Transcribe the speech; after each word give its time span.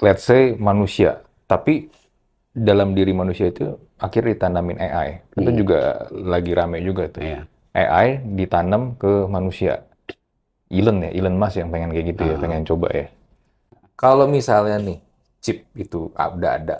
let's 0.00 0.24
say 0.24 0.54
manusia, 0.56 1.22
tapi 1.46 1.88
dalam 2.52 2.96
diri 2.96 3.12
manusia 3.12 3.52
itu 3.52 3.76
akhirnya 3.96 4.36
ditanamin 4.36 4.78
AI. 4.80 5.08
Itu 5.36 5.50
Hmm. 5.52 5.58
juga 5.60 5.78
lagi 6.10 6.52
rame 6.52 6.80
juga 6.80 7.08
tuh. 7.08 7.22
Iya. 7.24 7.44
AI 7.76 8.24
ditanam 8.24 8.96
ke 8.96 9.28
manusia. 9.28 9.84
Elon 10.66 11.04
ya, 11.04 11.10
Elon 11.12 11.36
Musk 11.38 11.60
yang 11.62 11.70
pengen 11.70 11.92
kayak 11.94 12.06
gitu 12.16 12.22
ya, 12.26 12.34
Ah. 12.34 12.40
pengen 12.40 12.64
coba 12.66 12.88
ya. 12.90 13.06
Kalau 13.94 14.26
misalnya 14.26 14.76
nih 14.82 14.98
chip 15.38 15.62
itu 15.76 16.10
udah 16.10 16.52
ada 16.58 16.76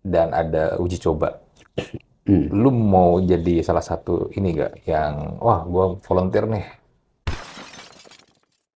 dan 0.00 0.32
ada 0.32 0.76
uji 0.78 0.96
coba, 0.96 1.38
Hmm. 2.24 2.48
lu 2.48 2.72
mau 2.72 3.20
jadi 3.20 3.60
salah 3.60 3.84
satu 3.84 4.32
ini 4.32 4.56
gak 4.56 4.88
yang 4.88 5.36
wah 5.44 5.60
gua 5.68 6.00
volunteer 6.00 6.48
nih. 6.48 6.64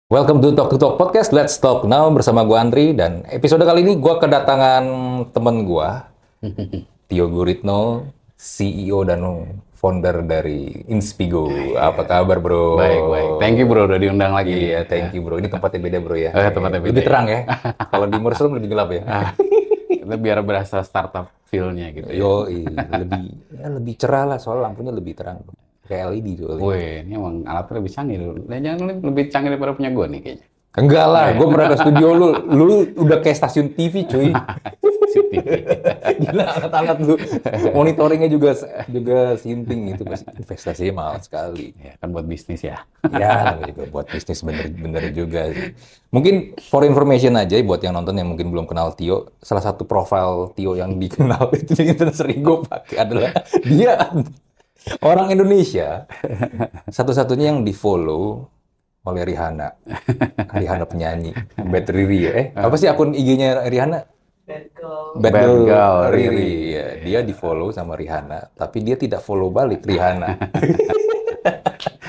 Welcome 0.06 0.38
to 0.46 0.54
Talk 0.54 0.70
to 0.70 0.78
Talk 0.78 1.02
Podcast. 1.02 1.34
Let's 1.34 1.58
talk 1.58 1.82
now 1.90 2.06
bersama 2.14 2.46
gua 2.46 2.62
Andri 2.62 2.94
dan 2.94 3.26
episode 3.26 3.66
kali 3.66 3.82
ini 3.82 3.98
gua 3.98 4.22
kedatangan 4.22 4.86
temen 5.34 5.66
gua 5.66 6.14
Tio 7.10 7.26
Guritno, 7.26 8.06
CEO 8.38 9.02
dan 9.02 9.26
founder 9.74 10.22
dari 10.22 10.86
Inspigo. 10.94 11.50
Apa 11.74 12.06
kabar, 12.06 12.38
Bro? 12.38 12.78
Baik, 12.78 13.02
baik. 13.02 13.30
Thank 13.42 13.56
you 13.58 13.66
bro 13.66 13.90
udah 13.90 13.98
diundang 13.98 14.38
lagi. 14.38 14.54
Iya, 14.70 14.86
thank 14.86 15.10
you, 15.18 15.26
Bro. 15.26 15.42
Ini 15.42 15.50
tempatnya 15.50 15.82
beda, 15.82 15.98
Bro 15.98 16.16
ya. 16.22 16.32
Eh, 16.38 16.54
tempatnya 16.54 16.80
beda, 16.86 16.92
Lebih 16.94 17.02
ya. 17.02 17.08
terang 17.10 17.26
ya. 17.26 17.40
Kalau 17.94 18.06
di 18.06 18.18
Mushroom 18.22 18.54
lebih 18.62 18.70
gelap 18.78 18.90
ya. 18.94 19.02
Ah, 19.10 19.30
biar 20.06 20.38
berasa 20.46 20.86
startup 20.86 21.34
feel-nya 21.50 21.90
gitu. 21.90 22.14
ya. 22.14 22.22
Yo, 22.22 22.46
lebih 22.94 23.42
ya, 23.58 23.68
lebih 23.74 23.94
cerah 23.98 24.30
lah 24.30 24.38
soal 24.38 24.62
lampunya 24.62 24.94
lebih 24.94 25.18
terang. 25.18 25.42
Kayak 25.86 26.06
LED 26.18 26.28
tuh. 26.42 26.58
Wih, 26.58 27.06
ini 27.06 27.14
emang 27.14 27.46
alatnya 27.46 27.78
lebih 27.78 27.92
canggih. 27.94 28.18
Nah, 28.50 28.58
jangan 28.58 28.78
lebih, 28.90 29.02
lebih 29.06 29.24
canggih 29.30 29.50
daripada 29.54 29.74
punya 29.78 29.90
gue 29.94 30.06
nih 30.10 30.22
kayaknya. 30.22 30.48
Enggak 30.76 31.08
lah, 31.08 31.32
gue 31.32 31.48
pernah 31.48 31.68
ke 31.72 31.78
studio 31.80 32.08
lu, 32.12 32.30
lu 32.52 32.76
udah 33.00 33.24
kayak 33.24 33.38
stasiun 33.40 33.72
TV 33.72 34.04
cuy. 34.12 34.28
Gila 36.20 36.44
alat-alat 36.52 37.00
lu. 37.00 37.16
Monitoringnya 37.72 38.28
juga 38.28 38.52
juga 38.92 39.40
sinting 39.40 39.96
gitu, 39.96 40.04
pasti 40.04 40.28
investasinya 40.36 40.94
mahal 41.00 41.24
sekali. 41.24 41.72
ya, 41.80 41.96
kan 41.96 42.12
buat 42.12 42.28
bisnis 42.28 42.60
ya. 42.68 42.84
Ya, 43.08 43.56
juga 43.72 43.88
buat 43.88 44.12
bisnis 44.12 44.44
bener-bener 44.44 45.16
juga 45.16 45.56
sih. 45.56 45.72
Mungkin 46.12 46.60
for 46.60 46.84
information 46.84 47.40
aja 47.40 47.56
buat 47.64 47.80
yang 47.80 47.96
nonton 47.96 48.20
yang 48.20 48.28
mungkin 48.28 48.52
belum 48.52 48.68
kenal 48.68 48.92
Tio, 49.00 49.32
salah 49.40 49.64
satu 49.64 49.88
profil 49.88 50.52
Tio 50.60 50.76
yang 50.76 51.00
dikenal 51.00 51.56
itu 51.56 51.72
yang 51.88 52.12
sering 52.12 52.44
gue 52.44 52.68
pakai 52.68 52.96
adalah 53.00 53.32
dia 53.64 54.12
orang 55.02 55.34
Indonesia 55.34 56.06
satu-satunya 56.90 57.54
yang 57.54 57.62
di 57.66 57.74
follow 57.74 58.46
oleh 59.06 59.22
Rihanna. 59.22 59.70
Rihanna 60.58 60.86
penyanyi, 60.90 61.32
Bad 61.62 61.88
Riri 61.94 62.20
ya. 62.26 62.32
Eh, 62.34 62.46
apa 62.58 62.76
sih 62.76 62.90
akun 62.90 63.14
IG-nya 63.14 63.70
Rihanna? 63.70 64.02
Bad 64.46 64.66
girl. 64.78 65.18
Bad, 65.18 65.34
Bad 65.34 65.46
Girl 65.46 65.58
Girl 65.66 65.98
Riri. 66.14 66.30
Riri. 66.30 66.54
Ya, 66.74 66.88
dia 67.02 67.20
di 67.26 67.34
follow 67.34 67.74
sama 67.74 67.98
Rihanna, 67.98 68.54
tapi 68.54 68.82
dia 68.82 68.98
tidak 68.98 69.26
follow 69.26 69.50
balik 69.50 69.86
Rihanna. 69.86 70.38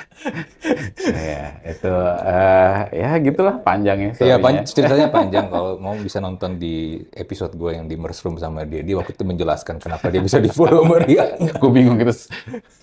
ya, 1.14 1.44
itu 1.62 1.92
eh, 2.26 2.76
ya 2.98 3.10
gitulah 3.22 3.56
panjangnya. 3.62 4.10
Iya, 4.18 4.36
pan- 4.42 4.66
ceritanya 4.66 5.06
panjang. 5.10 5.46
Kalau 5.50 5.78
mau 5.78 5.94
bisa 5.94 6.18
nonton 6.18 6.58
di 6.58 6.98
episode 7.14 7.54
gue 7.54 7.78
yang 7.78 7.86
di 7.86 7.94
Mushroom 7.94 8.36
sama 8.42 8.66
dia. 8.66 8.82
Dia 8.82 8.98
waktu 8.98 9.14
itu 9.14 9.24
menjelaskan 9.24 9.78
kenapa 9.78 10.10
dia 10.10 10.22
bisa 10.22 10.42
di 10.42 10.50
follow 10.50 10.82
Rihanna. 10.86 11.56
Gue 11.62 11.70
bingung 11.72 11.98
se- 12.10 12.30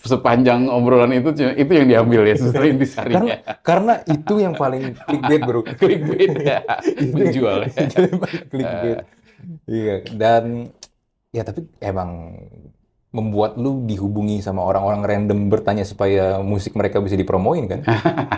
sepanjang 0.04 0.68
obrolan 0.72 1.12
itu 1.16 1.36
itu 1.36 1.72
yang 1.72 1.88
diambil 1.88 2.22
ya 2.28 2.36
setelah 2.40 2.68
intisarinya. 2.70 3.20
Karena, 3.20 3.36
karena 3.62 3.94
itu 4.08 4.34
yang 4.40 4.54
paling 4.56 4.84
clickbait 4.96 5.42
bro. 5.44 5.62
Clickbait 5.82 6.32
ya, 6.40 6.60
menjual 7.12 7.58
ya. 7.68 7.70
clickbait. 8.52 9.00
Iya, 9.68 9.96
dan 10.16 10.72
ya 11.36 11.42
tapi 11.44 11.66
emang 11.84 12.38
membuat 13.14 13.56
lu 13.56 13.86
dihubungi 13.86 14.42
sama 14.42 14.62
orang-orang 14.62 15.06
random 15.06 15.48
bertanya 15.48 15.86
supaya 15.86 16.42
musik 16.42 16.74
mereka 16.74 16.98
bisa 16.98 17.14
dipromoin 17.14 17.70
kan? 17.70 17.86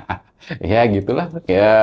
ya 0.62 0.84
gitulah. 0.86 1.32
Ya 1.46 1.74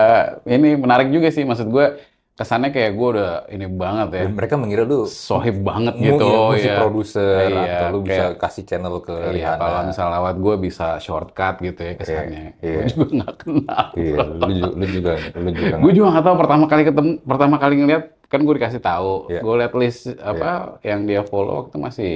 ini 0.44 0.76
menarik 0.76 1.08
juga 1.08 1.28
sih 1.28 1.42
maksud 1.42 1.66
gue 1.66 1.86
kesannya 2.32 2.68
kayak 2.68 2.92
gue 2.92 3.08
udah 3.10 3.32
ini 3.48 3.64
banget 3.66 4.08
ya. 4.12 4.22
Dan 4.24 4.34
mereka 4.34 4.54
mengira 4.56 4.82
lu 4.82 5.04
Sohib 5.04 5.60
banget 5.60 5.94
mu- 5.94 6.04
gitu 6.06 6.24
iya, 6.24 6.40
musik 6.46 6.68
ya. 6.68 6.76
produser 6.78 7.40
Iya, 7.42 7.60
atau 7.72 7.86
lu 7.88 7.98
bisa 8.02 8.14
kayak- 8.24 8.38
kasih 8.38 8.64
channel 8.66 8.94
ke 8.98 9.14
Iya, 9.14 9.30
Rihanna. 9.30 9.56
kalau 9.58 9.80
misal 9.86 10.06
lewat 10.10 10.36
gue 10.38 10.54
bisa 10.58 10.86
shortcut 10.98 11.54
gitu 11.60 11.80
ya 11.82 11.92
kesannya. 11.94 12.44
iya. 12.58 12.76
Gue 12.76 12.84
juga 12.88 13.06
nggak 13.14 13.34
kenal. 13.38 13.86
Iya, 13.94 14.16
lu 14.20 14.50
juga, 14.50 14.68
lu 14.70 14.86
juga, 14.86 15.12
lu 15.34 15.50
juga 15.50 15.74
gue 15.78 15.92
juga 15.94 16.08
nggak 16.10 16.24
tahu 16.24 16.36
pertama 16.36 16.64
kali 16.66 16.82
ketemu, 16.84 17.10
pertama 17.22 17.56
kali 17.56 17.74
ngeliat 17.78 18.04
kan 18.28 18.40
gue 18.42 18.54
dikasih 18.54 18.80
tahu. 18.80 19.12
Iya. 19.28 19.40
Gue 19.40 19.54
liat 19.56 19.72
list 19.74 20.00
apa 20.18 20.48
yang 20.82 21.04
dia 21.04 21.20
follow 21.22 21.56
waktu 21.62 21.76
masih 21.78 22.12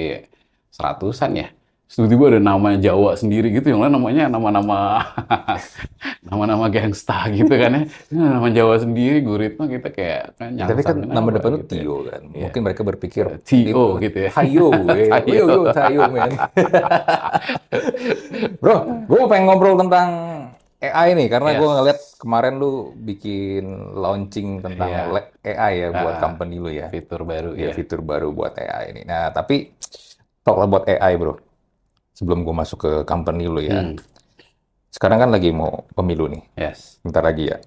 seratusan 0.76 1.32
ya. 1.34 1.48
Tiba-tiba 1.86 2.28
ada 2.28 2.40
nama 2.42 2.74
Jawa 2.74 3.14
sendiri 3.14 3.46
gitu, 3.48 3.70
yang 3.70 3.78
lain 3.78 3.94
namanya 3.94 4.26
nama-nama 4.26 5.06
nama-nama 6.26 6.66
gangsta 6.66 7.30
gitu 7.30 7.46
kan 7.48 7.72
ya. 7.72 7.82
Nama 8.34 8.48
Jawa 8.50 8.74
sendiri, 8.76 9.22
Guritno 9.22 9.64
kita 9.64 9.88
kayak 9.88 10.34
kan 10.34 10.50
tapi 10.58 10.82
kan 10.82 10.98
nama 10.98 11.28
depan 11.30 11.50
lu 11.54 11.58
gitu 11.62 11.72
ya. 11.72 11.82
Tio 11.86 11.96
kan. 12.04 12.22
Iya. 12.26 12.42
Mungkin 12.42 12.60
mereka 12.60 12.82
berpikir 12.82 13.24
Tio 13.40 14.02
gitu 14.02 14.18
ya. 14.18 14.30
Tayo, 14.34 14.66
eh. 14.92 15.08
Tayo. 15.08 15.30
Yo, 15.30 15.44
yo, 15.46 15.60
Tayo, 15.70 16.00
men. 16.10 16.30
Bro, 18.58 18.76
gue 19.06 19.20
pengen 19.30 19.44
ngobrol 19.46 19.78
tentang 19.78 20.08
AI 20.76 21.14
nih 21.14 21.28
karena 21.30 21.50
Yes. 21.54 21.58
gue 21.58 21.68
ngeliat 21.70 21.98
kemarin 22.18 22.54
lu 22.58 22.72
bikin 22.98 23.64
launching 23.94 24.60
tentang 24.60 24.90
Iya. 24.90 25.02
le- 25.08 25.32
AI 25.46 25.72
ya 25.80 25.88
buat 25.94 26.16
Ah. 26.18 26.20
company 26.20 26.58
lu 26.58 26.68
ya. 26.68 26.90
Fitur 26.90 27.22
baru 27.22 27.54
Ya, 27.54 27.70
ya. 27.70 27.72
fitur 27.72 28.02
baru 28.02 28.28
buat 28.30 28.58
AI 28.58 28.90
ini. 28.90 29.02
Nah, 29.06 29.30
tapi 29.30 29.72
talk 30.46 30.62
about 30.62 30.86
AI, 30.86 31.18
bro. 31.18 31.34
Sebelum 32.14 32.46
gue 32.46 32.54
masuk 32.54 32.78
ke 32.78 32.92
company 33.02 33.44
lu 33.44 33.58
ya. 33.58 33.82
Hmm, 33.82 33.98
Sekarang 34.88 35.18
kan 35.18 35.28
lagi 35.28 35.50
mau 35.50 35.84
pemilu 35.92 36.30
nih. 36.30 36.42
Yes. 36.56 37.02
Bentar 37.02 37.20
lagi 37.20 37.50
ya. 37.50 37.58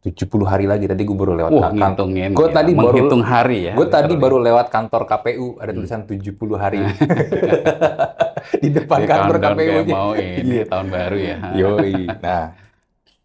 70 0.00 0.44
hari 0.44 0.68
lagi 0.68 0.84
tadi 0.84 1.00
gue 1.00 1.16
baru 1.16 1.32
lewat 1.34 1.50
Wah, 1.50 1.72
kantor. 1.72 2.06
Gua 2.32 2.48
ya. 2.48 2.54
tadi 2.54 2.72
baru- 2.72 2.92
menghitung 2.92 3.24
hari 3.24 3.58
ya. 3.68 3.72
Gue 3.72 3.88
tadi 3.88 4.14
baru 4.14 4.36
lewat 4.38 4.68
kantor 4.68 5.02
KPU, 5.04 5.56
ada 5.58 5.72
tulisan 5.72 6.04
70 6.04 6.36
hari. 6.54 6.80
Di 8.62 8.68
depan 8.68 9.00
Di 9.00 9.08
kantor 9.08 9.36
KPU. 9.40 9.72
-nya. 9.80 9.82
mau 9.90 10.12
ini 10.12 10.60
Iya. 10.60 10.64
tahun 10.68 10.86
baru 10.88 11.16
ya. 11.18 11.36
Yoi. 11.60 11.96
Nah, 12.20 12.44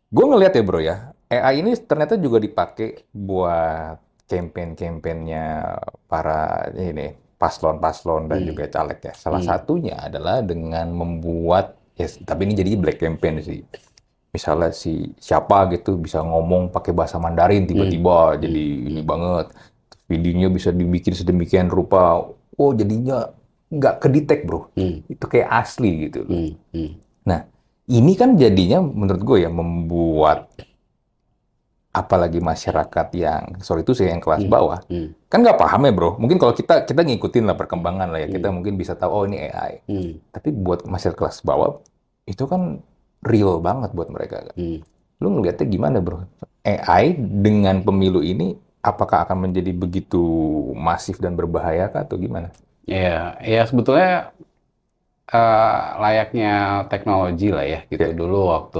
gue 0.07 0.25
ngeliat 0.25 0.53
ya 0.55 0.63
bro 0.63 0.79
ya, 0.79 0.95
AI 1.27 1.59
ini 1.61 1.75
ternyata 1.77 2.15
juga 2.15 2.39
dipakai 2.39 3.11
buat 3.11 3.99
campaign-campaignnya 4.25 5.45
para 6.07 6.71
ini 6.73 7.11
paslon-paslon 7.39 8.27
dan 8.27 8.43
Hmm. 8.43 8.47
juga 8.51 8.67
caleg 8.67 8.99
ya. 8.99 9.13
Salah 9.15 9.39
Hmm. 9.39 9.47
satunya 9.47 9.95
adalah 9.97 10.43
dengan 10.43 10.91
membuat, 10.91 11.79
ya, 11.95 12.05
tapi 12.21 12.45
ini 12.45 12.53
jadi 12.53 12.75
black 12.75 12.99
campaign 12.99 13.39
sih. 13.39 13.63
Misalnya 14.29 14.69
si 14.69 15.09
siapa 15.17 15.65
gitu 15.73 15.97
bisa 15.97 16.21
ngomong 16.21 16.69
pakai 16.69 16.93
bahasa 16.93 17.17
Mandarin 17.17 17.65
tiba-tiba 17.65 18.37
jadi 18.37 18.63
ini 18.85 19.01
banget. 19.01 19.49
Videonya 20.05 20.51
bisa 20.51 20.69
dibikin 20.69 21.15
sedemikian 21.15 21.65
rupa. 21.65 22.29
Oh 22.53 22.71
jadinya 22.75 23.25
nggak 23.69 23.95
kedetek 23.99 24.45
bro. 24.45 24.69
Hmm, 24.75 25.01
Itu 25.07 25.25
kayak 25.25 25.49
asli 25.49 26.09
gitu. 26.09 26.25
hmm, 26.25 26.51
hmm. 26.75 26.89
Nah, 27.25 27.45
ini 27.87 28.13
kan 28.13 28.35
jadinya 28.35 28.81
menurut 28.81 29.21
gue 29.21 29.37
ya 29.41 29.49
membuat 29.49 30.49
apalagi 31.89 32.37
masyarakat 32.37 33.07
yang 33.17 33.43
sorry 33.65 33.81
itu 33.81 33.97
saya 33.97 34.13
yang 34.13 34.21
kelas 34.21 34.45
Hmm. 34.45 34.51
bawah 34.53 34.79
Hmm, 34.85 35.09
kan 35.25 35.39
nggak 35.41 35.57
paham 35.57 35.81
ya 35.89 35.91
bro. 35.93 36.09
Mungkin 36.21 36.37
kalau 36.37 36.53
kita 36.53 36.85
kita 36.85 37.01
ngikutin 37.01 37.43
lah 37.49 37.57
perkembangan 37.57 38.07
lah 38.13 38.19
ya 38.23 38.27
kita 38.29 38.47
Hmm. 38.49 38.61
mungkin 38.61 38.73
bisa 38.77 38.93
tahu 38.93 39.11
oh 39.11 39.23
ini 39.25 39.37
AI. 39.49 39.81
hmm, 39.89 40.11
Tapi 40.33 40.49
buat 40.53 40.85
masyarakat 40.85 41.17
kelas 41.17 41.37
bawah 41.41 41.81
itu 42.29 42.43
kan 42.45 42.81
real 43.25 43.57
banget 43.59 43.89
buat 43.97 44.09
mereka. 44.13 44.53
kan. 44.53 44.55
hmm. 44.55 44.79
Lu 45.19 45.27
ngeliatnya 45.33 45.65
gimana 45.67 45.97
bro? 45.99 46.23
AI 46.63 47.17
dengan 47.17 47.81
pemilu 47.83 48.21
ini 48.23 48.55
apakah 48.85 49.25
akan 49.27 49.49
menjadi 49.49 49.71
begitu 49.75 50.21
masif 50.77 51.19
dan 51.19 51.33
berbahaya 51.35 51.89
kah 51.91 52.05
atau 52.05 52.15
gimana? 52.15 52.53
Ya, 52.87 53.37
ya 53.45 53.61
sebetulnya 53.69 54.33
eh, 55.33 55.77
layaknya 56.03 56.47
teknologi 56.91 57.45
lah 57.55 57.65
ya 57.73 57.79
gitu. 57.91 58.01
Ya. 58.01 58.11
Dulu 58.21 58.37
waktu 58.53 58.79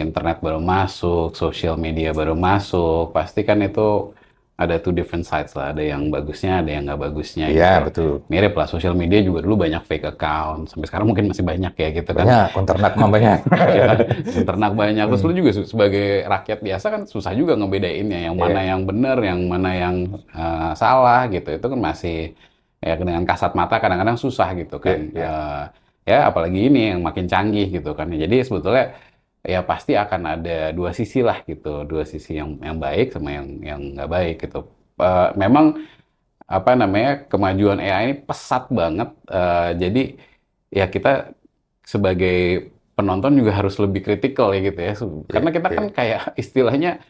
internet 0.00 0.40
baru 0.40 0.58
masuk, 0.58 1.36
sosial 1.36 1.76
media 1.76 2.10
baru 2.10 2.32
masuk, 2.32 3.12
pasti 3.12 3.44
kan 3.44 3.60
itu 3.60 4.16
ada 4.56 4.76
two 4.76 4.92
different 4.92 5.24
sides 5.24 5.56
lah. 5.56 5.72
Ada 5.72 5.96
yang 5.96 6.12
bagusnya, 6.12 6.60
ada 6.60 6.68
yang 6.68 6.84
nggak 6.84 7.00
bagusnya 7.00 7.48
Iya 7.48 7.72
gitu. 7.80 7.84
betul. 7.88 8.12
Mirip 8.28 8.52
lah, 8.52 8.68
sosial 8.68 8.92
media 8.92 9.20
juga 9.20 9.40
dulu 9.40 9.64
banyak 9.64 9.80
fake 9.84 10.12
account. 10.12 10.68
Sampai 10.68 10.84
sekarang 10.84 11.08
mungkin 11.08 11.32
masih 11.32 11.40
banyak 11.40 11.72
ya 11.72 11.88
gitu 11.96 12.10
kan. 12.12 12.24
Banyak, 12.28 12.46
konternak 12.52 12.92
mah 12.92 13.08
banyak. 13.08 13.38
Ya 13.80 13.84
kan? 13.88 13.98
Ternak 14.44 14.72
banyak. 14.76 15.04
Terus 15.08 15.22
Hmm. 15.24 15.28
lu 15.32 15.38
juga 15.38 15.50
sebagai 15.64 16.06
rakyat 16.28 16.58
biasa 16.60 16.86
kan 16.92 17.02
susah 17.08 17.32
juga 17.32 17.56
ngebedainnya 17.56 18.28
yang 18.28 18.36
mana 18.36 18.60
Iya. 18.60 18.68
yang 18.76 18.80
benar, 18.84 19.16
yang 19.24 19.40
mana 19.48 19.70
yang 19.72 19.96
eh, 20.28 20.72
salah 20.76 21.24
gitu. 21.32 21.48
Itu 21.56 21.66
kan 21.72 21.80
masih 21.80 22.36
ya 22.80 22.96
dengan 22.96 23.24
kasat 23.24 23.56
mata 23.56 23.80
kadang-kadang 23.80 24.20
susah 24.20 24.52
gitu 24.56 24.76
kan. 24.76 25.08
Iya, 25.08 25.24
iya. 25.24 25.32
Eh, 25.32 25.64
ya 26.04 26.28
apalagi 26.28 26.68
ini 26.68 26.92
yang 26.92 27.00
makin 27.00 27.24
canggih 27.24 27.80
gitu 27.80 27.96
kan. 27.96 28.12
Jadi 28.12 28.44
sebetulnya 28.44 28.92
ya 29.40 29.64
pasti 29.64 29.96
akan 29.96 30.36
ada 30.36 30.70
dua 30.76 30.92
sisi 30.92 31.24
lah 31.24 31.40
gitu, 31.48 31.88
dua 31.88 32.04
sisi 32.04 32.36
yang 32.36 32.60
yang 32.60 32.76
baik 32.76 33.16
sama 33.16 33.32
yang 33.32 33.48
yang 33.64 33.80
nggak 33.96 34.10
baik 34.10 34.36
gitu. 34.44 34.68
Uh, 35.00 35.32
memang 35.32 35.80
apa 36.44 36.74
namanya 36.76 37.24
kemajuan 37.30 37.80
AI 37.80 38.02
ini 38.10 38.14
pesat 38.20 38.68
banget, 38.68 39.14
uh, 39.30 39.70
jadi 39.72 40.18
ya 40.68 40.90
kita 40.90 41.32
sebagai 41.86 42.68
penonton 42.98 43.38
juga 43.38 43.56
harus 43.56 43.80
lebih 43.80 44.04
kritikal 44.04 44.52
ya 44.52 44.60
gitu 44.60 44.80
ya, 44.82 44.92
karena 45.30 45.50
kita 45.56 45.68
kan 45.72 45.86
kayak 45.88 46.20
istilahnya 46.36 47.00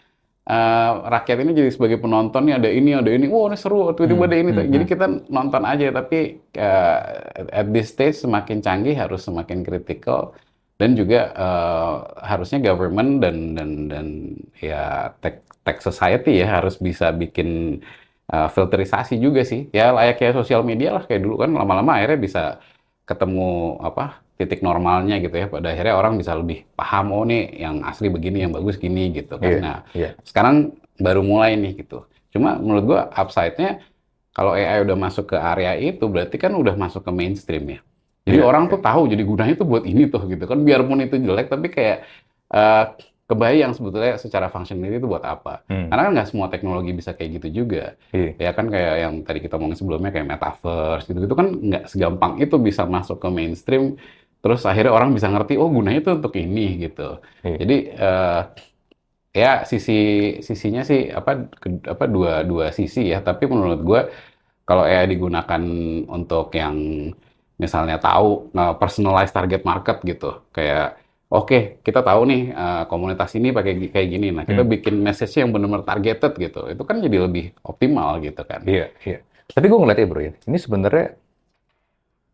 uh, 0.46 1.02
rakyat 1.08 1.42
ini 1.42 1.52
jadi 1.56 1.70
sebagai 1.72 1.98
penonton 1.98 2.46
nih 2.46 2.54
ada 2.62 2.68
ini 2.70 2.90
ada 2.94 3.10
ini, 3.10 3.26
wow 3.26 3.50
ini 3.50 3.58
seru, 3.58 3.90
tiba-tiba 3.96 4.24
ada 4.30 4.36
ini, 4.38 4.50
Hmm, 4.54 4.70
jadi 4.70 4.84
hmm. 4.86 4.92
kita 4.92 5.06
nonton 5.32 5.62
aja 5.66 5.86
tapi 5.90 6.38
uh, 6.60 6.98
at 7.50 7.66
this 7.74 7.90
stage 7.90 8.22
semakin 8.22 8.62
canggih 8.62 8.94
harus 8.94 9.24
semakin 9.26 9.66
kritikal 9.66 10.36
dan 10.80 10.96
juga 10.96 11.20
eh, 11.36 11.94
harusnya 12.24 12.58
government 12.64 13.20
dan 13.20 13.36
dan 13.52 13.70
dan 13.92 14.06
ya 14.56 15.12
tech 15.20 15.44
tech 15.60 15.84
society 15.84 16.40
ya 16.40 16.56
harus 16.56 16.80
bisa 16.80 17.12
bikin 17.12 17.80
eh, 18.32 18.48
filterisasi 18.48 19.20
juga 19.20 19.44
sih. 19.44 19.68
Ya 19.76 19.92
layaknya 19.92 20.40
sosial 20.40 20.64
media 20.64 20.96
lah 20.96 21.04
kayak 21.04 21.20
dulu 21.20 21.44
kan 21.44 21.52
lama-lama 21.52 22.00
akhirnya 22.00 22.16
bisa 22.16 22.42
ketemu 23.04 23.76
apa 23.84 24.24
titik 24.40 24.64
normalnya 24.64 25.20
gitu 25.20 25.36
ya. 25.36 25.46
Pada 25.52 25.68
akhirnya 25.68 25.94
orang 26.00 26.16
bisa 26.16 26.32
lebih 26.32 26.64
paham 26.72 27.12
oh 27.12 27.24
nih 27.28 27.60
yang 27.60 27.84
asli 27.84 28.08
begini 28.08 28.48
yang 28.48 28.56
bagus 28.56 28.80
gini 28.80 29.12
gitu 29.12 29.36
kan. 29.36 29.52
Iya, 29.52 29.60
nah 29.60 29.76
iya. 29.92 30.16
sekarang 30.24 30.72
baru 30.96 31.20
mulai 31.20 31.60
nih 31.60 31.84
gitu. 31.84 32.08
Cuma 32.32 32.56
menurut 32.56 32.84
gua 32.88 33.00
upside-nya 33.12 33.84
kalau 34.32 34.56
AI 34.56 34.80
udah 34.80 34.96
masuk 34.96 35.34
ke 35.34 35.36
area 35.36 35.76
itu 35.76 36.08
berarti 36.08 36.40
kan 36.40 36.56
udah 36.56 36.72
masuk 36.72 37.04
ke 37.04 37.12
mainstream 37.12 37.76
ya 37.76 37.80
jadi 38.30 38.38
Iya, 38.38 38.46
orang 38.46 38.64
iya. 38.66 38.70
tuh 38.72 38.80
tahu 38.86 39.02
jadi 39.10 39.22
gunanya 39.26 39.54
tuh 39.58 39.66
buat 39.66 39.84
ini 39.90 40.02
tuh 40.06 40.22
gitu 40.30 40.44
kan 40.46 40.58
biarpun 40.62 40.98
itu 41.02 41.16
jelek 41.18 41.46
tapi 41.50 41.66
kayak 41.74 41.96
eh, 42.50 42.84
kebayang 43.30 43.72
sebetulnya 43.78 44.18
secara 44.18 44.46
functionality 44.50 44.98
itu 44.98 45.06
buat 45.06 45.22
apa 45.22 45.62
Hmm. 45.70 45.86
karena 45.86 46.02
kan 46.06 46.12
nggak 46.18 46.28
semua 46.30 46.46
teknologi 46.50 46.90
bisa 46.90 47.10
kayak 47.14 47.30
gitu 47.42 47.62
juga 47.62 47.94
Iya. 48.10 48.30
ya 48.38 48.50
kan 48.54 48.66
kayak 48.70 48.94
yang 49.02 49.14
tadi 49.26 49.38
kita 49.38 49.54
omongin 49.58 49.78
sebelumnya 49.78 50.10
kayak 50.10 50.26
metaverse 50.30 51.04
gitu 51.10 51.18
gitu 51.26 51.34
kan 51.34 51.46
nggak 51.54 51.84
segampang 51.90 52.32
itu 52.42 52.56
bisa 52.58 52.82
masuk 52.86 53.22
ke 53.22 53.28
mainstream 53.30 53.94
terus 54.42 54.64
akhirnya 54.66 54.90
orang 54.90 55.10
bisa 55.14 55.28
ngerti 55.30 55.54
oh 55.60 55.70
gunanya 55.70 56.00
tuh 56.06 56.14
untuk 56.18 56.34
ini 56.38 56.86
gitu 56.90 57.22
Iya. 57.46 57.56
jadi 57.62 57.76
eh, 58.02 58.40
ya 59.30 59.62
sisi 59.62 59.92
sisinya 60.42 60.82
sih 60.82 61.06
apa 61.14 61.46
ke- 61.62 61.86
apa 61.86 62.04
dua 62.10 62.42
dua 62.42 62.74
sisi 62.74 63.14
ya 63.14 63.22
tapi 63.22 63.46
menurut 63.46 63.80
gue 63.86 64.00
kalau 64.66 64.82
AI 64.86 65.06
digunakan 65.06 65.62
untuk 66.10 66.50
yang 66.54 66.76
misalnya 67.60 68.00
tahu 68.00 68.48
eh, 68.50 68.74
personalized 68.74 69.30
target 69.30 69.62
market 69.62 70.00
gitu 70.02 70.40
kayak 70.50 70.96
oke 71.28 71.84
kita 71.84 72.00
tahu 72.00 72.20
nih 72.24 72.42
eh, 72.50 72.82
komunitas 72.88 73.30
ini 73.36 73.52
pakai 73.52 73.92
kayak 73.92 74.08
gini 74.08 74.28
nah 74.32 74.42
kita 74.42 74.64
Hmm. 74.64 74.72
bikin 74.72 74.94
message 74.98 75.36
yang 75.36 75.52
benar-benar 75.52 75.84
targeted 75.84 76.32
gitu 76.34 76.60
itu 76.66 76.82
kan 76.82 76.96
jadi 76.98 77.28
lebih 77.28 77.52
optimal 77.60 78.18
gitu 78.18 78.40
kan 78.42 78.64
Iya, 78.64 78.88
iya. 79.04 79.18
Tapi 79.46 79.66
gue 79.66 79.76
ngeliatnya 79.76 80.06
bro 80.06 80.22
ya, 80.22 80.32
ini 80.46 80.56
sebenarnya 80.56 81.06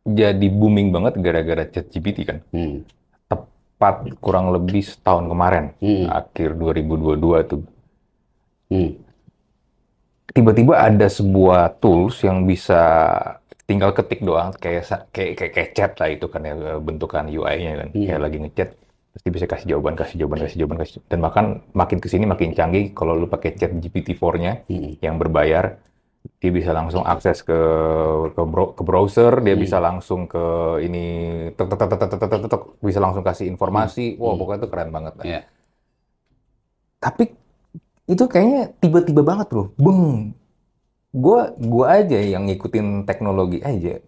jadi 0.06 0.46
booming 0.49 0.93
banget 0.93 1.17
gara-gara 1.19 1.64
ChatGPT 1.64 2.19
kan. 2.23 2.38
Hmm. 2.52 2.84
Tepat 3.26 3.96
kurang 4.20 4.52
lebih 4.52 4.84
setahun 4.84 5.25
kemarin, 5.25 5.73
Hmm. 5.81 6.06
akhir 6.06 6.55
2022 6.55 7.40
tuh. 7.43 7.64
Hmm. 8.69 9.00
Tiba-tiba 10.36 10.74
ada 10.76 11.08
sebuah 11.08 11.80
tools 11.80 12.20
yang 12.20 12.44
bisa 12.44 12.80
tinggal 13.64 13.90
ketik 13.96 14.20
doang, 14.20 14.52
kayak 14.54 14.84
kayak 15.10 15.32
kayak, 15.34 15.52
kayak 15.56 15.70
chat 15.72 15.92
lah 15.96 16.08
itu 16.12 16.26
kan 16.28 16.44
ya 16.44 16.54
bentukan 16.78 17.24
UI-nya 17.26 17.72
kan, 17.80 17.88
Hmm. 17.90 18.04
kayak 18.04 18.20
lagi 18.20 18.36
ngechat. 18.44 18.70
Dia 19.24 19.32
bisa 19.32 19.46
kasih 19.48 19.66
jawaban, 19.72 19.96
kasih 19.96 20.20
jawaban, 20.20 20.44
kasih 20.44 20.56
jawaban, 20.60 20.78
kasih 20.84 21.00
dan 21.08 21.18
bahkan 21.24 21.44
makin 21.72 21.98
ke 22.04 22.08
sini 22.12 22.28
makin 22.28 22.52
canggih 22.52 22.92
kalau 22.92 23.16
lu 23.16 23.26
pakai 23.26 23.56
chat 23.56 23.72
GPT-4-nya 23.72 24.68
Hmm. 24.68 25.00
yang 25.00 25.16
berbayar, 25.16 25.80
dia 26.36 26.50
bisa 26.52 26.70
langsung 26.76 27.00
akses 27.08 27.40
ke 27.40 27.58
ke, 28.36 28.42
bro- 28.44 28.76
ke 28.76 28.82
browser, 28.84 29.40
dia 29.40 29.56
Hmm. 29.56 29.64
bisa 29.64 29.80
langsung 29.80 30.28
ke 30.28 30.44
ini 30.84 31.04
tek 31.56 31.64
tek 31.64 31.78
tek 31.80 31.88
tek 31.96 31.98
tek 32.12 32.18
tek 32.20 32.28
tek, 32.28 32.50
tek, 32.52 32.62
bisa 32.84 32.98
langsung 33.00 33.24
kasih 33.24 33.48
informasi. 33.48 34.20
Hmm. 34.20 34.36
pokoknya 34.36 34.60
itu 34.62 34.68
keren 34.68 34.90
banget. 34.92 35.12
lah. 35.16 35.24
Iya. 35.24 35.40
Tapi 37.00 37.24
itu 38.06 38.24
kayaknya 38.32 38.60
tiba-tiba 38.82 39.22
banget 39.26 39.48
loh. 39.56 39.66
Beng. 39.78 40.32
Gua 41.16 41.50
gua 41.56 41.86
aja 42.02 42.18
yang 42.20 42.44
ngikutin 42.46 43.08
teknologi 43.08 43.58
aja. 43.64 43.98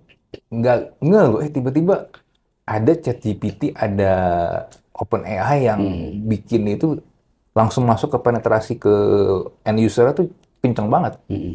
Nggak 0.52 0.78
nggak 1.00 1.24
loh, 1.30 1.38
eh 1.44 1.50
tiba-tiba 1.56 1.94
ada 2.68 2.92
ChatGPT, 3.04 3.72
ada 3.72 4.12
OpenAI 4.92 5.58
yang 5.70 5.82
Hmm. 5.82 6.28
bikin 6.30 6.62
itu 6.68 6.86
langsung 7.56 7.84
masuk 7.88 8.14
ke 8.14 8.18
penetrasi 8.26 8.72
ke 8.78 8.94
end 9.66 9.78
user 9.82 10.10
tuh 10.14 10.26
kenceng 10.62 10.88
banget. 10.92 11.14
Hmm. 11.30 11.54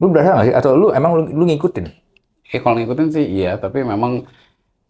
Lu 0.00 0.06
berasa 0.12 0.30
nggak 0.36 0.46
sih? 0.48 0.56
Atau 0.58 0.72
lu 0.80 0.86
emang 0.92 1.12
lu, 1.18 1.22
lu 1.30 1.44
ngikutin? 1.48 1.86
Eh 2.52 2.60
kalau 2.62 2.76
ngikutin 2.78 3.08
sih 3.14 3.24
iya, 3.38 3.56
tapi 3.56 3.78
memang 3.92 4.12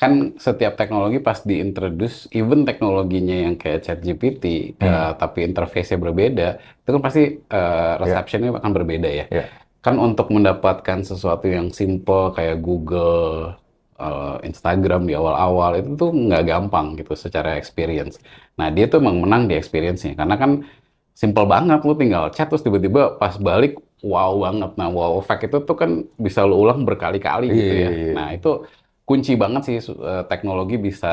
kan 0.02 0.12
setiap 0.34 0.74
teknologi 0.74 1.22
pas 1.22 1.38
diintroduce, 1.46 2.26
even 2.34 2.66
teknologinya 2.66 3.46
yang 3.46 3.54
kayak 3.54 3.86
ChatGPT, 3.86 4.74
Hmm. 4.82 4.90
eh, 4.90 5.10
tapi 5.14 5.46
interface-nya 5.46 5.98
berbeda, 6.02 6.48
itu 6.58 6.90
kan 6.90 7.02
pasti 7.06 7.22
eh, 7.38 7.92
reception-nya 8.02 8.50
akan 8.58 8.72
berbeda 8.74 9.08
ya. 9.08 9.26
Iya. 9.30 9.46
Kan 9.78 10.02
untuk 10.02 10.26
mendapatkan 10.34 11.06
sesuatu 11.06 11.46
yang 11.46 11.70
simple 11.70 12.34
kayak 12.34 12.58
Google, 12.58 13.54
eh, 13.96 14.36
Instagram 14.50 15.06
di 15.06 15.14
awal-awal 15.14 15.78
itu 15.78 15.90
tuh 15.94 16.10
nggak 16.10 16.42
gampang 16.50 16.98
gitu 16.98 17.14
secara 17.14 17.54
experience. 17.54 18.18
Nah 18.58 18.74
dia 18.74 18.90
tuh 18.90 18.98
emang 18.98 19.22
menang 19.22 19.42
di 19.46 19.54
experience-nya, 19.54 20.18
karena 20.18 20.34
kan 20.34 20.66
simple 21.14 21.46
banget, 21.46 21.78
lu 21.86 21.94
tinggal 21.94 22.26
chat 22.34 22.50
terus 22.50 22.64
tiba-tiba 22.66 23.14
pas 23.22 23.38
balik 23.38 23.78
wow 24.02 24.34
banget. 24.42 24.70
Nah 24.74 24.88
wow 24.90 25.14
effect 25.22 25.46
itu 25.46 25.62
tuh 25.62 25.76
kan 25.78 25.90
bisa 26.18 26.42
lu 26.42 26.58
ulang 26.58 26.82
berkali-kali 26.82 27.46
gitu 27.54 27.70
Iya, 27.70 27.78
ya. 27.86 27.90
iya, 27.90 27.90
iya. 28.10 28.12
Nah 28.18 28.28
itu 28.34 28.66
kunci 29.08 29.32
banget 29.42 29.62
sih 29.68 29.76
eh, 29.82 30.22
teknologi 30.30 30.76
bisa 30.78 31.08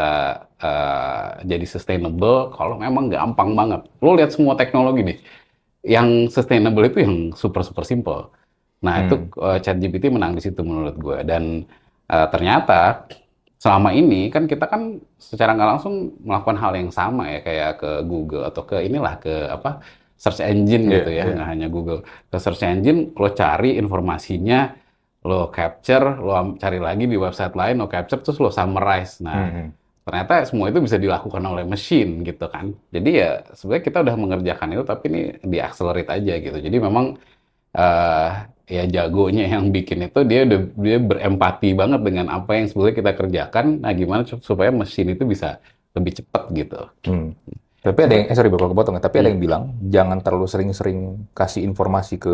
eh, 0.61 1.27
jadi 1.51 1.65
sustainable 1.73 2.53
kalau 2.57 2.75
memang 2.79 3.05
gampang 3.13 3.51
banget. 3.59 3.81
Lo 4.03 4.09
lihat 4.17 4.31
semua 4.35 4.53
teknologi 4.59 5.01
nih, 5.09 5.17
yang 5.95 6.09
sustainable 6.35 6.85
itu 6.89 6.97
yang 7.05 7.15
super 7.41 7.61
super 7.67 7.83
simple. 7.87 8.31
Nah 8.85 8.95
itu 9.03 9.15
eh, 9.45 9.59
ChatGPT 9.63 10.05
menang 10.15 10.33
di 10.37 10.41
situ 10.45 10.61
menurut 10.65 10.95
gue. 10.99 11.17
Dan 11.27 11.43
eh, 12.11 12.27
ternyata 12.33 13.07
selama 13.59 13.91
ini 13.91 14.31
kan 14.31 14.47
kita 14.47 14.65
kan 14.71 14.81
secara 15.19 15.51
nggak 15.55 15.69
langsung 15.77 16.15
melakukan 16.23 16.57
hal 16.63 16.73
yang 16.79 16.91
sama 16.95 17.27
ya 17.27 17.39
kayak 17.43 17.71
ke 17.81 17.89
Google 18.07 18.43
atau 18.47 18.63
ke 18.63 18.75
inilah 18.87 19.19
ke 19.19 19.33
apa 19.51 19.83
search 20.19 20.39
engine 20.43 20.87
Iya, 20.87 20.95
gitu 20.99 21.09
ya, 21.11 21.23
iya. 21.27 21.33
nggak 21.35 21.47
hanya 21.51 21.67
Google. 21.71 21.99
Ke 22.31 22.37
search 22.39 22.63
engine 22.63 23.11
lo 23.19 23.27
cari 23.35 23.75
informasinya, 23.81 24.78
lo 25.25 25.51
capture, 25.51 26.05
lo 26.19 26.55
cari 26.55 26.79
lagi 26.79 27.03
di 27.09 27.17
website 27.19 27.55
lain, 27.57 27.75
lo 27.81 27.87
capture 27.91 28.21
terus 28.23 28.39
lo 28.39 28.49
summarize. 28.53 29.19
Nah, 29.19 29.35
Hmm. 29.51 29.69
ternyata 30.07 30.41
semua 30.47 30.71
itu 30.71 30.79
bisa 30.81 30.97
dilakukan 30.97 31.43
oleh 31.43 31.63
mesin 31.67 32.23
gitu 32.25 32.45
kan. 32.49 32.71
Jadi 32.89 33.09
ya 33.19 33.29
sebenarnya 33.53 33.83
kita 33.85 33.97
udah 34.05 34.15
mengerjakan 34.17 34.67
itu 34.73 34.83
tapi 34.87 35.05
ini 35.11 35.21
di-accelerate 35.43 36.09
aja 36.09 36.33
gitu. 36.39 36.57
Jadi 36.57 36.77
memang 36.81 37.05
eh 37.75 38.31
ya 38.69 38.83
jagonya 38.85 39.45
yang 39.49 39.69
bikin 39.73 40.09
itu 40.09 40.19
dia 40.29 40.45
udah 40.45 40.59
dia 40.77 40.97
berempati 41.01 41.69
banget 41.73 42.01
dengan 42.05 42.27
apa 42.33 42.51
yang 42.57 42.65
sebetulnya 42.69 42.95
kita 43.01 43.11
kerjakan. 43.19 43.65
Nah, 43.83 43.91
gimana 43.93 44.21
su- 44.29 44.41
supaya 44.41 44.69
mesin 44.73 45.13
itu 45.13 45.23
bisa 45.25 45.57
lebih 45.97 46.21
cepat 46.21 46.43
gitu. 46.53 46.81
Hmm. 47.05 47.33
Tapi 47.79 47.99
ada 48.03 48.13
yang, 48.13 48.25
eh 48.27 48.35
sorry 48.35 48.51
bakal 48.51 48.69
kepotong 48.75 48.99
ya, 48.99 49.01
tapi 49.03 49.15
ada 49.23 49.29
yang 49.31 49.39
bilang 49.39 49.63
jangan 49.87 50.19
terlalu 50.19 50.47
sering-sering 50.51 50.99
kasih 51.31 51.63
informasi 51.63 52.19
ke 52.19 52.33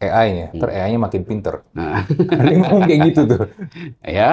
AI-nya, 0.00 0.46
ntar 0.56 0.68
AI-nya 0.72 0.98
makin 0.98 1.22
pinter. 1.28 1.60
Nah, 1.76 2.08
Ada 2.08 2.48
yang 2.48 2.62
ngomong 2.64 2.84
kayak 2.88 3.00
gitu 3.12 3.20
tuh. 3.28 3.42
ya 4.00 4.32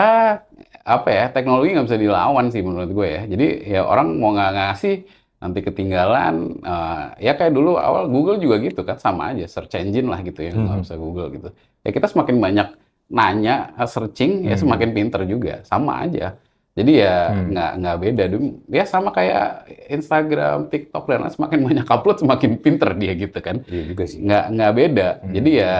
apa 0.87 1.09
ya 1.11 1.25
teknologi 1.35 1.75
nggak 1.75 1.87
bisa 1.91 1.99
dilawan 1.99 2.47
sih 2.47 2.63
menurut 2.63 2.87
gue 2.95 3.07
ya. 3.07 3.21
Jadi 3.27 3.45
ya 3.67 3.81
orang 3.83 4.15
mau 4.15 4.31
nggak 4.31 4.51
ngasih 4.55 4.95
nanti 5.43 5.59
ketinggalan. 5.67 6.33
eh, 6.63 7.03
ya 7.27 7.31
kayak 7.35 7.51
dulu 7.51 7.75
awal 7.75 8.07
Google 8.07 8.39
juga 8.39 8.55
gitu 8.63 8.81
kan 8.87 8.95
sama 8.97 9.35
aja 9.35 9.43
search 9.45 9.75
engine 9.75 10.07
lah 10.07 10.23
gitu 10.23 10.39
ya 10.39 10.55
nggak 10.55 10.77
Mhm. 10.79 10.83
bisa 10.87 10.95
Google 10.95 11.27
gitu. 11.35 11.49
Ya 11.83 11.89
kita 11.91 12.07
semakin 12.07 12.37
banyak 12.39 12.67
nanya 13.11 13.75
eh, 13.75 13.89
searching 13.91 14.47
ya 14.47 14.55
Mhm. 14.55 14.61
semakin 14.63 14.89
pinter 14.95 15.21
juga 15.27 15.53
sama 15.67 16.07
aja. 16.07 16.39
Jadi 16.77 16.91
ya 17.01 17.33
Hmm. 17.33 17.49
nggak 17.51 17.71
nggak 17.81 17.97
beda 17.97 18.23
ya 18.69 18.83
sama 18.85 19.09
kayak 19.09 19.65
Instagram, 19.89 20.69
TikTok 20.69 21.03
dan 21.03 21.25
lain 21.25 21.33
semakin 21.33 21.59
banyak 21.65 21.87
upload 21.87 22.17
semakin 22.21 22.51
pinter 22.61 22.93
dia 22.93 23.13
gitu 23.13 23.39
kan 23.41 23.65
Iya 23.65 23.83
juga 23.87 24.03
sih. 24.05 24.21
nggak 24.21 24.45
nggak 24.53 24.73
beda. 24.77 25.07
Hmm. 25.17 25.33
Jadi 25.33 25.51
ya 25.57 25.75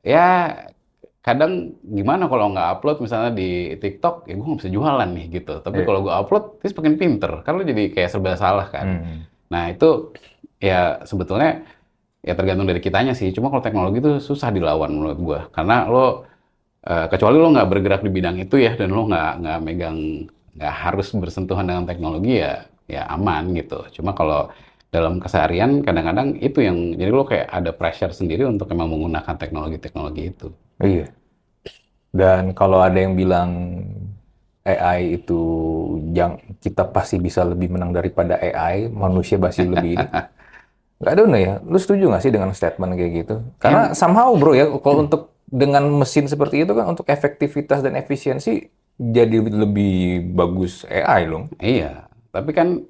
ya 0.00 0.26
kadang 1.20 1.52
gimana 1.84 2.24
kalau 2.24 2.48
nggak 2.48 2.68
upload 2.72 3.04
misalnya 3.04 3.36
di 3.36 3.76
TikTok 3.76 4.24
ya 4.24 4.32
gue 4.32 4.46
nggak 4.46 4.60
bisa 4.64 4.72
jualan 4.72 5.10
nih 5.12 5.26
gitu. 5.30 5.54
Tapi 5.60 5.78
Iya. 5.78 5.86
kalau 5.86 6.00
gue 6.00 6.14
upload 6.14 6.44
terus 6.58 6.72
makin 6.72 6.94
pinter 6.96 7.32
lo 7.44 7.60
jadi 7.62 7.82
kayak 7.92 8.08
serba 8.08 8.32
salah 8.34 8.66
kan. 8.66 8.86
Hmm. 8.88 9.18
Nah 9.48 9.68
itu 9.68 10.16
ya 10.56 11.04
sebetulnya 11.04 11.68
ya 12.18 12.32
tergantung 12.32 12.64
dari 12.64 12.80
kitanya 12.80 13.12
sih. 13.12 13.28
Cuma 13.30 13.52
kalau 13.52 13.60
teknologi 13.60 14.00
itu 14.00 14.12
susah 14.18 14.48
dilawan 14.48 14.88
menurut 14.88 15.18
gue 15.18 15.40
karena 15.52 15.84
lo 15.84 16.24
eh, 16.88 17.06
kecuali 17.12 17.36
lo 17.36 17.48
nggak 17.52 17.68
bergerak 17.68 18.02
di 18.02 18.10
bidang 18.10 18.36
itu 18.40 18.56
ya 18.58 18.72
dan 18.74 18.88
lo 18.90 19.04
nggak 19.06 19.32
nggak 19.44 19.58
megang 19.62 19.98
nggak 20.58 20.74
harus 20.74 21.08
bersentuhan 21.14 21.68
dengan 21.68 21.84
teknologi 21.86 22.40
ya 22.42 22.64
ya 22.88 23.04
aman 23.12 23.52
gitu. 23.54 23.84
Cuma 24.00 24.16
kalau 24.16 24.48
dalam 24.88 25.20
keseharian 25.20 25.84
kadang-kadang 25.84 26.40
itu 26.40 26.64
yang 26.64 26.96
jadi 26.96 27.12
lo 27.12 27.28
kayak 27.28 27.52
ada 27.52 27.70
pressure 27.76 28.12
sendiri 28.16 28.48
untuk 28.48 28.72
emang 28.72 28.88
menggunakan 28.88 29.36
teknologi-teknologi 29.36 30.22
itu. 30.32 30.48
Iya. 30.80 31.12
Dan 32.08 32.56
kalau 32.56 32.80
ada 32.80 32.96
yang 32.96 33.12
bilang 33.12 33.84
AI 34.64 35.20
itu 35.20 35.40
yang 36.12 36.40
kita 36.60 36.88
pasti 36.88 37.20
bisa 37.20 37.44
lebih 37.44 37.68
menang 37.72 37.92
daripada 37.92 38.40
AI, 38.40 38.88
manusia 38.88 39.36
pasti 39.36 39.68
lebih 39.68 40.00
ini. 40.00 40.06
Gak 41.04 41.12
ada 41.14 41.22
ya. 41.38 41.62
Lu 41.62 41.78
setuju 41.78 42.10
nggak 42.10 42.22
sih 42.26 42.32
dengan 42.34 42.50
statement 42.50 42.98
kayak 42.98 43.12
gitu? 43.22 43.34
Karena 43.62 43.94
somehow 43.94 44.34
bro 44.34 44.50
ya, 44.50 44.66
kalau 44.82 45.06
untuk 45.06 45.30
dengan 45.48 45.84
mesin 45.88 46.28
seperti 46.28 46.62
itu 46.62 46.72
kan 46.76 46.92
untuk 46.92 47.08
efektivitas 47.08 47.80
dan 47.80 47.96
efisiensi 47.96 48.68
jadi 48.98 49.40
lebih 49.40 50.26
bagus 50.34 50.84
AI 50.84 51.24
loh. 51.24 51.48
Iya, 51.56 52.04
tapi 52.28 52.50
kan 52.52 52.82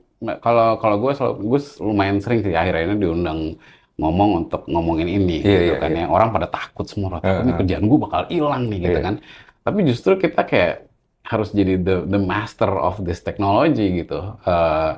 kalau 0.42 0.74
kalau 0.82 0.96
gue 0.98 1.12
selalu 1.14 1.34
gue 1.46 1.60
lumayan 1.78 2.18
sering 2.18 2.42
sih 2.42 2.50
akhirnya 2.52 2.98
diundang 2.98 3.54
ngomong 3.98 4.46
untuk 4.46 4.66
ngomongin 4.66 5.06
ini 5.06 5.38
Iya, 5.38 5.58
gitu 5.58 5.64
iya, 5.68 5.76
kan 5.78 5.90
iya. 5.94 6.02
ya 6.02 6.10
orang 6.10 6.30
pada 6.30 6.46
takut 6.50 6.86
semua 6.86 7.18
takut 7.18 7.44
ini 7.44 7.52
kerjaan 7.54 7.84
gue 7.86 7.98
bakal 7.98 8.20
hilang 8.30 8.66
nih 8.66 8.78
gitu 8.86 8.98
Iya. 8.98 9.06
kan 9.06 9.14
tapi 9.62 9.78
justru 9.86 10.12
kita 10.16 10.42
kayak 10.42 10.74
harus 11.22 11.50
jadi 11.52 11.76
the 11.76 11.96
the 12.06 12.18
master 12.18 12.70
of 12.72 12.98
this 13.02 13.20
technology 13.22 14.02
gitu 14.02 14.18
Eh, 14.42 14.92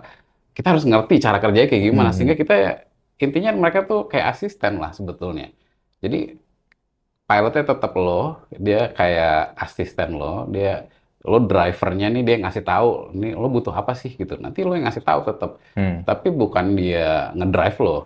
kita 0.52 0.66
harus 0.76 0.84
ngerti 0.84 1.16
cara 1.18 1.36
kerjanya 1.40 1.68
kayak 1.68 1.84
gimana 1.84 2.10
Mhm. 2.12 2.16
sehingga 2.16 2.34
kita 2.36 2.54
ya, 2.54 2.72
intinya 3.18 3.50
mereka 3.56 3.84
tuh 3.84 4.04
kayak 4.08 4.36
asisten 4.36 4.80
lah 4.80 4.92
sebetulnya 4.92 5.48
jadi 6.00 6.36
pilotnya 7.30 7.64
tetap 7.70 7.92
lo 7.94 8.42
dia 8.50 8.90
kayak 8.90 9.54
asisten 9.54 10.18
lo 10.18 10.50
dia 10.50 10.90
lo 11.22 11.38
drivernya 11.38 12.10
nih 12.10 12.22
dia 12.26 12.36
ngasih 12.42 12.64
tahu 12.66 12.88
nih 13.14 13.32
lo 13.38 13.46
butuh 13.46 13.70
apa 13.70 13.92
sih? 13.94 14.10
Gitu. 14.18 14.34
Nanti 14.42 14.66
lo 14.66 14.72
yang 14.74 14.90
ngasih 14.90 15.04
tahu 15.06 15.20
tetap 15.30 15.50
Hmm. 15.78 16.02
tapi 16.02 16.28
bukan 16.34 16.74
dia 16.74 17.30
ngedrive 17.38 17.78
lo 17.86 17.98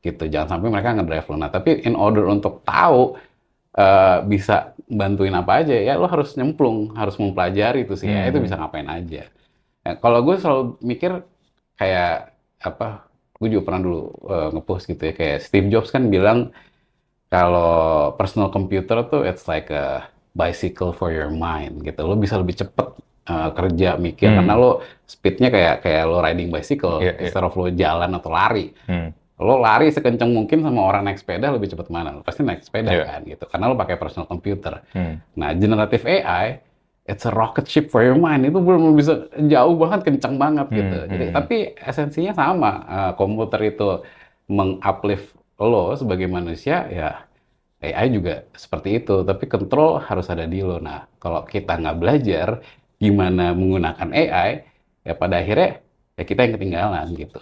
gitu. 0.00 0.24
Jangan 0.32 0.48
sampai 0.56 0.68
mereka 0.72 0.96
ngedrive 0.96 1.26
lo. 1.28 1.36
Nah 1.36 1.50
tapi 1.52 1.84
in 1.84 1.92
order 1.98 2.24
untuk 2.32 2.64
tahu 2.64 3.18
eh, 3.76 4.18
bisa 4.32 4.72
bantuin 4.88 5.32
apa 5.32 5.52
aja 5.64 5.72
ya 5.74 5.96
lo 6.00 6.04
harus 6.08 6.32
nyemplung 6.38 6.92
harus 6.96 7.16
mempelajari 7.20 7.84
itu 7.84 7.94
sih 8.00 8.08
ya. 8.08 8.30
Itu 8.30 8.38
Hmm. 8.40 8.46
bisa 8.48 8.56
ngapain 8.56 8.88
aja. 8.88 9.22
Ya, 9.82 9.92
kalau 9.98 10.22
gue 10.22 10.36
selalu 10.38 10.62
mikir 10.80 11.12
kayak 11.76 12.30
apa 12.62 13.04
gue 13.42 13.48
juga 13.52 13.62
pernah 13.68 13.82
dulu 13.82 14.00
eh, 14.32 14.48
ngepost 14.54 14.84
gitu 14.86 15.02
ya 15.02 15.14
kayak 15.18 15.38
Steve 15.44 15.66
Jobs 15.66 15.90
kan 15.90 16.06
bilang 16.06 16.54
kalau 17.32 17.72
personal 18.12 18.48
computer 18.48 19.00
tuh 19.02 19.24
it's 19.24 19.48
like 19.48 19.66
a 19.68 20.04
bicycle 20.32 20.92
for 20.92 21.08
your 21.08 21.28
mind 21.28 21.80
gitu 21.80 22.04
lo 22.04 22.12
bisa 22.14 22.36
lebih 22.36 22.52
cepet 22.54 22.88
eh, 23.24 23.50
kerja 23.50 23.96
mikir 23.96 24.28
Hmm. 24.28 24.36
karena 24.38 24.54
lo 24.54 24.70
speednya 25.06 25.48
kayak 25.48 25.80
kayak 25.80 26.04
lo 26.04 26.20
riding 26.20 26.48
bicycle 26.48 27.00
Iya, 27.00 27.16
iya. 27.16 27.20
instead 27.24 27.40
of 27.40 27.54
lo 27.54 27.66
jalan 27.68 28.10
atau 28.12 28.28
lari 28.28 28.76
Hmm. 28.84 29.16
lo 29.38 29.56
lari 29.56 29.88
sekencang 29.88 30.28
mungkin 30.28 30.60
sama 30.60 30.80
orang 30.82 31.02
naik 31.04 31.18
sepeda 31.18 31.48
lebih 31.48 31.66
cepat 31.68 31.88
mana 31.88 32.12
lo 32.12 32.20
pasti 32.20 32.42
naik 32.42 32.60
sepeda 32.60 32.92
Iya. 32.92 33.04
kan 33.06 33.20
gitu 33.24 33.44
karena 33.46 33.64
lo 33.66 33.74
pakai 33.74 33.96
personal 33.96 34.26
computer 34.26 34.84
Hmm. 34.90 35.16
nah 35.32 35.50
generative 35.52 36.04
AI 36.04 36.60
it's 37.02 37.24
a 37.24 37.32
rocket 37.32 37.66
ship 37.66 37.88
for 37.88 38.00
your 38.00 38.14
mind 38.14 38.44
itu 38.44 38.54
belum 38.54 38.94
bisa 38.94 39.26
jauh 39.42 39.74
banget 39.74 40.00
kencang 40.04 40.36
banget 40.36 40.66
gitu 40.70 40.96
Hmm, 40.98 41.08
jadi 41.08 41.24
hmm. 41.26 41.34
tapi 41.34 41.56
esensinya 41.76 42.32
sama 42.32 42.72
Eh, 42.84 43.12
komputer 43.14 43.60
itu 43.66 43.88
menguplift 44.46 45.34
lo 45.70 45.78
sebagai 46.00 46.28
manusia 46.36 46.74
ya 46.98 47.08
AI 47.84 48.06
juga 48.16 48.32
seperti 48.64 48.88
itu 49.02 49.12
tapi 49.28 49.44
kontrol 49.52 49.88
harus 50.08 50.26
ada 50.32 50.44
di 50.52 50.58
lo 50.68 50.76
nah 50.86 50.98
kalau 51.22 51.40
kita 51.54 51.72
nggak 51.80 51.96
belajar 52.02 52.48
gimana 53.02 53.42
menggunakan 53.58 54.08
AI 54.20 54.50
ya 55.06 55.12
pada 55.22 55.34
akhirnya 55.42 55.68
ya 56.18 56.22
kita 56.30 56.40
yang 56.46 56.54
ketinggalan 56.56 57.06
gitu 57.22 57.38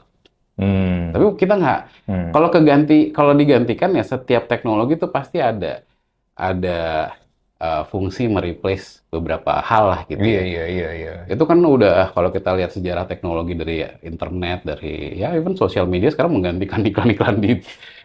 Hmm. 0.58 1.12
tapi 1.12 1.24
kita 1.40 1.54
nggak 1.60 1.78
Hmm. 2.06 2.32
kalau 2.34 2.48
keganti, 2.54 3.10
kalau 3.10 3.32
digantikan 3.34 3.90
ya 3.98 4.04
setiap 4.06 4.46
teknologi 4.46 4.94
itu 4.94 5.08
pasti 5.10 5.42
ada 5.42 5.82
ada 6.38 6.78
uh, 7.60 7.84
fungsi 7.86 8.26
mereplace 8.26 9.04
beberapa 9.12 9.60
hal 9.60 9.84
lah 9.92 10.00
gitu. 10.08 10.18
Iya, 10.18 10.40
ya. 10.40 10.44
iya, 10.48 10.64
iya, 10.66 10.88
iya. 10.96 11.12
Itu 11.28 11.44
kan 11.44 11.60
udah 11.60 12.10
kalau 12.16 12.32
kita 12.32 12.56
lihat 12.56 12.72
sejarah 12.72 13.04
teknologi 13.04 13.52
dari 13.54 13.84
ya, 13.84 13.90
internet, 14.00 14.64
dari 14.64 15.20
ya 15.20 15.36
even 15.36 15.54
sosial 15.54 15.84
media 15.84 16.08
sekarang 16.08 16.40
menggantikan 16.40 16.80
iklan-iklan 16.90 17.36
di 17.38 17.52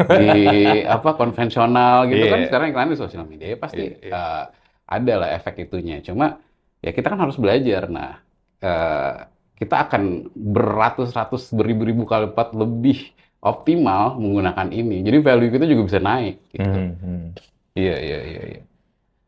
di 0.04 0.32
apa 0.96 1.16
konvensional 1.16 2.06
gitu 2.12 2.26
kan 2.28 2.40
Iya. 2.44 2.48
sekarang 2.52 2.68
iklan 2.76 2.92
di 2.92 3.00
sosial 3.00 3.24
media 3.26 3.48
ya 3.56 3.58
pasti 3.58 3.84
Iya, 3.84 3.98
iya. 4.04 4.12
uh, 4.14 4.44
ada 4.86 5.14
lah 5.26 5.30
efek 5.34 5.66
itunya. 5.66 6.04
Cuma 6.04 6.38
ya 6.84 6.92
kita 6.92 7.08
kan 7.10 7.20
harus 7.24 7.40
belajar. 7.40 7.88
Nah, 7.88 8.20
uh, 8.62 9.16
kita 9.56 9.88
akan 9.88 10.28
beratus-ratus 10.36 11.56
beribu-ribu 11.56 12.04
kali 12.04 12.28
lipat 12.28 12.52
lebih 12.52 13.16
optimal 13.40 14.18
menggunakan 14.20 14.68
ini. 14.74 15.00
Jadi 15.06 15.18
value 15.24 15.54
kita 15.54 15.66
juga 15.70 15.82
bisa 15.88 16.00
naik 16.02 16.36
gitu. 16.52 16.66
Hmm. 16.66 17.32
Iya, 17.76 17.96
iya, 18.04 18.20
iya, 18.26 18.42
iya. 18.58 18.62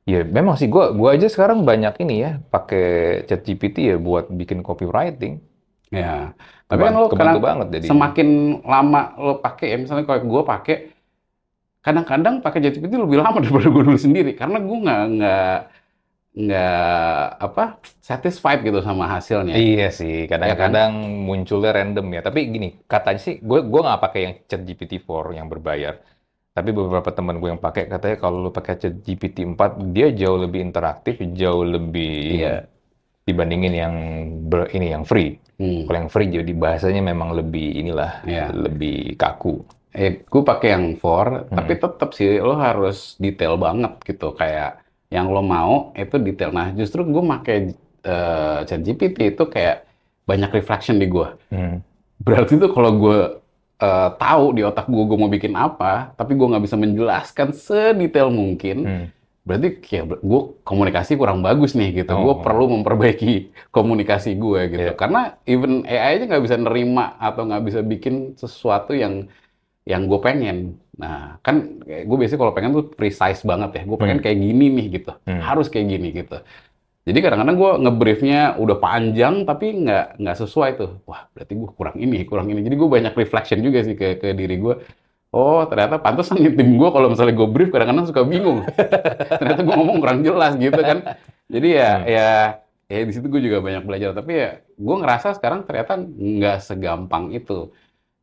Iya, 0.07 0.23
memang 0.23 0.55
sih 0.55 0.71
gua 0.71 0.95
gua 0.95 1.19
aja 1.19 1.27
sekarang 1.27 1.67
banyak 1.67 1.93
ini 2.07 2.15
ya, 2.23 2.31
pakai 2.47 2.85
ChatGPT 3.27 3.91
ya 3.91 3.95
buat 3.99 4.31
bikin 4.31 4.63
copywriting. 4.63 5.43
Ya. 5.91 6.31
Tapi 6.67 6.79
kan 6.83 6.93
lo 6.95 7.07
kadang 7.11 7.39
banget 7.39 7.67
jadi. 7.79 7.85
semakin 7.91 8.27
lama 8.63 9.15
lo 9.19 9.39
pakai 9.39 9.71
ya 9.71 9.77
misalnya 9.79 10.03
kalau 10.03 10.19
gue 10.19 10.43
pakai 10.43 10.75
kadang-kadang 11.79 12.43
pakai 12.43 12.59
ChatGPT 12.59 12.99
lebih 12.99 13.23
lama 13.23 13.39
daripada 13.43 13.67
gue 13.71 13.83
dulu 13.87 13.99
sendiri 13.99 14.35
karena 14.35 14.59
gue 14.59 14.77
nggak 14.83 15.01
nggak 15.15 15.55
nggak 16.37 17.23
apa 17.41 17.63
satisfied 17.97 18.61
gitu 18.61 18.83
sama 18.85 19.09
hasilnya. 19.09 19.57
Iya 19.57 19.89
sih, 19.89 20.29
kan? 20.29 20.37
kadang-kadang 20.43 20.91
munculnya 21.25 21.71
random 21.73 22.07
ya. 22.13 22.21
Tapi 22.21 22.39
gini, 22.45 22.69
katanya 22.85 23.17
sih, 23.17 23.41
gue 23.41 23.65
gue 23.65 23.81
nggak 23.81 24.01
pakai 24.05 24.19
yang 24.21 24.33
ChatGPT 24.45 25.01
4 25.01 25.33
yang 25.33 25.47
berbayar. 25.49 25.97
Tapi 26.57 26.73
beberapa 26.73 27.13
teman 27.13 27.37
gue 27.37 27.53
yang 27.53 27.61
pakai 27.61 27.85
katanya 27.85 28.17
kalau 28.17 28.41
lu 28.41 28.49
pakai 28.49 28.81
ChatGPT 28.81 29.45
4 29.45 29.93
dia 29.93 30.09
jauh 30.09 30.41
lebih 30.41 30.65
interaktif, 30.65 31.21
jauh 31.37 31.61
lebih 31.61 32.41
Iya. 32.41 32.65
dibandingin 33.21 33.73
yang 33.75 33.93
ber, 34.49 34.65
ini 34.73 34.89
yang 34.89 35.05
free. 35.05 35.37
Hmm. 35.61 35.85
Kalau 35.85 35.97
yang 36.01 36.09
free 36.09 36.33
jadi 36.33 36.51
bahasanya 36.57 37.05
memang 37.05 37.37
lebih 37.37 37.77
inilah, 37.77 38.25
Iya. 38.25 38.49
lebih 38.49 39.13
kaku. 39.13 39.61
Eh, 39.93 40.25
gue 40.25 40.41
pakai 40.41 40.69
yang 40.73 40.85
4, 40.97 41.45
Hmm. 41.45 41.53
tapi 41.53 41.73
tetap 41.77 42.09
sih 42.11 42.41
lo 42.41 42.57
harus 42.57 43.13
detail 43.17 43.53
banget 43.57 43.93
gitu. 44.01 44.33
Kayak 44.33 44.81
yang 45.13 45.29
lo 45.29 45.45
mau 45.45 45.93
itu 45.93 46.17
detail. 46.17 46.49
Nah, 46.49 46.73
justru 46.73 47.05
gue 47.05 47.21
pakai 47.21 47.57
eh, 48.01 48.59
ChatGPT 48.63 49.35
itu 49.35 49.43
kayak 49.45 49.83
banyak 50.23 50.49
reflection 50.49 50.95
di 50.95 51.05
gue. 51.05 51.27
Hmm. 51.51 51.83
Berarti 52.17 52.55
tuh 52.55 52.71
kalau 52.71 52.95
gue 52.95 53.19
eh, 53.77 54.09
tahu 54.15 54.45
di 54.51 54.61
otak 54.61 54.85
gue 54.85 55.03
gue 55.03 55.17
mau 55.17 55.27
bikin 55.27 55.53
apa, 55.53 56.11
tapi 56.13 56.33
gue 56.33 56.47
nggak 56.47 56.63
bisa 56.63 56.75
menjelaskan 56.75 57.47
sedetail 57.51 58.29
mungkin, 58.29 58.77
Hmm. 58.83 59.07
berarti 59.41 59.79
kayak 59.79 60.19
gue 60.19 60.41
komunikasi 60.61 61.15
kurang 61.15 61.39
bagus 61.39 61.71
nih 61.71 62.03
gitu. 62.03 62.11
Oh. 62.11 62.19
Gue 62.21 62.35
perlu 62.41 62.65
memperbaiki 62.67 63.33
komunikasi 63.77 64.35
gue 64.35 64.61
gitu. 64.67 64.89
Iya. 64.91 64.97
Karena 64.97 65.37
even 65.45 65.85
AI 65.85 66.17
aja 66.17 66.25
nggak 66.25 66.43
bisa 66.43 66.57
nerima 66.57 67.15
atau 67.17 67.45
nggak 67.45 67.63
bisa 67.63 67.79
bikin 67.81 68.33
sesuatu 68.33 68.91
yang 68.91 69.29
yang 69.87 70.03
gue 70.03 70.19
pengen. 70.19 70.75
Nah, 70.99 71.39
kan 71.39 71.79
gue 71.85 72.17
biasanya 72.17 72.41
kalau 72.41 72.51
pengen 72.51 72.75
tuh 72.75 72.91
precise 72.91 73.39
banget 73.41 73.71
ya. 73.71 73.83
Gue 73.85 73.95
pengen 73.95 74.19
Hmm. 74.19 74.25
kayak 74.25 74.37
gini 74.37 74.65
nih 74.67 74.87
gitu. 74.99 75.11
Hmm. 75.23 75.39
Harus 75.39 75.69
kayak 75.69 75.87
gini 75.87 76.11
gitu. 76.11 76.37
Jadi 77.07 77.19
kadang-kadang 77.23 77.55
gue 77.61 77.71
ngebriefnya 77.87 78.39
udah 78.59 78.77
panjang 78.83 79.33
tapi 79.47 79.65
nggak 79.83 80.19
nggak 80.19 80.37
sesuai 80.43 80.69
tuh. 80.79 80.91
Wah 81.07 81.21
berarti 81.31 81.53
gue 81.55 81.69
kurang 81.77 81.97
ini, 82.03 82.17
kurang 82.29 82.47
ini. 82.51 82.59
Jadi 82.67 82.75
gue 82.75 82.89
banyak 82.95 83.13
reflection 83.15 83.59
juga 83.63 83.79
sih 83.87 83.95
ke, 83.95 84.19
ke 84.21 84.27
diri 84.35 84.55
gue. 84.59 84.75
Oh 85.35 85.61
ternyata 85.69 85.99
pantesan 86.03 86.39
nih 86.43 86.53
tim 86.57 86.69
gue 86.79 86.89
kalau 86.95 87.07
misalnya 87.11 87.35
gue 87.39 87.47
brief 87.55 87.69
kadang-kadang 87.73 88.07
suka 88.11 88.23
bingung. 88.27 88.59
ternyata 89.39 89.61
gue 89.67 89.75
ngomong 89.79 89.97
kurang 90.03 90.19
jelas 90.27 90.53
gitu 90.59 90.79
kan. 90.83 90.99
Jadi 91.47 91.67
ya 91.79 91.89
Hmm. 91.97 92.07
ya 92.15 92.27
ya 92.91 92.97
di 93.07 93.13
situ 93.15 93.27
gue 93.31 93.41
juga 93.47 93.59
banyak 93.63 93.83
belajar. 93.87 94.11
Tapi 94.15 94.31
ya 94.35 94.49
gue 94.75 94.95
ngerasa 95.01 95.27
sekarang 95.37 95.59
ternyata 95.67 95.93
nggak 95.99 96.57
segampang 96.63 97.31
itu 97.35 97.71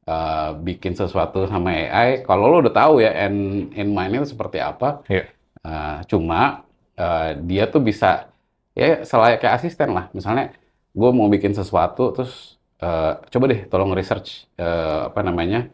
eh, 0.08 0.50
bikin 0.66 0.92
sesuatu 1.00 1.46
sama 1.48 1.70
AI. 1.74 2.08
Kalau 2.26 2.44
lo 2.52 2.56
udah 2.64 2.74
tahu 2.74 2.94
ya 3.04 3.10
end 3.24 3.72
in 3.76 3.88
mind-nya 3.96 4.24
itu 4.24 4.30
seperti 4.36 4.58
apa. 4.60 5.00
Iya. 5.08 5.24
eh, 5.66 5.96
cuma 6.10 6.64
eh, 6.98 7.28
dia 7.48 7.64
tuh 7.72 7.82
bisa 7.84 8.28
ya 8.74 9.02
selain 9.06 9.38
kayak 9.38 9.54
asisten 9.56 9.94
lah. 9.94 10.10
Misalnya 10.10 10.52
gue 10.94 11.10
mau 11.10 11.26
bikin 11.26 11.54
sesuatu 11.54 12.14
terus 12.14 12.58
eh, 12.78 13.12
coba 13.30 13.44
deh 13.48 13.66
tolong 13.66 13.94
research 13.94 14.46
eh, 14.54 15.00
apa 15.08 15.22
namanya 15.22 15.70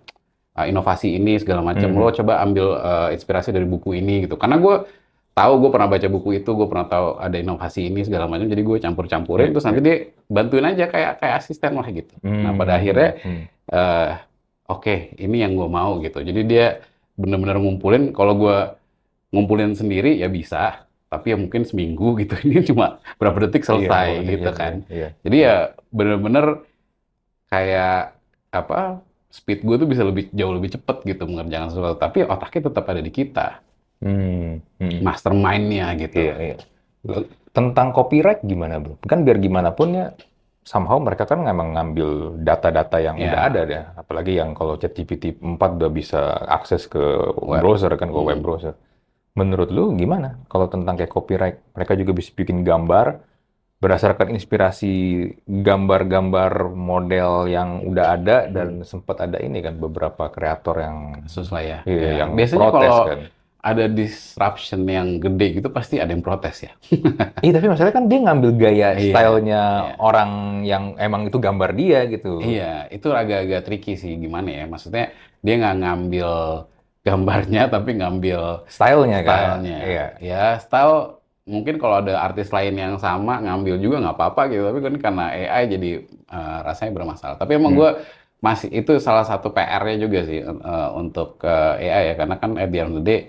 eh, 0.57 0.67
inovasi 0.69 1.17
ini 1.17 1.41
segala 1.41 1.61
macam. 1.61 1.89
Mhm. 1.91 1.99
Lo 1.99 2.13
coba 2.13 2.41
ambil 2.41 2.67
eh, 2.77 3.09
inspirasi 3.17 3.51
dari 3.51 3.65
buku 3.65 3.97
ini 3.97 4.25
gitu. 4.25 4.37
Karena 4.37 4.57
gue 4.57 4.85
tahu 5.31 5.53
gue 5.63 5.71
pernah 5.73 5.89
baca 5.89 6.09
buku 6.11 6.43
itu, 6.43 6.51
gue 6.53 6.67
pernah 6.69 6.85
tahu 6.85 7.17
ada 7.17 7.37
inovasi 7.41 7.89
ini 7.89 8.05
segala 8.05 8.29
macam. 8.29 8.45
Jadi 8.45 8.61
gue 8.61 8.77
campur-campurin 8.79 9.49
Iya, 9.49 9.53
terus 9.57 9.65
nanti 9.65 9.81
dia 9.81 9.97
bantuin 10.29 10.67
aja 10.67 10.85
kayak 10.85 11.13
kayak 11.19 11.35
asisten 11.41 11.73
lah 11.81 11.89
gitu. 11.89 12.13
Nah 12.21 12.53
pada 12.53 12.77
Hmm. 12.77 12.81
akhirnya 12.81 13.11
Hmm. 13.25 13.43
eh 13.71 14.13
oke 14.69 14.95
ini 15.17 15.37
yang 15.41 15.57
gue 15.57 15.69
mau 15.69 15.97
gitu. 16.05 16.21
Jadi 16.21 16.41
dia 16.45 16.85
bener-bener 17.17 17.57
ngumpulin. 17.57 18.13
Kalau 18.13 18.37
gue 18.37 18.57
ngumpulin 19.31 19.73
sendiri 19.73 20.19
ya 20.19 20.27
bisa, 20.27 20.90
tapi 21.11 21.35
ya 21.35 21.37
mungkin 21.37 21.63
seminggu 21.63 22.15
gitu. 22.23 22.39
Ini 22.41 22.63
cuma 22.65 22.87
berapa 23.19 23.37
detik 23.45 23.67
selesai 23.67 24.07
Iya, 24.17 24.31
gitu 24.31 24.49
iya, 24.49 24.57
kan. 24.57 24.73
Iya. 24.87 25.09
Jadi 25.21 25.37
ya 25.37 25.55
bener-bener 25.91 26.63
kayak 27.47 28.15
apa 28.51 29.03
speed 29.29 29.63
gue 29.63 29.77
tuh 29.77 29.87
bisa 29.87 30.03
lebih 30.03 30.31
jauh 30.31 30.51
lebih 30.51 30.71
cepet 30.71 30.97
gitu 31.05 31.23
mengerjakan 31.23 31.71
sesuatu 31.71 31.97
tapi 31.97 32.23
otaknya 32.23 32.67
tetap 32.67 32.85
ada 32.87 32.99
di 32.99 33.11
kita 33.11 33.63
Hmm. 34.01 34.65
hmm. 34.81 35.05
mastermind-nya 35.05 35.93
gitu 35.95 36.25
Iya, 36.25 36.35
iya. 36.41 36.57
Tentang 37.51 37.93
copyright 37.93 38.41
gimana, 38.41 38.81
Bro? 38.81 38.97
Kan 39.05 39.23
biar 39.23 39.37
gimana 39.37 39.71
pun 39.71 39.93
ya 39.93 40.17
somehow 40.63 40.97
mereka 40.97 41.27
kan 41.27 41.43
memang 41.43 41.75
ngambil 41.75 42.41
data-data 42.41 42.97
yang 42.97 43.21
Iya. 43.21 43.29
udah 43.29 43.41
ada 43.45 43.61
deh. 43.63 43.83
Apalagi 43.95 44.33
yang 44.35 44.55
kalau 44.55 44.75
ChatGPT 44.75 45.37
4 45.37 45.77
udah 45.77 45.91
bisa 45.91 46.17
akses 46.49 46.87
ke 46.87 46.97
Web. 47.37 47.61
browser 47.61 47.93
kan, 47.93 48.09
ke 48.09 48.17
web 48.17 48.39
Hmm. 48.39 48.41
browser. 48.41 48.75
Menurut 49.39 49.71
lu 49.71 49.95
gimana 49.95 50.43
kalau 50.51 50.67
tentang 50.67 50.99
kayak 50.99 51.13
copyright? 51.13 51.57
Mereka 51.77 51.95
juga 51.95 52.13
bisa 52.19 52.31
bikin 52.35 52.67
gambar 52.67 53.23
berdasarkan 53.81 54.29
inspirasi 54.37 54.93
gambar-gambar 55.49 56.53
model 56.75 57.49
yang 57.49 57.81
udah 57.89 58.07
ada 58.17 58.37
dan 58.47 58.85
sempat 58.85 59.25
ada 59.25 59.41
ini 59.41 59.65
kan 59.65 59.81
beberapa 59.81 60.29
kreator 60.29 60.77
yang 60.85 60.99
kasus 61.25 61.49
lah 61.49 61.63
ya. 61.65 61.79
iya, 61.89 62.01
Ya, 62.01 62.13
yang 62.25 62.31
biasanya 62.37 62.61
protes 62.61 62.91
kalau 62.93 63.05
kan. 63.09 63.21
ada 63.61 63.85
disruption 63.89 64.81
yang 64.89 65.09
gede 65.21 65.47
gitu 65.61 65.69
pasti 65.69 66.01
ada 66.01 66.13
yang 66.13 66.25
protes 66.25 66.57
ya 66.65 66.73
Iya, 67.45 67.53
tapi 67.57 67.67
masalahnya 67.73 67.97
kan 67.97 68.07
dia 68.09 68.19
ngambil 68.21 68.51
gaya 68.57 68.89
Iya, 68.97 69.13
stylenya 69.13 69.63
iya. 69.89 69.95
orang 69.97 70.31
yang 70.65 70.85
emang 71.01 71.23
itu 71.29 71.39
gambar 71.41 71.71
dia 71.73 71.99
gitu. 72.09 72.41
Iya, 72.41 72.89
itu 72.93 73.09
agak-agak 73.13 73.61
tricky 73.65 73.97
sih 73.97 74.13
gimana 74.21 74.49
ya. 74.53 74.65
Maksudnya 74.69 75.13
dia 75.41 75.55
nggak 75.57 75.77
ngambil 75.81 76.31
gambarnya 77.07 77.61
tapi 77.75 77.91
ngambil 77.99 78.41
Stylenya 78.69 79.19
kan. 79.29 79.65
stylenya. 79.65 79.77
Iya. 79.89 80.05
Ya, 80.21 80.43
style 80.65 80.95
mungkin 81.49 81.75
kalau 81.83 81.97
ada 82.05 82.15
artis 82.27 82.49
lain 82.57 82.75
yang 82.79 82.95
sama 83.01 83.41
ngambil 83.45 83.75
juga 83.85 83.97
nggak 84.05 84.17
apa-apa 84.17 84.43
gitu. 84.53 84.63
Tapi 84.69 84.79
kan 84.87 84.95
karena 85.05 85.25
AI 85.33 85.63
jadi 85.75 85.89
eh, 86.35 86.59
rasanya 86.67 86.93
bermasalah. 86.99 87.37
Tapi 87.41 87.53
emang 87.59 87.73
Hmm. 87.73 87.81
gue 87.81 87.91
masih 88.41 88.69
itu 88.73 88.93
salah 89.07 89.25
satu 89.29 89.53
PR-nya 89.53 89.97
juga 90.05 90.21
sih 90.29 90.39
eh, 90.45 90.89
untuk 91.01 91.41
eh, 91.45 91.85
AI 91.89 92.03
ya. 92.13 92.15
Karena 92.21 92.37
kan 92.43 92.51
at 92.61 92.69
the 92.73 92.79
end 92.81 92.91
of 92.93 92.97
the 93.01 93.05
day 93.05 93.21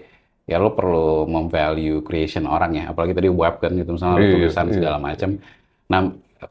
ya 0.50 0.58
lo 0.60 0.75
perlu 0.75 1.25
memvalue 1.32 2.04
creation 2.08 2.44
orang 2.50 2.72
ya. 2.80 2.84
Apalagi 2.92 3.13
tadi 3.18 3.30
web 3.32 3.56
kan 3.63 3.72
gitu 3.80 3.90
misalnya 3.96 4.20
Iya, 4.20 4.32
tulisan 4.36 4.68
iya. 4.68 4.75
segala 4.75 4.98
macam. 5.00 5.30
Nah, 5.92 6.01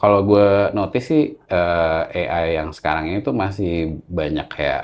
kalau 0.00 0.21
gue 0.29 0.47
notice 0.77 1.07
sih 1.11 1.23
eh, 1.50 2.03
AI 2.31 2.45
yang 2.61 2.71
sekarang 2.77 3.05
ini 3.11 3.19
tuh 3.27 3.35
masih 3.37 3.99
banyak 4.09 4.47
kayak 4.55 4.83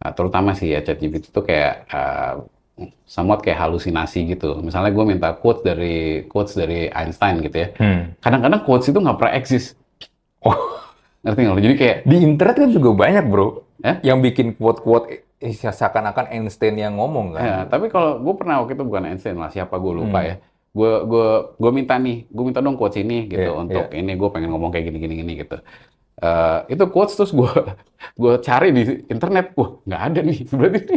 Nah, 0.00 0.10
terutama 0.16 0.56
sih 0.56 0.72
ya 0.72 0.80
ChatGPT 0.80 1.28
itu 1.28 1.40
kayak 1.44 1.84
uh, 1.92 2.34
somewhat 3.04 3.44
kayak 3.44 3.60
halusinasi 3.60 4.32
gitu. 4.32 4.56
Misalnya 4.64 4.88
gue 4.90 5.04
minta 5.04 5.36
quotes 5.36 5.60
dari 5.60 6.24
quotes 6.24 6.56
dari 6.56 6.88
Einstein 6.88 7.44
gitu 7.44 7.56
ya. 7.56 7.68
Hmm. 7.76 8.16
Kadang-kadang 8.16 8.64
quotes 8.64 8.88
itu 8.88 8.96
nggak 8.96 9.18
pernah 9.20 9.34
eksis. 9.36 9.76
Oh. 10.40 10.56
Ngerti 11.20 11.40
nggak? 11.44 11.60
Jadi 11.60 11.76
kayak 11.76 11.96
Di 12.08 12.16
internet 12.16 12.56
kan 12.56 12.70
juga 12.72 12.90
banyak, 12.96 13.24
Bro. 13.28 13.48
Eh? 13.84 13.96
Yang 14.00 14.18
bikin 14.32 14.46
quote-quote 14.56 15.06
eh, 15.36 15.52
seakan-akan 15.52 16.32
Einstein 16.32 16.76
yang 16.76 16.96
ngomong 16.96 17.36
kan. 17.36 17.44
ya, 17.44 17.56
tapi 17.68 17.88
kalau 17.88 18.20
gue 18.20 18.34
pernah 18.36 18.60
waktu 18.60 18.76
itu 18.76 18.84
bukan 18.84 19.04
Einstein 19.04 19.36
lah, 19.36 19.52
siapa 19.52 19.76
gue 19.76 19.92
lupa 19.92 20.24
Hmm. 20.24 20.28
ya. 20.32 20.34
Gue 20.70 20.92
gue 21.04 21.28
gue 21.60 21.70
minta 21.76 21.98
nih, 22.00 22.24
gue 22.24 22.44
minta 22.44 22.60
dong 22.60 22.80
quotes 22.80 22.96
ini 22.96 23.28
gitu 23.28 23.52
Iya, 23.52 23.52
untuk 23.52 23.84
ini 23.92 24.12
gue 24.16 24.28
pengen 24.32 24.48
ngomong 24.48 24.70
kayak 24.72 24.88
gini 24.88 24.98
gini 25.00 25.14
gini 25.20 25.32
gitu. 25.40 25.56
Eh, 26.20 26.76
itu 26.76 26.84
quotes 26.92 27.16
terus 27.16 27.32
gue 27.32 27.48
gue 28.20 28.34
cari 28.44 28.68
di 28.76 28.82
internet, 29.08 29.56
wah 29.56 29.80
nggak 29.88 30.02
ada 30.12 30.20
nih. 30.20 30.38
Berarti 30.58 30.96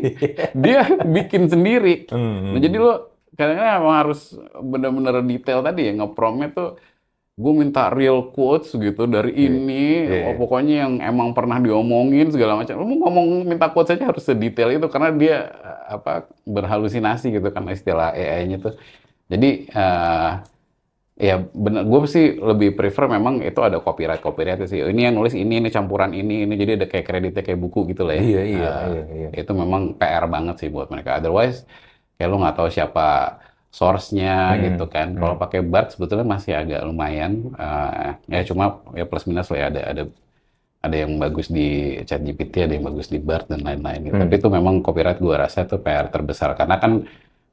dia 0.51 0.79
bikin 1.07 1.47
sendiri. 1.47 2.11
Hmm. 2.11 2.51
Nah, 2.51 2.59
jadi 2.59 2.75
lo 2.75 2.93
kadang-kadang 3.33 3.81
emang 3.81 3.97
harus 4.03 4.35
benar-benar 4.61 5.15
detail 5.25 5.65
tadi 5.65 5.89
ya 5.89 5.93
ngepromnya 5.97 6.53
tuh 6.53 6.69
gue 7.33 7.53
minta 7.57 7.89
real 7.89 8.29
quotes 8.29 8.77
gitu 8.77 9.09
dari 9.09 9.33
Iya, 9.33 9.49
ini 9.49 9.85
iya. 10.05 10.21
oh, 10.29 10.45
pokoknya 10.45 10.75
yang 10.85 10.93
emang 11.01 11.33
pernah 11.33 11.57
diomongin 11.57 12.29
segala 12.29 12.61
macam 12.61 12.77
lo 12.77 12.85
mau 12.85 13.09
ngomong 13.09 13.49
minta 13.49 13.73
quotes 13.73 13.97
aja 13.97 14.13
harus 14.13 14.21
sedetail 14.21 14.69
itu 14.69 14.85
karena 14.85 15.09
dia 15.09 15.49
eh, 15.49 15.97
apa 15.97 16.29
berhalusinasi 16.45 17.33
gitu 17.33 17.49
kan 17.49 17.65
istilah 17.73 18.13
AI-nya 18.13 18.61
tuh 18.61 18.77
jadi 19.33 19.65
eh, 19.65 20.31
ya 21.17 21.34
benar 21.54 21.86
gue 21.86 21.99
sih 22.10 22.26
lebih 22.41 22.73
prefer 22.78 23.06
memang 23.06 23.45
itu 23.45 23.60
ada 23.62 23.78
copyright 23.86 24.21
copyright 24.26 24.60
sih 24.65 24.82
ini 24.82 25.02
yang 25.06 25.13
nulis 25.17 25.38
ini 25.38 25.62
ini 25.62 25.69
campuran 25.69 26.12
ini 26.17 26.34
ini 26.49 26.54
jadi 26.58 26.71
ada 26.82 26.86
kayak 26.89 27.06
kreditnya 27.06 27.43
kayak 27.45 27.60
buku 27.62 27.80
gitu 27.93 28.02
lah 28.08 28.17
ya 28.17 28.21
Iya, 28.26 28.41
iya, 28.49 28.67
Eh, 28.82 28.89
iya, 28.89 29.02
iya. 29.19 29.28
itu 29.41 29.52
memang 29.54 29.82
PR 29.99 30.26
banget 30.26 30.56
sih 30.62 30.69
buat 30.73 30.88
mereka. 30.93 31.10
Otherwise, 31.21 31.58
kayak 32.17 32.28
lo 32.32 32.36
nggak 32.41 32.56
tahu 32.58 32.69
siapa 32.73 33.02
source-nya 33.73 34.58
Hmm, 34.58 34.62
gitu 34.65 34.84
kan. 34.89 35.08
Kalau 35.17 35.36
pakai 35.41 35.60
BART 35.65 35.88
sebetulnya 35.97 36.26
masih 36.36 36.54
agak 36.62 36.82
lumayan. 36.89 37.32
Eh, 37.58 38.12
ya 38.34 38.41
cuma 38.49 38.63
ya 38.97 39.06
plus 39.10 39.26
minus 39.30 39.47
lah 39.54 39.60
ya 39.62 39.67
ada 39.73 39.82
ada 39.93 40.04
ada 40.84 40.95
yang 41.04 41.15
bagus 41.15 41.47
di 41.47 41.95
ChatGPT, 42.04 42.54
ada 42.67 42.73
yang 42.76 42.86
bagus 42.89 43.08
di 43.13 43.19
BART 43.23 43.47
dan 43.52 43.62
lain-lain. 43.63 43.99
gitu. 44.08 44.15
Hmm. 44.19 44.23
Tapi 44.28 44.34
itu 44.39 44.47
memang 44.52 44.76
copyright 44.86 45.19
gua 45.23 45.47
rasa 45.47 45.63
itu 45.67 45.76
PR 45.80 46.08
terbesar 46.12 46.49
karena 46.60 46.76
kan 46.84 46.91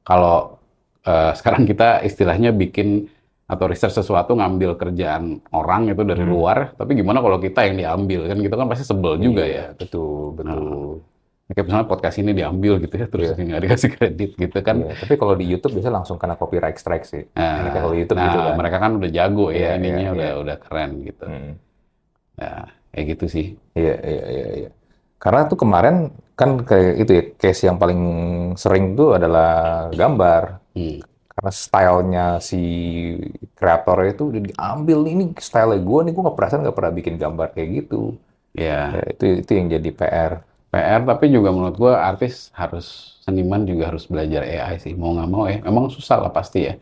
kalau 0.03 0.59
eh, 1.07 1.31
sekarang 1.39 1.63
kita 1.69 2.03
istilahnya 2.07 2.51
bikin 2.53 3.07
atau 3.51 3.67
research 3.67 3.99
sesuatu 3.99 4.31
ngambil 4.31 4.79
kerjaan 4.79 5.43
orang 5.51 5.91
itu 5.91 6.07
dari 6.07 6.23
Hmm. 6.23 6.31
luar, 6.31 6.71
tapi 6.71 6.95
gimana 6.95 7.19
kalau 7.19 7.35
kita 7.35 7.67
yang 7.67 7.75
diambil 7.75 8.31
kan 8.31 8.39
kita 8.39 8.55
kan 8.55 8.67
pasti 8.71 8.87
sebel 8.87 9.19
juga 9.19 9.43
ya. 9.43 9.51
Iya, 9.51 9.65
betul, 9.75 10.39
betul. 10.39 11.03
Kayak 11.51 11.65
misalnya 11.67 11.87
podcast 11.91 12.15
ini 12.15 12.31
diambil 12.31 12.79
gitu 12.79 12.95
ya, 12.95 13.05
terus 13.11 13.27
Iya. 13.35 13.43
nggak 13.43 13.61
dikasih 13.67 13.89
kredit 13.91 14.31
gitu 14.39 14.59
kan. 14.63 14.87
Iya, 14.87 14.95
tapi 15.03 15.13
kalau 15.19 15.35
di 15.35 15.51
YouTube 15.51 15.75
biasanya 15.75 15.99
langsung 15.99 16.15
kena 16.15 16.39
copyright 16.39 16.79
strike 16.79 17.03
sih. 17.03 17.27
Nah, 17.35 17.75
kalau 17.75 17.91
di 17.91 18.07
YouTube 18.07 18.23
nah, 18.23 18.25
gitu 18.31 18.39
kan. 18.39 18.53
mereka 18.55 18.77
kan 18.79 18.91
udah 18.95 19.11
jago 19.11 19.45
Iya, 19.51 19.59
ya, 19.59 19.71
ininya 19.75 19.99
iya, 19.99 20.15
udah 20.15 20.29
iya. 20.31 20.41
udah 20.47 20.55
keren 20.63 20.91
gitu. 21.03 21.25
Hmm. 21.27 21.51
Ya, 22.39 22.51
kayak 22.95 23.05
gitu 23.11 23.25
sih. 23.27 23.45
Iya, 23.75 23.95
iya, 23.99 24.23
iya, 24.31 24.47
iya. 24.63 24.69
Karena 25.19 25.43
tuh 25.45 25.59
kemarin 25.59 25.95
kan 26.39 26.63
kayak 26.63 26.93
itu 26.97 27.11
ya, 27.19 27.23
case 27.35 27.67
yang 27.67 27.75
paling 27.75 28.01
sering 28.55 28.95
tuh 28.95 29.19
adalah 29.19 29.91
gambar. 29.91 30.71
Hmm. 30.71 31.03
Karena 31.41 31.51
stylenya 31.63 32.21
si 32.49 32.57
kreatornya 33.57 34.09
itu 34.15 34.23
udah 34.31 34.41
diambil 34.49 34.99
ini 35.09 35.23
style 35.41 35.73
gue 35.81 35.99
nih, 36.05 36.11
gue 36.15 36.21
nggak 36.25 36.37
perasaan 36.37 36.61
nggak 36.65 36.77
pernah 36.77 36.93
bikin 36.99 37.15
gambar 37.21 37.47
kayak 37.55 37.69
gitu. 37.83 37.95
Ya, 38.55 38.93
Ya, 38.93 38.99
itu 39.11 39.23
itu 39.41 39.51
yang 39.57 39.67
jadi 39.75 39.89
PR. 39.99 40.31
PR 40.71 41.01
tapi 41.07 41.25
juga 41.35 41.49
menurut 41.55 41.75
gua 41.79 41.93
artis 42.09 42.47
harus 42.55 42.85
seniman 43.23 43.63
juga 43.67 43.91
harus 43.91 44.03
belajar 44.11 44.41
AI 44.47 44.75
sih, 44.83 44.93
mau 44.95 45.11
nggak 45.15 45.29
mau 45.31 45.43
ya. 45.51 45.57
Memang 45.67 45.85
susah 45.91 46.17
lah 46.23 46.31
pasti 46.31 46.59
ya. 46.67 46.73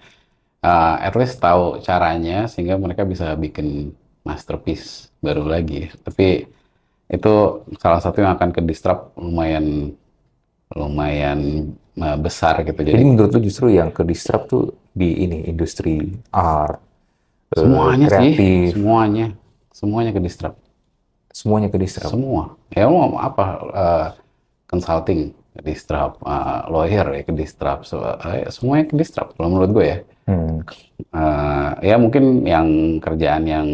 Uh, 0.64 0.96
at 1.08 1.14
least 1.20 1.40
tahu 1.40 1.80
caranya 1.88 2.48
sehingga 2.52 2.76
mereka 2.80 3.04
bisa 3.08 3.32
bikin 3.40 3.96
masterpiece 4.28 5.12
baru 5.26 5.44
lagi. 5.48 5.90
Tapi 6.06 6.46
itu 7.12 7.30
salah 7.84 8.02
satu 8.04 8.18
yang 8.24 8.34
akan 8.38 8.52
ke 8.56 8.62
disrupt 8.70 9.16
lumayan 9.20 9.96
lumayan 10.74 11.40
besar 12.18 12.64
gitu. 12.64 12.80
Jadi 12.80 12.92
Jadi 12.96 13.04
menurut 13.04 13.32
lu 13.36 13.40
justru 13.44 13.68
yang 13.72 13.90
ke 13.92 14.04
disrupt 14.08 14.48
tuh 14.50 14.66
di 14.96 15.24
ini 15.24 15.48
industri 15.48 16.16
art, 16.32 16.80
eh, 17.54 17.60
semuanya 17.60 18.08
sih, 18.08 18.34
kreatif, 18.36 18.74
semuanya, 18.76 19.28
semuanya 19.72 20.12
ke 20.16 20.22
disrupt. 20.24 20.60
semuanya 21.30 21.70
ke 21.72 21.78
disrupt. 21.80 22.12
Semua. 22.12 22.44
Ya 22.74 22.90
mau 22.90 23.16
apa 23.20 23.46
eh, 23.72 24.08
consulting 24.66 25.32
ke 25.56 25.62
disrupt, 25.66 26.20
eh, 26.24 26.62
lawyer 26.74 27.06
ya 27.16 27.22
ke 27.28 27.34
disrupt, 27.36 27.84
So, 27.90 28.02
eh, 28.04 28.50
semuanya 28.50 28.86
ke 28.90 28.96
disrupt 28.98 29.36
kalau 29.38 29.50
menurut 29.54 29.72
gue 29.76 29.86
ya. 29.86 29.98
Hmm. 30.30 30.62
Eh, 31.14 31.70
ya 31.90 31.96
mungkin 31.98 32.46
yang 32.46 32.68
kerjaan 33.02 33.44
yang 33.50 33.68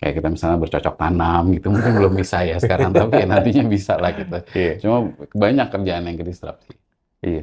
kayak 0.00 0.20
kita 0.20 0.28
misalnya 0.28 0.58
bercocok 0.60 0.94
tanam 1.00 1.42
gitu 1.56 1.72
mungkin 1.72 1.92
belum 1.96 2.12
bisa 2.18 2.44
ya 2.44 2.58
sekarang 2.60 2.90
tapi 2.98 3.24
ya 3.24 3.26
nantinya 3.30 3.64
bisa 3.66 3.96
lah 3.96 4.12
gitu. 4.14 4.38
Iya. 4.52 4.72
Cuma 4.82 4.96
banyak 5.32 5.66
kerjaan 5.70 6.04
yang 6.08 6.16
ke 6.20 6.26
disrupt 6.26 6.60
sih. 6.68 6.76
Iya. 7.24 7.42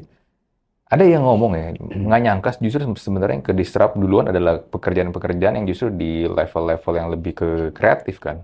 Ada 0.92 1.08
yang 1.08 1.24
ngomong 1.24 1.52
ya, 1.56 1.68
nggak 1.80 2.20
nyangka 2.20 2.50
justru 2.60 2.84
sebenarnya 3.00 3.40
yang 3.40 3.46
ke 3.48 3.56
disrupt 3.56 3.96
duluan 3.96 4.28
adalah 4.28 4.60
pekerjaan-pekerjaan 4.60 5.64
yang 5.64 5.66
justru 5.66 5.88
di 5.88 6.28
level-level 6.28 6.94
yang 7.00 7.08
lebih 7.08 7.32
ke 7.32 7.50
kreatif 7.72 8.20
kan. 8.20 8.44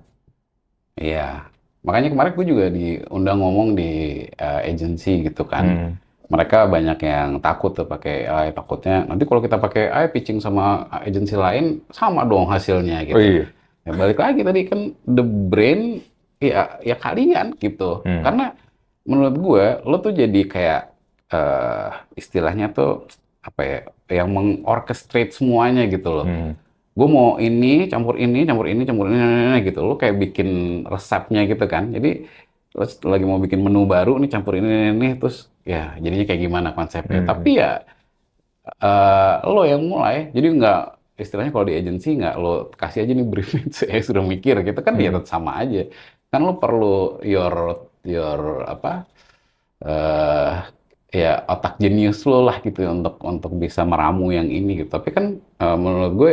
Iya. 0.95 1.43
Makanya 1.83 2.15
kemarin 2.15 2.31
gue 2.39 2.45
juga 2.47 2.65
diundang 2.71 3.43
ngomong 3.43 3.75
di 3.75 4.23
eh, 4.31 4.61
agency 4.63 5.27
gitu 5.27 5.43
kan. 5.43 5.65
Hmm. 5.67 5.93
mereka 6.27 6.67
banyak 6.67 6.99
yang 7.07 7.39
takut 7.39 7.71
tuh 7.71 7.87
pakai 7.87 8.27
AI 8.27 8.51
takutnya 8.51 9.07
nanti 9.07 9.23
kalau 9.23 9.39
kita 9.39 9.63
pakai 9.63 9.87
AI 9.87 10.11
pitching 10.11 10.43
sama 10.43 10.83
agensi 10.91 11.39
lain 11.39 11.79
sama 11.87 12.27
dong 12.27 12.51
hasilnya 12.51 13.07
gitu. 13.07 13.15
Oh 13.15 13.23
iya. 13.23 13.47
Ya, 13.87 13.91
balik 13.95 14.19
lagi 14.19 14.43
tadi 14.43 14.67
kan 14.67 14.91
the 15.07 15.23
brain 15.23 16.03
ya 16.43 16.83
ya 16.83 16.99
kalian 16.99 17.55
gitu. 17.55 18.03
Hmm. 18.03 18.27
Karena 18.27 18.51
menurut 19.07 19.35
gue 19.39 19.65
lo 19.87 19.97
tuh 20.03 20.11
jadi 20.11 20.41
kayak 20.43 20.96
eh, 21.33 21.87
istilahnya 22.21 22.65
tuh 22.77 22.89
apa 23.47 23.61
ya 23.71 23.77
yang 24.23 24.29
mengorchestrate 24.37 25.31
semuanya 25.37 25.81
gitu 25.93 26.07
loh. 26.17 26.25
Hmm. 26.27 26.51
Gue 26.97 27.07
mau 27.15 27.27
ini 27.45 27.67
campur 27.91 28.15
ini 28.23 28.37
campur 28.49 28.65
ini 28.71 28.81
campur 28.89 29.05
ini, 29.09 29.17
ini, 29.19 29.41
ini, 29.53 29.57
gitu. 29.69 29.79
Lo 29.87 29.93
kayak 30.01 30.15
bikin 30.23 30.49
resepnya 30.93 31.39
gitu 31.51 31.65
kan. 31.73 31.83
Jadi 31.95 32.09
lo 32.77 32.83
lagi 33.13 33.25
mau 33.29 33.39
bikin 33.45 33.59
menu 33.65 33.79
baru 33.93 34.11
nih 34.21 34.29
campur 34.33 34.53
ini 34.59 34.67
ini, 34.69 34.87
ini 34.95 35.07
terus 35.19 35.37
ya 35.71 35.77
jadinya 36.03 36.25
kayak 36.29 36.41
gimana 36.45 36.69
konsepnya. 36.77 37.19
Hmm. 37.23 37.29
Tapi 37.31 37.49
ya 37.61 37.69
eh, 38.83 39.33
lo 39.53 39.61
yang 39.71 39.81
mulai. 39.91 40.15
Jadi 40.35 40.47
nggak 40.57 40.79
istilahnya 41.23 41.51
kalau 41.55 41.65
di 41.69 41.75
agency 41.79 42.07
nggak 42.19 42.35
lo 42.43 42.49
kasih 42.81 42.99
aja 43.03 43.11
nih 43.17 43.25
brief 43.31 43.49
saya 43.77 43.99
sudah 44.05 44.23
mikir 44.33 44.55
gitu 44.67 44.79
kan 44.85 44.93
ya 45.01 45.09
Hmm. 45.09 45.17
tetap 45.17 45.25
sama 45.33 45.51
aja 45.61 45.79
kan 46.31 46.39
lo 46.45 46.51
perlu 46.61 47.17
your 47.25 47.55
your 48.05 48.41
apa 48.73 48.89
eh 49.85 50.53
ya 51.21 51.31
otak 51.53 51.73
jenius 51.83 52.19
lo 52.29 52.37
lah 52.47 52.57
gitu 52.65 52.79
ya 52.85 52.89
untuk 52.97 53.15
untuk 53.31 53.51
bisa 53.63 53.81
meramu 53.91 54.25
yang 54.37 54.47
ini 54.57 54.71
gitu 54.85 54.89
tapi 54.97 55.09
kan 55.17 55.25
eh, 55.63 55.77
menurut 55.83 56.13
gue 56.21 56.31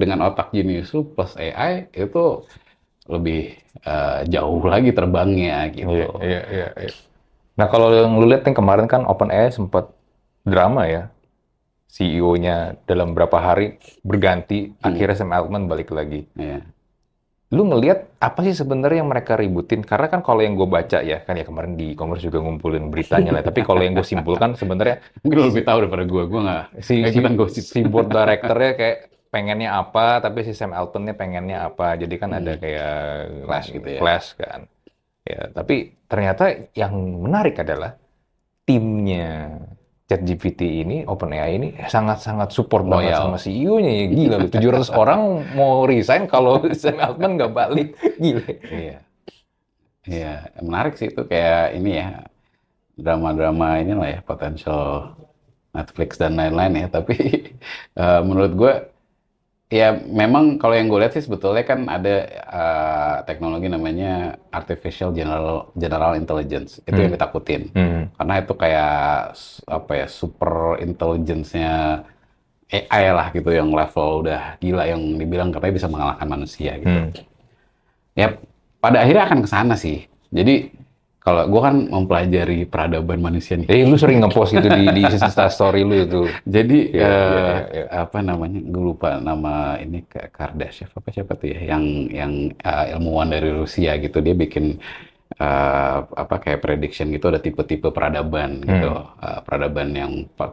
dengan 0.00 0.18
otak 0.28 0.48
jenius 0.56 0.88
lo 0.96 1.00
plus 1.14 1.32
AI 1.40 1.72
itu 2.04 2.18
lebih 3.14 3.38
eh, 3.86 4.18
jauh 4.34 4.62
lagi 4.72 4.90
terbangnya 4.98 5.56
gitu 5.76 5.90
Iya, 5.92 6.08
iya, 6.22 6.40
iya, 6.56 6.68
iya. 6.84 6.92
Nah, 7.58 7.66
kalau 7.72 7.88
yang 7.92 8.12
lu 8.20 8.26
lihat 8.28 8.44
yang 8.48 8.56
kemarin 8.60 8.86
kan 8.92 9.02
OpenAI 9.08 9.48
sempat 9.52 9.88
drama 10.44 10.84
ya. 10.88 11.02
CEO-nya 11.88 12.76
dalam 12.84 13.16
berapa 13.16 13.38
hari 13.40 13.80
berganti, 14.04 14.74
Hmm. 14.82 14.92
akhirnya 14.92 15.16
Sam 15.16 15.32
Altman 15.32 15.64
balik 15.70 15.88
lagi. 15.94 16.28
Iya. 16.36 16.60
Lu 17.54 17.62
ngelihat 17.62 18.18
apa 18.18 18.42
sih 18.42 18.58
sebenarnya 18.58 19.06
yang 19.06 19.10
mereka 19.10 19.38
ributin? 19.38 19.86
Karena 19.86 20.10
kan 20.10 20.18
kalau 20.18 20.42
yang 20.42 20.58
gue 20.58 20.66
baca 20.66 20.98
ya, 20.98 21.22
kan 21.22 21.38
ya 21.38 21.46
kemarin 21.46 21.78
di 21.78 21.94
e-commerce 21.94 22.26
juga 22.26 22.42
ngumpulin 22.42 22.90
beritanya 22.90 23.30
lah. 23.30 23.46
Tapi 23.46 23.62
kalau 23.62 23.78
yang 23.86 23.94
gue 23.94 24.02
simpulkan 24.02 24.58
sebenarnya 24.58 24.98
mungkin 25.22 25.36
lo 25.38 25.46
lebih 25.54 25.62
tahu 25.62 25.78
daripada 25.86 26.04
gue 26.10 26.22
gue 26.26 26.40
nggak 26.42 26.64
si, 26.82 26.94
si, 27.06 27.18
gosip 27.38 27.62
si 27.62 27.80
board 27.86 28.10
directornya 28.10 28.72
kayak 28.74 28.96
pengennya 29.30 29.78
apa, 29.78 30.18
tapi 30.18 30.42
si 30.42 30.58
Sam 30.58 30.74
Altman-nya 30.74 31.14
pengennya 31.14 31.58
apa. 31.70 31.94
Jadi 31.94 32.14
kan 32.18 32.34
ada 32.34 32.58
Hmm. 32.58 32.62
kayak 32.62 32.94
Clash 33.46 33.68
gitu 33.70 33.88
ya. 33.94 34.00
clash 34.02 34.28
kan. 34.34 34.60
Ya, 35.26 35.42
tapi 35.50 35.94
ternyata 36.06 36.70
yang 36.74 36.94
menarik 37.22 37.58
adalah 37.62 37.94
timnya 38.66 39.54
ChatGPT 40.06 40.86
ini, 40.86 41.02
OpenAI 41.02 41.58
ini 41.58 41.68
sangat-sangat 41.90 42.54
support 42.54 42.86
banget 42.86 43.10
Loyal. 43.10 43.22
sama 43.26 43.38
CEO-nya 43.42 43.92
ya. 43.92 44.06
Gila 44.06 44.36
loh, 44.38 44.50
700 44.54 44.94
orang 45.02 45.20
mau 45.58 45.82
resign 45.82 46.30
kalau 46.30 46.62
Sam 46.78 47.02
Altman 47.02 47.34
nggak 47.34 47.52
balik. 47.52 47.88
Gila. 48.22 48.46
Iya. 48.70 48.96
Iya, 50.06 50.32
menarik 50.62 50.94
sih 50.94 51.10
itu 51.10 51.26
kayak 51.26 51.74
ini 51.74 51.98
ya 51.98 52.22
drama-drama 52.94 53.82
ini 53.82 53.92
lah 53.98 54.08
ya 54.14 54.20
potential 54.22 55.12
Netflix 55.74 56.22
dan 56.22 56.38
lain-lain 56.38 56.86
ya. 56.86 56.86
Tapi 56.86 57.16
eh, 58.00 58.20
menurut 58.22 58.52
gue 58.54 58.72
ya 59.66 59.98
memang 59.98 60.62
kalau 60.62 60.78
yang 60.78 60.86
gue 60.86 61.02
lihat 61.02 61.18
sih 61.18 61.26
sebetulnya 61.26 61.66
kan 61.66 61.90
ada 61.90 62.14
eh, 62.30 63.16
teknologi 63.26 63.66
namanya 63.66 64.38
artificial 64.54 65.10
general 65.10 65.74
general 65.74 66.14
intelligence 66.14 66.78
itu 66.86 66.94
yang 66.94 67.10
Hmm. 67.10 67.18
ditakutin 67.18 67.62
Hmm. 67.74 68.02
karena 68.14 68.34
itu 68.38 68.54
kayak 68.54 68.94
apa 69.66 69.92
ya 69.98 70.06
super 70.06 70.78
intelligence-nya 70.78 72.06
AI 72.66 73.04
lah 73.14 73.30
gitu 73.30 73.50
yang 73.50 73.70
level 73.70 74.22
udah 74.26 74.58
gila 74.58 74.86
yang 74.86 75.02
dibilang 75.18 75.50
katanya 75.50 75.74
bisa 75.78 75.88
mengalahkan 75.90 76.28
manusia 76.30 76.72
gitu 76.78 76.90
Hmm. 76.90 77.10
ya 78.14 78.28
pada 78.78 79.02
akhirnya 79.02 79.24
akan 79.26 79.40
ke 79.42 79.48
sana 79.50 79.74
sih. 79.74 80.06
Jadi 80.30 80.70
kalau 81.26 81.42
gue 81.50 81.58
kan 81.58 81.76
mempelajari 81.90 82.70
peradaban 82.70 83.18
manusia 83.18 83.58
nih. 83.58 83.66
Eh, 83.66 83.82
lu 83.82 83.98
sering 83.98 84.22
ngepost 84.22 84.54
itu 84.54 84.70
di 84.70 84.86
di 84.94 85.02
Insta 85.10 85.50
story 85.50 85.82
lu 85.82 86.06
itu. 86.06 86.20
Jadi 86.46 86.94
Iya, 86.94 87.02
eh, 87.02 87.10
iya, 87.10 87.58
iya. 87.74 87.84
apa 88.06 88.22
namanya? 88.22 88.62
Gue 88.62 88.94
lupa 88.94 89.18
nama 89.18 89.74
ini 89.82 90.06
kayak 90.06 90.30
Kardashev 90.30 90.86
apa 90.94 91.10
siapa 91.10 91.34
tuh 91.34 91.50
ya? 91.50 91.74
Yang 91.74 91.84
yang 92.14 92.32
eh, 92.54 92.94
ilmuwan 92.94 93.34
dari 93.34 93.50
Rusia 93.50 93.98
gitu. 93.98 94.22
Dia 94.22 94.38
bikin 94.38 94.78
eh, 95.34 95.98
apa 96.06 96.34
kayak 96.38 96.62
prediction 96.62 97.10
gitu 97.10 97.26
ada 97.26 97.42
tipe-tipe 97.42 97.90
peradaban 97.90 98.62
gitu. 98.62 98.94
Eh, 99.18 99.40
peradaban 99.42 99.88
yang 99.98 100.12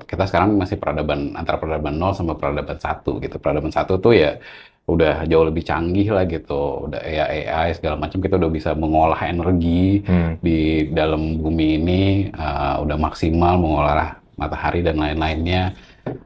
kita 0.10 0.26
sekarang 0.26 0.58
masih 0.58 0.82
peradaban 0.82 1.38
antara 1.38 1.62
peradaban 1.62 2.02
0 2.02 2.18
sama 2.18 2.34
peradaban 2.34 2.82
satu 2.82 3.22
gitu. 3.22 3.38
Peradaban 3.38 3.70
satu 3.70 4.02
tuh 4.02 4.18
ya 4.18 4.42
udah 4.84 5.24
jauh 5.24 5.48
lebih 5.48 5.64
canggih 5.64 6.12
lah 6.12 6.28
gitu. 6.28 6.88
Udah 6.88 7.00
ya 7.02 7.24
AI 7.28 7.72
segala 7.72 7.96
macam 7.96 8.20
kita 8.20 8.36
udah 8.36 8.52
bisa 8.52 8.76
mengolah 8.76 9.20
energi 9.24 10.04
Hmm. 10.04 10.36
di 10.40 10.90
dalam 10.92 11.40
bumi 11.40 11.68
ini 11.78 12.02
uh, 12.32 12.84
udah 12.84 12.98
maksimal 13.00 13.56
mengolah 13.56 14.20
matahari 14.36 14.84
dan 14.84 15.00
lain-lainnya. 15.00 15.72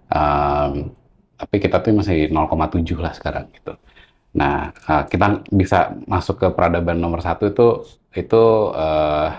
Um, 0.09 0.89
tapi 1.37 1.61
kita 1.61 1.77
tuh 1.79 1.93
masih 1.93 2.33
0,7 2.33 2.97
lah 2.97 3.13
sekarang 3.13 3.45
gitu. 3.53 3.77
Nah, 4.33 4.73
uh, 4.89 5.05
kita 5.05 5.45
bisa 5.53 5.93
masuk 6.09 6.41
ke 6.41 6.47
peradaban 6.49 6.97
nomor 6.97 7.21
satu 7.21 7.53
itu 7.53 7.67
itu 8.11 8.43
uh, 8.73 9.37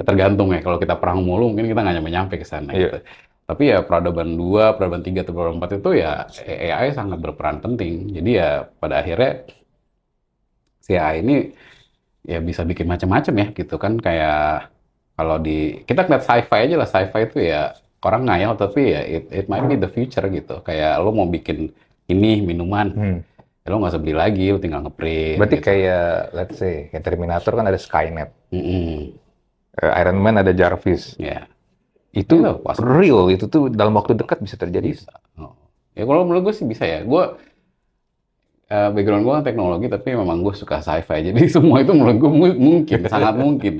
tergantung 0.00 0.48
ya. 0.50 0.64
Kalau 0.64 0.80
kita 0.80 0.96
perang 0.96 1.20
mulu 1.20 1.52
mungkin 1.52 1.68
kita 1.68 1.84
nggak 1.84 1.96
nyampe-nyampe 2.00 2.34
ke 2.40 2.46
sana 2.48 2.72
Iya. 2.72 2.80
gitu. 2.88 2.98
Tapi 3.46 3.70
ya 3.70 3.78
peradaban 3.80 4.34
2, 4.34 4.74
peradaban 4.74 5.06
3, 5.06 5.22
atau 5.22 5.30
peradaban 5.30 5.62
4 5.62 5.78
itu 5.78 5.90
ya 5.94 6.26
AI 6.44 6.90
sangat 6.90 7.18
berperan 7.22 7.62
penting. 7.62 8.10
Jadi 8.10 8.30
ya 8.34 8.66
pada 8.76 8.98
akhirnya 8.98 9.46
si 10.82 10.94
AI 10.94 11.22
ini 11.22 11.36
ya 12.26 12.42
bisa 12.42 12.62
bikin 12.62 12.86
macam-macam 12.86 13.34
ya 13.38 13.46
gitu 13.54 13.74
kan 13.78 13.98
kayak 13.98 14.70
kalau 15.14 15.38
di 15.38 15.82
kita 15.86 16.04
ngeliat 16.04 16.22
sci-fi 16.22 16.58
aja 16.66 16.74
lah 16.76 16.88
sci-fi 16.88 17.20
itu 17.22 17.38
ya 17.40 17.70
orang 18.02 18.22
ngayal 18.26 18.52
tapi 18.54 18.94
ya 18.94 19.00
it, 19.02 19.24
it 19.30 19.46
might 19.46 19.62
be 19.64 19.74
the 19.74 19.86
future 19.86 20.26
gitu 20.26 20.62
kayak 20.62 20.98
lo 20.98 21.10
mau 21.10 21.26
bikin 21.26 21.70
ini 22.06 22.42
minuman 22.42 22.86
Hmm. 22.94 23.18
ya 23.62 23.68
lo 23.70 23.78
nggak 23.78 23.92
usah 23.94 24.02
beli 24.02 24.14
lagi 24.14 24.46
lo 24.50 24.58
tinggal 24.58 24.82
ngeprint 24.82 25.38
Berarti 25.38 25.58
gitu. 25.58 25.66
kayak 25.66 26.06
let's 26.34 26.56
say 26.58 26.86
kayak 26.90 27.02
Terminator 27.02 27.52
kan 27.52 27.66
ada 27.66 27.78
Skynet, 27.78 28.30
Mm-mm. 28.50 29.14
Eh, 29.76 29.92
Iron 30.02 30.18
Man 30.18 30.38
ada 30.38 30.50
Jarvis. 30.50 31.14
ya 31.18 31.46
Itu 32.16 32.34
pasti. 32.64 32.80
real, 32.82 33.28
itu 33.34 33.44
tuh 33.52 33.68
dalam 33.68 33.92
waktu 33.98 34.12
dekat 34.16 34.38
bisa 34.40 34.56
terjadi. 34.56 34.88
bisa 34.96 35.12
Oh. 35.36 35.52
ya 35.92 36.04
kalau 36.08 36.24
menurut 36.24 36.48
gue 36.48 36.54
sih 36.56 36.64
bisa 36.64 36.84
ya 36.88 37.04
gue 37.04 37.22
eh, 38.70 38.88
background 38.94 39.22
gue 39.26 39.32
kan 39.38 39.44
teknologi 39.46 39.86
tapi 39.90 40.08
memang 40.14 40.38
gue 40.42 40.54
suka 40.56 40.82
sci-fi 40.82 41.18
jadi 41.28 41.40
semua 41.50 41.82
itu 41.82 41.92
menurut 41.94 42.16
gue 42.18 42.30
mu- 42.30 42.58
mungkin 42.60 42.98
sangat 43.12 43.34
mungkin 43.38 43.74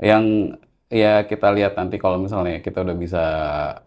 yang 0.00 0.54
ya 0.88 1.22
kita 1.28 1.52
lihat 1.52 1.76
nanti 1.76 2.00
kalau 2.00 2.16
misalnya 2.16 2.64
kita 2.64 2.80
udah 2.80 2.96
bisa 2.96 3.22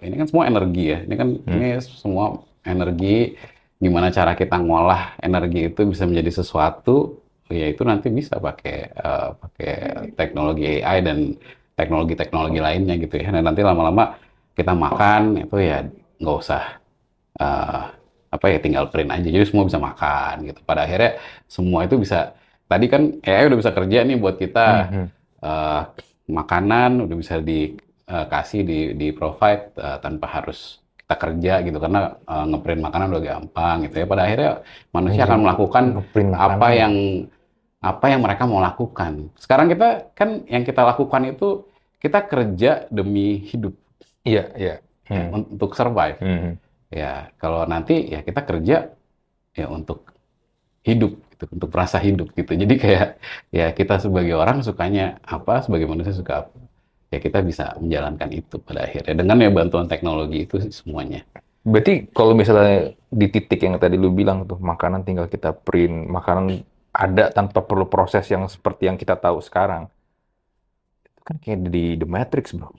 ini 0.05 0.15
kan 0.21 0.27
semua 0.29 0.45
energi 0.47 0.83
ya 0.93 0.99
ini 1.05 1.15
kan 1.17 1.29
Hmm. 1.41 1.53
ini 1.57 1.67
semua 1.81 2.25
energi 2.63 3.35
gimana 3.81 4.13
cara 4.13 4.37
kita 4.37 4.61
ngolah 4.61 5.17
energi 5.19 5.73
itu 5.73 5.81
bisa 5.89 6.05
menjadi 6.05 6.31
sesuatu 6.45 7.17
ya 7.49 7.67
itu 7.73 7.81
nanti 7.83 8.07
bisa 8.13 8.37
pakai 8.37 8.77
eh, 8.93 9.29
pakai 9.41 9.71
teknologi 10.13 10.63
AI 10.85 10.99
dan 11.01 11.19
teknologi-teknologi 11.81 12.59
lainnya 12.61 12.95
gitu 13.01 13.15
ya. 13.17 13.29
Dan 13.35 13.43
nanti 13.49 13.61
lama-lama 13.65 14.03
kita 14.57 14.73
makan 14.77 15.21
itu 15.49 15.57
ya 15.69 15.77
nggak 16.21 16.37
usah 16.43 16.63
eh, 17.41 17.81
apa 18.31 18.45
ya 18.47 18.57
tinggal 18.63 18.85
print 18.91 19.11
aja. 19.11 19.27
Jadi 19.35 19.45
semua 19.49 19.65
bisa 19.67 19.79
makan 19.81 20.35
gitu. 20.47 20.59
Pada 20.69 20.81
akhirnya 20.87 21.11
semua 21.49 21.79
itu 21.87 21.95
bisa 22.03 22.37
tadi 22.71 22.85
kan 22.93 23.01
AI 23.27 23.43
udah 23.51 23.59
bisa 23.59 23.71
kerja 23.77 23.97
nih 24.07 24.17
buat 24.23 24.35
kita 24.39 24.65
Hmm. 24.91 25.07
eh, 25.43 25.81
makanan 26.31 26.91
udah 27.09 27.17
bisa 27.19 27.35
dikasih 27.43 28.61
di 28.69 28.79
di 28.99 29.07
provide 29.17 29.63
eh, 29.77 29.97
tanpa 30.03 30.27
harus 30.39 30.79
kita 30.99 31.15
kerja 31.23 31.53
gitu. 31.65 31.77
Karena 31.83 31.99
eh, 32.31 32.45
ngeprint 32.51 32.81
makanan 32.87 33.07
udah 33.11 33.23
gampang 33.23 33.75
gitu 33.87 33.95
ya. 34.01 34.05
Pada 34.07 34.21
akhirnya 34.27 34.51
manusia 34.95 35.21
akan 35.27 35.39
melakukan 35.45 35.83
Ngeprint 35.97 36.31
apa 36.35 36.55
makanan. 36.55 36.79
yang 36.81 36.93
apa 37.81 38.05
yang 38.13 38.21
mereka 38.21 38.43
mau 38.45 38.61
lakukan. 38.61 39.33
Sekarang 39.41 39.65
kita 39.73 40.13
kan 40.13 40.45
yang 40.45 40.61
kita 40.61 40.81
lakukan 40.85 41.33
itu 41.33 41.65
kita 42.01 42.19
kerja 42.25 42.71
demi 42.89 43.39
hidup 43.45 43.73
Iya, 44.21 44.43
iya. 44.57 44.75
ya, 44.77 44.77
Hmm. 45.11 45.35
un- 45.35 45.49
untuk 45.57 45.71
survive 45.73 46.17
Hmm. 46.21 46.51
ya 46.89 47.29
kalau 47.41 47.65
nanti 47.65 48.09
ya 48.13 48.21
kita 48.21 48.41
kerja 48.45 48.77
ya 49.51 49.65
untuk 49.67 50.07
hidup 50.81 51.13
gitu 51.33 51.45
untuk 51.53 51.69
merasa 51.73 51.97
hidup 52.01 52.33
gitu 52.33 52.51
jadi 52.57 52.73
kayak 52.83 53.07
ya 53.53 53.67
kita 53.75 54.01
sebagai 54.01 54.33
orang 54.33 54.65
sukanya 54.65 55.21
apa 55.21 55.61
sebagai 55.65 55.85
manusia 55.85 56.13
suka 56.15 56.45
apa 56.47 56.57
ya 57.11 57.19
kita 57.19 57.39
bisa 57.43 57.75
menjalankan 57.77 58.29
itu 58.31 58.55
pada 58.61 58.87
akhirnya 58.87 59.13
dengan 59.13 59.37
ya 59.41 59.49
bantuan 59.51 59.85
teknologi 59.91 60.47
itu 60.47 60.57
sih 60.63 60.73
semuanya 60.73 61.21
Berarti 61.61 62.09
kalau 62.09 62.33
misalnya 62.33 62.97
di 63.13 63.27
titik 63.29 63.61
yang 63.61 63.77
tadi 63.77 63.93
lu 63.93 64.09
bilang 64.09 64.49
tuh 64.49 64.57
makanan 64.57 65.05
tinggal 65.05 65.29
kita 65.29 65.53
print, 65.53 66.09
makanan 66.09 66.65
ada 66.89 67.29
tanpa 67.29 67.61
perlu 67.61 67.85
proses 67.85 68.25
yang 68.33 68.49
seperti 68.49 68.89
yang 68.89 68.97
kita 68.97 69.13
tahu 69.13 69.37
sekarang. 69.45 69.85
Kan 71.31 71.39
kayak 71.39 71.59
di 71.71 71.95
The 71.95 72.07
Matrix, 72.07 72.51
bro. 72.51 72.75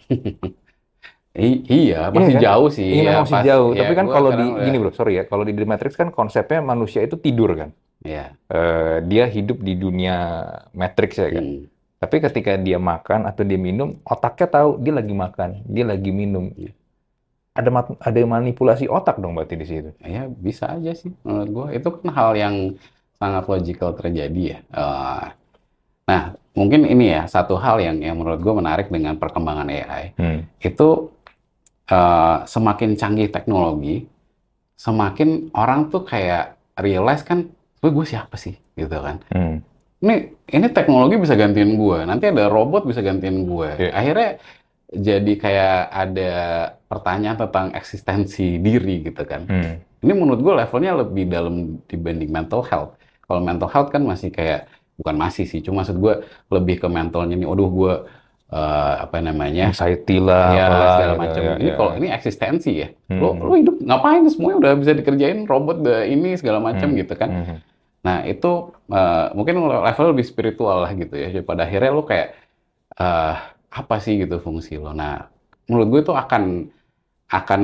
I- 1.32 1.64
iya 1.64 2.12
masih 2.12 2.36
kan? 2.36 2.42
jauh 2.44 2.68
sih 2.68 2.84
Ini 2.84 3.08
ya, 3.08 3.24
masih 3.24 3.32
pas- 3.40 3.46
jauh. 3.48 3.70
ya, 3.72 3.80
Tapi 3.80 3.92
kan 3.96 4.06
kalau 4.06 4.30
di 4.36 4.44
udah- 4.44 4.64
gini, 4.68 4.76
bro, 4.76 4.92
sorry 4.92 5.16
ya, 5.16 5.24
kalau 5.24 5.48
di 5.48 5.56
The 5.56 5.64
Matrix 5.64 5.96
kan 5.96 6.12
konsepnya 6.12 6.60
manusia 6.60 7.00
itu 7.00 7.16
tidur 7.16 7.56
kan. 7.56 7.72
ya 8.04 8.36
Eh, 8.52 8.96
dia 9.08 9.24
hidup 9.24 9.64
di 9.64 9.72
dunia 9.72 10.44
Matrix 10.76 11.16
ya 11.16 11.32
kan. 11.32 11.40
hmm. 11.40 11.64
Tapi 11.96 12.16
ketika 12.20 12.52
dia 12.58 12.76
makan 12.76 13.24
atau 13.24 13.46
dia 13.46 13.56
minum, 13.56 13.96
otaknya 14.04 14.50
tahu 14.50 14.76
dia 14.76 14.92
lagi 14.92 15.14
makan, 15.14 15.50
dia 15.64 15.84
lagi 15.88 16.10
minum. 16.12 16.52
Iya. 16.52 16.74
Ada 17.54 17.68
mat- 17.70 17.96
ada 17.96 18.20
manipulasi 18.26 18.84
otak 18.90 19.16
dong 19.16 19.32
berarti 19.32 19.56
di 19.56 19.64
situ. 19.64 19.88
ya 20.02 20.28
bisa 20.28 20.68
aja 20.68 20.92
sih 20.92 21.12
menurut 21.22 21.48
gua 21.48 21.66
itu 21.70 21.88
kan 21.88 22.08
hal 22.10 22.30
yang 22.34 22.56
sangat 23.16 23.44
logical 23.46 23.92
terjadi 23.92 24.42
ya 24.42 24.58
Eh, 24.68 25.26
nah 26.04 26.22
mungkin 26.52 26.84
ini 26.84 27.16
ya 27.16 27.22
satu 27.24 27.56
hal 27.56 27.80
yang 27.80 28.00
yang 28.00 28.16
menurut 28.20 28.40
gua 28.44 28.60
menarik 28.60 28.92
dengan 28.92 29.16
perkembangan 29.16 29.68
AI 29.68 30.04
Hmm. 30.16 30.40
itu 30.60 31.10
eh, 31.92 32.36
semakin 32.48 32.96
canggih 32.96 33.28
teknologi, 33.28 34.06
semakin 34.78 35.52
orang 35.52 35.92
tuh 35.92 36.06
kayak 36.08 36.56
realize 36.80 37.20
kan, 37.20 37.52
gue 37.84 37.90
gue 37.92 38.06
siapa 38.06 38.34
sih 38.40 38.56
gitu 38.78 38.96
kan. 38.96 39.20
Hmm. 39.28 39.60
Ini 40.00 40.14
ini 40.56 40.66
teknologi 40.72 41.20
bisa 41.20 41.36
gantiin 41.36 41.76
gue, 41.76 41.98
nanti 42.08 42.32
ada 42.32 42.48
robot 42.48 42.88
bisa 42.88 43.04
gantiin 43.04 43.44
gue. 43.44 43.68
Iya. 43.76 43.90
Akhirnya 43.92 44.30
jadi 44.92 45.32
kayak 45.36 45.78
ada 45.88 46.32
pertanyaan 46.90 47.38
tentang 47.38 47.66
eksistensi 47.76 48.56
diri 48.60 49.04
gitu 49.04 49.22
kan. 49.24 49.44
Hmm. 49.46 49.74
Ini 50.02 50.12
menurut 50.16 50.40
gue 50.42 50.54
levelnya 50.58 50.92
lebih 50.98 51.24
dalam 51.30 51.78
dibanding 51.86 52.30
mental 52.32 52.66
health. 52.66 52.98
Kalau 53.22 53.40
mental 53.40 53.70
health 53.70 53.94
kan 53.94 54.02
masih 54.02 54.34
kayak 54.34 54.66
bukan 55.02 55.16
masih 55.18 55.44
sih, 55.44 55.58
cuma 55.58 55.82
maksud 55.82 55.98
gue 55.98 56.14
lebih 56.48 56.78
ke 56.78 56.86
mentalnya 56.86 57.34
nih. 57.34 57.44
Aduh 57.44 57.68
gue 57.68 57.94
eh, 58.52 58.94
apa 59.02 59.18
namanya? 59.18 59.74
Anxiety 59.74 60.22
lah, 60.22 60.46
ya 60.54 60.64
apalah, 60.68 60.90
segala 60.94 61.12
gitu, 61.12 61.22
macam. 61.26 61.40
ya, 61.42 61.52
ini 61.58 61.70
ya. 61.72 61.74
kalau 61.74 61.92
ini 61.98 62.06
eksistensi 62.08 62.70
ya. 62.78 62.88
Lo 63.10 63.28
Hmm. 63.34 63.42
lo 63.42 63.54
hidup 63.58 63.76
ngapain? 63.80 64.22
Semuanya 64.30 64.56
udah 64.62 64.72
bisa 64.78 64.92
dikerjain 64.92 65.38
robot 65.44 65.82
udah 65.82 66.06
ini 66.06 66.38
segala 66.38 66.62
macam 66.62 66.88
Hmm. 66.92 66.98
gitu 67.02 67.14
kan. 67.16 67.30
Hmm. 67.32 67.58
Nah, 68.02 68.22
itu 68.24 68.50
eh, 68.90 69.26
mungkin 69.32 69.54
level 69.62 70.06
lebih 70.12 70.24
spiritual 70.24 70.86
lah 70.86 70.92
gitu 70.92 71.14
ya. 71.16 71.28
Jadi 71.32 71.42
pada 71.42 71.64
akhirnya 71.64 71.90
lo 71.90 72.04
kayak 72.04 72.28
eh, 72.94 73.34
apa 73.72 73.96
sih 73.98 74.20
gitu 74.20 74.36
fungsi 74.38 74.76
lo. 74.76 74.92
Nah, 74.92 75.26
menurut 75.66 75.88
gue 75.88 76.00
itu 76.04 76.12
akan 76.12 76.68
akan 77.32 77.62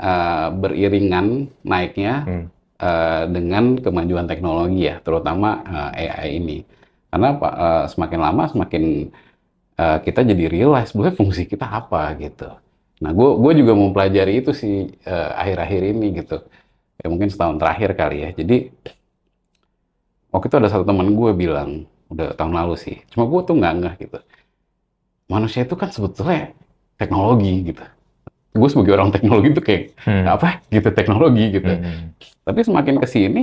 eh, 0.00 0.48
beriringan 0.56 1.26
naiknya 1.62 2.14
Hmm. 2.24 2.46
Eh, 2.80 3.24
dengan 3.30 3.76
kemajuan 3.80 4.26
teknologi 4.30 4.88
ya, 4.90 5.00
terutama 5.04 5.62
eh, 5.94 6.08
AI 6.12 6.28
ini. 6.40 6.58
Karena 7.10 7.28
eh, 7.38 7.84
semakin 7.92 8.20
lama 8.20 8.44
semakin 8.52 8.82
eh, 9.80 9.98
kita 10.06 10.20
jadi 10.26 10.44
realize 10.50 10.92
sebenarnya 10.92 11.16
fungsi 11.16 11.42
kita 11.48 11.66
apa 11.66 12.12
gitu. 12.20 12.48
Nah, 12.96 13.12
gue 13.12 13.52
juga 13.60 13.72
mau 13.76 13.92
pelajari 13.92 14.40
itu 14.40 14.56
sih 14.56 14.88
akhir-akhir 15.36 15.82
ini 15.92 16.06
gitu. 16.16 16.40
Ya 16.96 17.06
mungkin 17.12 17.28
setahun 17.28 17.60
terakhir 17.60 17.92
kali 17.92 18.24
ya. 18.24 18.30
Jadi 18.32 18.72
waktu 20.32 20.46
itu 20.48 20.56
ada 20.56 20.68
satu 20.72 20.84
teman 20.88 21.12
gue 21.12 21.30
bilang 21.36 21.84
udah 22.08 22.32
tahun 22.32 22.56
lalu 22.56 22.74
sih. 22.80 22.96
Cuma 23.12 23.28
gue 23.28 23.40
tuh 23.44 23.54
nggak 23.60 23.74
ngeh 23.80 23.94
gitu. 24.00 24.18
Manusia 25.28 25.68
itu 25.68 25.76
kan 25.76 25.90
sebetulnya 25.92 26.56
teknologi 26.96 27.52
gitu. 27.68 27.84
Gue 28.56 28.68
sebagai 28.72 28.92
orang 28.96 29.10
teknologi 29.14 29.48
tuh 29.52 29.64
kayak 29.64 29.82
Hmm. 30.08 30.24
apa 30.26 30.48
gitu 30.72 30.88
teknologi 30.90 31.44
gitu. 31.56 31.68
Hmm. 31.68 32.16
Tapi 32.46 32.60
semakin 32.64 32.96
ke 33.02 33.06
sini, 33.06 33.42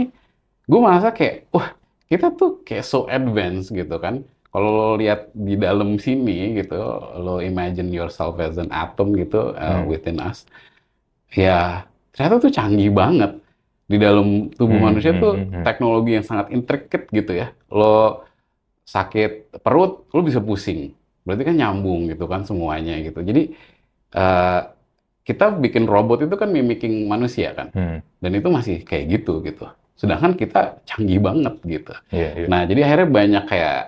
gue 0.66 0.80
merasa 0.82 1.14
kayak, 1.14 1.48
wah, 1.54 1.70
kita 2.10 2.34
tuh 2.34 2.64
kayak 2.68 2.86
so 2.86 3.06
advance 3.08 3.70
gitu 3.70 3.96
kan. 4.02 4.26
Kalau 4.54 4.70
lo 4.70 4.90
lihat 5.02 5.34
di 5.34 5.58
dalam 5.58 5.98
sini 5.98 6.62
gitu, 6.62 6.78
lo 7.18 7.42
imagine 7.42 7.90
yourself 7.90 8.38
as 8.38 8.58
an 8.58 8.70
atom 8.70 9.18
gitu 9.18 9.54
uh, 9.54 9.82
Hmm. 9.82 9.90
within 9.90 10.22
us, 10.22 10.46
ya 11.34 11.86
ternyata 12.14 12.36
tuh 12.50 12.52
canggih 12.54 12.94
banget. 12.94 13.32
Di 13.84 13.98
dalam 14.00 14.50
tubuh 14.54 14.80
Hmm, 14.80 14.86
manusia 14.90 15.12
hmm, 15.14 15.22
tuh 15.22 15.34
hmm, 15.38 15.48
hmm. 15.60 15.64
teknologi 15.68 16.12
yang 16.18 16.26
sangat 16.26 16.48
intricate 16.56 17.06
gitu 17.12 17.32
ya. 17.36 17.48
Lo 17.70 18.24
sakit 18.88 19.60
perut, 19.62 20.08
lo 20.12 20.22
bisa 20.24 20.40
pusing. 20.40 20.94
Berarti 21.26 21.44
kan 21.48 21.56
nyambung 21.56 22.08
gitu 22.12 22.26
kan 22.28 22.44
semuanya 22.48 23.00
gitu. 23.04 23.20
Jadi 23.24 23.54
eh, 24.14 24.60
kita 25.24 25.56
bikin 25.56 25.88
robot 25.88 26.22
itu 26.22 26.36
kan 26.36 26.52
mimicking 26.52 27.08
manusia 27.08 27.56
kan 27.56 27.68
Hmm. 27.72 27.98
dan 28.20 28.32
itu 28.32 28.48
masih 28.48 28.78
kayak 28.84 29.06
gitu 29.20 29.40
gitu 29.42 29.66
sedangkan 29.96 30.36
kita 30.36 30.84
canggih 30.84 31.20
banget 31.20 31.56
gitu 31.64 31.94
Iya, 32.10 32.30
iya. 32.36 32.48
nah 32.50 32.62
jadi 32.64 32.80
akhirnya 32.84 33.10
banyak 33.10 33.44
kayak 33.48 33.80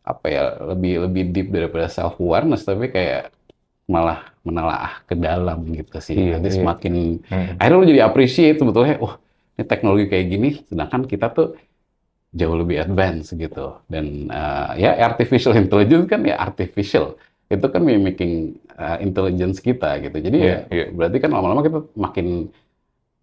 apa 0.00 0.26
ya 0.26 0.42
lebih 0.72 0.92
lebih 1.06 1.22
deep 1.30 1.48
daripada 1.52 1.86
self 1.86 2.16
awareness 2.16 2.64
tapi 2.64 2.88
kayak 2.88 3.30
malah 3.84 4.30
menelaah 4.40 5.04
ke 5.04 5.12
dalam 5.12 5.66
gitu 5.68 5.98
sih 6.00 6.16
Iya, 6.16 6.38
nanti 6.38 6.48
iya. 6.48 6.56
semakin 6.56 6.94
Hmm. 7.28 7.58
akhirnya 7.60 7.76
lu 7.76 7.86
jadi 7.86 8.00
appreciate 8.02 8.56
sebetulnya 8.56 8.96
wah 8.96 9.14
ini 9.58 9.64
teknologi 9.68 10.04
kayak 10.08 10.26
gini 10.26 10.48
sedangkan 10.64 11.04
kita 11.04 11.28
tuh 11.28 11.48
jauh 12.30 12.56
lebih 12.56 12.78
advance 12.78 13.34
gitu 13.34 13.76
dan 13.90 14.30
eh, 14.30 14.70
ya 14.80 14.90
artificial 15.02 15.52
intelligence 15.60 16.06
kan 16.06 16.22
ya 16.22 16.38
artificial 16.38 17.18
itu 17.50 17.66
kan 17.66 17.82
mimicking 17.82 18.54
eh, 18.80 18.98
intelligence 19.04 19.58
kita 19.60 20.00
gitu 20.00 20.16
jadi 20.18 20.38
Iya, 20.40 20.56
ya 20.56 20.58
iya. 20.72 20.84
berarti 20.90 21.16
kan 21.20 21.30
lama-lama 21.30 21.60
kita 21.60 21.78
makin 21.96 22.26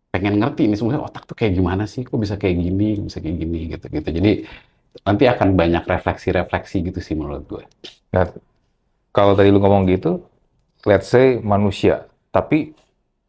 pengen 0.08 0.36
ngerti 0.40 0.62
ini 0.72 0.76
sebenarnya 0.78 1.04
otak 1.04 1.24
tuh 1.28 1.36
kayak 1.36 1.54
gimana 1.58 1.84
sih 1.84 2.02
kok 2.02 2.16
bisa 2.18 2.40
kayak 2.40 2.58
gini 2.58 2.90
bisa 3.04 3.20
kayak 3.20 3.38
gini 3.38 3.60
gitu 3.76 3.86
gitu 3.92 4.10
jadi 4.10 4.32
nanti 5.06 5.24
akan 5.30 5.50
banyak 5.54 5.84
refleksi-refleksi 5.86 6.78
gitu 6.90 7.00
sih 7.04 7.14
menurut 7.14 7.44
gue 7.46 7.64
Nah, 8.08 8.24
kalau 9.12 9.36
tadi 9.36 9.52
lu 9.52 9.60
ngomong 9.60 9.84
gitu, 9.92 10.24
let's 10.88 11.12
say 11.12 11.44
manusia, 11.44 12.08
tapi 12.32 12.72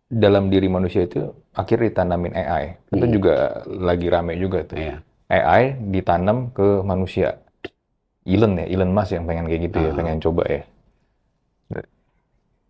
dalam 0.06 0.48
diri 0.48 0.70
manusia 0.70 1.04
itu 1.04 1.28
akhirnya 1.52 1.90
ditanamin 1.90 2.32
AI. 2.32 2.64
Itu 2.88 3.04
Hmm. 3.04 3.12
juga 3.12 3.34
lagi 3.66 4.06
rame 4.06 4.38
juga 4.38 4.62
tuh. 4.64 4.78
ya 4.78 5.02
AI 5.28 5.76
ditanam 5.92 6.54
ke 6.54 6.80
manusia. 6.86 7.42
Elon 8.22 8.60
ya, 8.60 8.64
Elon 8.70 8.92
Musk 8.94 9.12
yang 9.18 9.26
pengen 9.26 9.44
kayak 9.50 9.62
gitu 9.68 9.78
ya, 9.82 9.90
Ah. 9.90 9.96
pengen 9.98 10.18
coba 10.22 10.42
ya. 10.46 10.62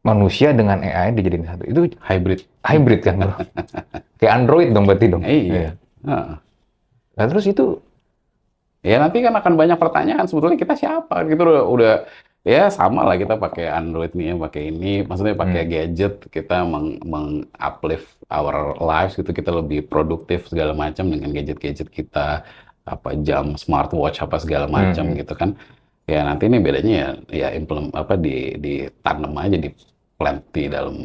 Manusia 0.08 0.48
dengan 0.50 0.78
AI 0.80 1.12
dijadiin 1.12 1.44
satu. 1.44 1.62
Itu 1.68 1.80
hybrid 2.00 2.40
hybrid 2.64 3.00
kan, 3.04 3.14
bro? 3.20 3.34
Kayak 4.18 4.32
Android 4.38 4.68
dong 4.72 4.84
berarti 4.88 5.06
dong. 5.12 5.22
iya 5.22 5.76
Heeh. 6.02 6.34
Nah, 7.16 7.26
terus 7.26 7.46
itu 7.46 7.64
Ya 8.78 9.02
nanti 9.02 9.18
kan 9.20 9.34
akan 9.34 9.58
banyak 9.58 9.74
pertanyaan 9.74 10.24
sebetulnya 10.30 10.54
kita 10.54 10.78
siapa 10.78 11.26
gitu 11.26 11.42
udah, 11.42 11.64
udah 11.66 11.92
ya 12.46 12.70
sama 12.70 13.02
lah 13.02 13.18
kita 13.18 13.34
pakai 13.34 13.66
Android 13.68 14.14
nih 14.14 14.32
ya 14.32 14.34
pakai 14.38 14.62
ini 14.70 15.02
maksudnya 15.02 15.34
pakai 15.34 15.66
Hmm. 15.66 15.70
gadget 15.74 16.14
kita 16.30 16.62
meng, 16.62 17.02
meng 17.02 17.28
uplift 17.58 18.06
our 18.30 18.78
lives 18.78 19.18
gitu 19.18 19.34
kita 19.34 19.50
lebih 19.50 19.82
produktif 19.90 20.46
segala 20.46 20.72
macam 20.78 21.10
dengan 21.10 21.34
gadget-gadget 21.34 21.90
kita 21.90 22.46
apa 22.86 23.08
jam 23.20 23.58
smartwatch 23.58 24.22
apa 24.22 24.38
segala 24.38 24.70
macam 24.70 25.10
Hmm. 25.10 25.18
gitu 25.18 25.34
kan 25.34 25.50
ya 26.06 26.22
nanti 26.24 26.46
ini 26.46 26.56
bedanya 26.62 26.94
ya 26.94 27.08
ya 27.28 27.48
implement 27.58 27.92
apa 27.92 28.14
di 28.14 28.54
ditanam 28.56 29.34
aja 29.36 29.58
di 29.58 29.68
plant 30.18 30.40
di 30.54 30.62
dalam 30.68 30.96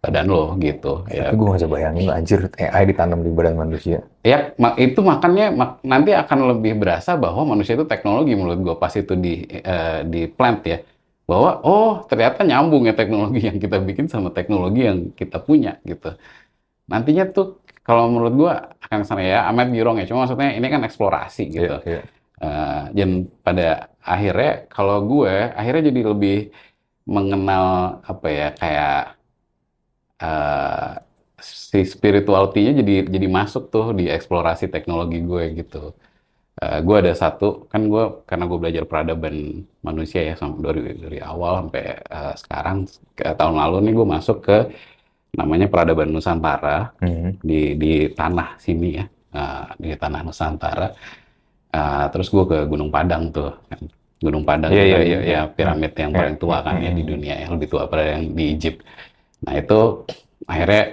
badan 0.00 0.26
lo 0.32 0.56
gitu 0.56 1.04
ya 1.12 1.28
Tapi 1.28 1.36
gue 1.36 1.46
gak 1.52 1.58
bisa 1.60 1.68
bayangin 1.68 2.08
anjir 2.08 2.40
AI 2.56 2.84
ditanam 2.88 3.20
di 3.20 3.30
badan 3.36 3.56
manusia. 3.60 3.98
Ya, 4.24 4.52
itu 4.76 5.00
makanya 5.00 5.48
mak- 5.48 5.80
nanti 5.84 6.12
akan 6.12 6.38
lebih 6.56 6.72
berasa 6.80 7.16
bahwa 7.16 7.42
manusia 7.56 7.72
itu 7.76 7.84
teknologi 7.88 8.32
menurut 8.36 8.60
gue 8.60 8.74
pas 8.80 8.92
itu 8.92 9.12
di 9.16 9.44
eh, 9.48 10.00
di 10.12 10.20
plant 10.28 10.60
ya. 10.64 10.78
Bahwa 11.28 11.50
oh 11.64 12.04
ternyata 12.10 12.42
nyambung 12.48 12.84
ya 12.88 12.92
teknologi 12.96 13.40
yang 13.48 13.56
kita 13.60 13.76
bikin 13.80 14.06
sama 14.12 14.28
teknologi 14.32 14.80
yang 14.88 14.98
kita 15.16 15.38
punya 15.40 15.76
gitu. 15.88 16.16
Nantinya 16.90 17.24
tuh 17.30 17.46
kalau 17.86 18.10
menurut 18.12 18.34
gue 18.40 18.52
akan 18.86 19.00
sana 19.08 19.22
ya, 19.24 19.38
amat 19.50 19.66
girong 19.74 19.96
ya. 20.02 20.04
Cuma 20.10 20.26
maksudnya 20.26 20.52
ini 20.58 20.66
kan 20.74 20.82
eksplorasi 20.88 21.42
gitu. 21.54 21.74
Iya, 21.78 21.78
iya. 21.86 22.00
Eh, 22.40 22.82
dan 22.96 23.10
pada 23.44 23.92
akhirnya 24.00 24.50
kalau 24.72 24.96
gue 25.04 25.32
akhirnya 25.60 25.82
jadi 25.92 26.02
lebih 26.12 26.36
mengenal 27.16 27.64
apa 28.10 28.26
ya 28.38 28.48
kayak 28.60 28.96
eh, 30.22 30.90
si 31.40 31.80
spirituality-nya 31.94 32.72
jadi 32.80 32.94
jadi 33.14 33.26
masuk 33.38 33.72
tuh 33.74 33.86
di 33.98 34.04
eksplorasi 34.16 34.64
teknologi 34.74 35.18
gue 35.24 35.44
gitu. 35.60 35.78
Eh, 36.62 36.78
gue 36.86 36.96
ada 37.02 37.12
satu 37.16 37.66
kan 37.72 37.82
gue 37.92 38.04
karena 38.28 38.44
gue 38.50 38.58
belajar 38.62 38.84
peradaban 38.90 39.36
manusia 39.86 40.20
ya 40.30 40.34
sampai 40.40 40.60
dari 40.66 40.82
dari 41.04 41.18
awal 41.30 41.52
sampai 41.66 41.84
eh, 42.16 42.34
sekarang 42.42 42.76
ke 43.18 43.24
tahun 43.38 43.56
lalu 43.62 43.76
nih 43.86 43.94
gue 43.98 44.06
masuk 44.16 44.38
ke 44.46 44.56
namanya 45.38 45.66
peradaban 45.72 46.10
Nusantara 46.14 46.92
Hmm. 47.02 47.38
di 47.50 47.74
di 47.82 47.92
tanah 48.18 48.48
sini 48.64 48.88
ya 48.98 49.04
eh, 49.36 49.64
di 49.82 49.90
tanah 50.02 50.20
Nusantara 50.26 50.88
Eh, 51.70 52.06
terus 52.12 52.28
gue 52.34 52.44
ke 52.50 52.58
Gunung 52.66 52.90
Padang 52.90 53.30
tuh 53.30 53.50
kan. 53.70 53.80
Gunung 54.20 54.44
Padang 54.44 54.68
kan 54.70 54.84
iya, 54.84 54.98
iya. 55.00 55.18
ya 55.24 55.40
piramid 55.48 55.92
yang 55.96 56.12
paling 56.12 56.36
tua 56.36 56.60
kan 56.60 56.76
ya 56.76 56.90
di 56.92 57.02
dunia 57.02 57.34
yang 57.40 57.56
lebih 57.56 57.68
tua 57.68 57.88
pada 57.88 58.04
yang 58.16 58.36
di 58.36 58.44
Egypt 58.52 58.84
nah 59.40 59.56
itu 59.56 60.04
akhirnya 60.44 60.84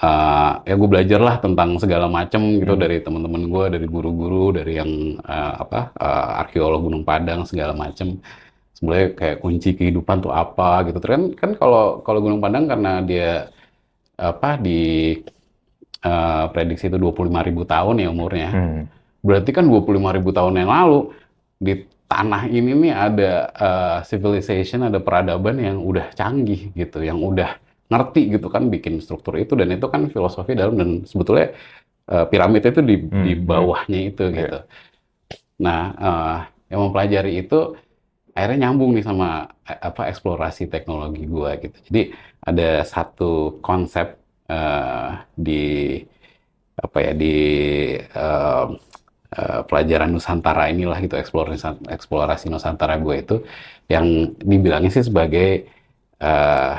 eh, 0.00 0.52
ya 0.64 0.74
gue 0.74 0.88
belajar 0.88 1.20
lah 1.20 1.36
tentang 1.38 1.76
segala 1.76 2.06
macam 2.08 2.40
gitu 2.56 2.72
Hmm. 2.72 2.80
dari 2.80 2.96
teman-teman 3.04 3.42
gue 3.44 3.64
dari 3.76 3.86
guru-guru 3.86 4.56
dari 4.56 4.72
yang 4.80 4.90
eh, 5.20 5.52
apa 5.60 5.92
eh, 5.92 6.40
arkeolog 6.42 6.80
Gunung 6.88 7.04
Padang 7.04 7.44
segala 7.44 7.76
macam 7.76 8.16
sebenarnya 8.72 9.08
kayak 9.12 9.36
kunci 9.44 9.76
kehidupan 9.76 10.24
tuh 10.24 10.32
apa 10.32 10.88
gitu 10.88 10.96
kan 10.98 11.36
kan 11.36 11.50
kalau 11.60 12.00
kalau 12.00 12.24
Gunung 12.24 12.40
Padang 12.40 12.64
karena 12.64 13.04
dia 13.04 13.52
apa 14.16 14.56
di 14.56 14.80
eh, 16.00 16.44
prediksi 16.52 16.88
itu 16.88 16.96
25.000 16.96 17.28
tahun 17.68 17.94
ya 18.00 18.08
umurnya 18.08 18.48
Hmm. 18.50 18.82
berarti 19.20 19.50
kan 19.52 19.68
25.000 19.68 20.32
tahun 20.32 20.54
yang 20.56 20.70
lalu 20.72 21.12
di 21.60 21.72
tanah 22.10 22.42
ini 22.56 22.70
nih 22.82 22.92
ada 23.06 23.30
eh, 23.66 23.96
civilization 24.10 24.80
ada 24.88 24.98
peradaban 25.06 25.56
yang 25.66 25.78
udah 25.90 26.06
canggih 26.18 26.60
gitu 26.80 26.98
yang 27.08 27.18
udah 27.30 27.50
ngerti 27.92 28.20
gitu 28.34 28.46
kan 28.54 28.62
bikin 28.74 28.94
struktur 29.04 29.34
itu 29.42 29.52
dan 29.60 29.68
itu 29.76 29.86
kan 29.94 30.02
filosofi 30.14 30.52
dalam 30.60 30.74
dan 30.80 30.90
sebetulnya 31.10 31.46
eh, 32.12 32.24
piramid 32.32 32.62
itu 32.70 32.80
di 32.90 32.96
Hmm, 33.10 33.24
di 33.24 33.32
hmm. 33.34 33.46
bawahnya 33.50 33.98
itu 34.10 34.22
Iya. 34.30 34.36
gitu 34.40 34.58
nah 35.60 35.80
eh, 36.06 36.36
yang 36.72 36.80
mempelajari 36.88 37.30
itu 37.44 37.54
akhirnya 38.36 38.58
nyambung 38.70 38.90
nih 38.96 39.04
sama 39.08 39.26
apa 39.66 40.02
eksplorasi 40.12 40.62
teknologi 40.72 41.22
gua 41.28 41.50
gitu 41.62 41.76
jadi 41.88 42.02
ada 42.48 42.64
satu 42.86 43.60
konsep 43.64 44.06
eh, 44.50 45.08
di 45.36 45.60
apa 46.80 46.98
ya 47.04 47.12
di 47.12 47.34
eh, 48.00 48.64
eh, 49.30 49.60
pelajaran 49.64 50.10
Nusantara 50.10 50.68
inilah 50.68 50.98
gitu 51.00 51.14
eksplorasi 51.14 51.86
eksplorasi 51.88 52.46
Nusantara 52.48 52.98
gue 52.98 53.16
itu 53.18 53.36
yang 53.86 54.06
dibilangnya 54.36 54.90
sih 54.90 55.06
sebagai 55.06 55.66
eh, 56.18 56.74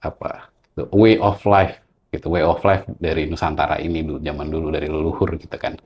apa 0.00 0.30
the 0.74 0.88
way 0.92 1.20
of 1.20 1.36
life 1.44 1.76
gitu 2.10 2.32
way 2.32 2.42
of 2.42 2.58
life 2.62 2.84
dari 2.98 3.28
Nusantara 3.28 3.78
ini 3.78 4.02
dulu 4.02 4.18
zaman 4.20 4.46
dulu 4.48 4.66
dari 4.70 4.88
leluhur 4.88 5.36
gitu 5.36 5.56
kan 5.56 5.76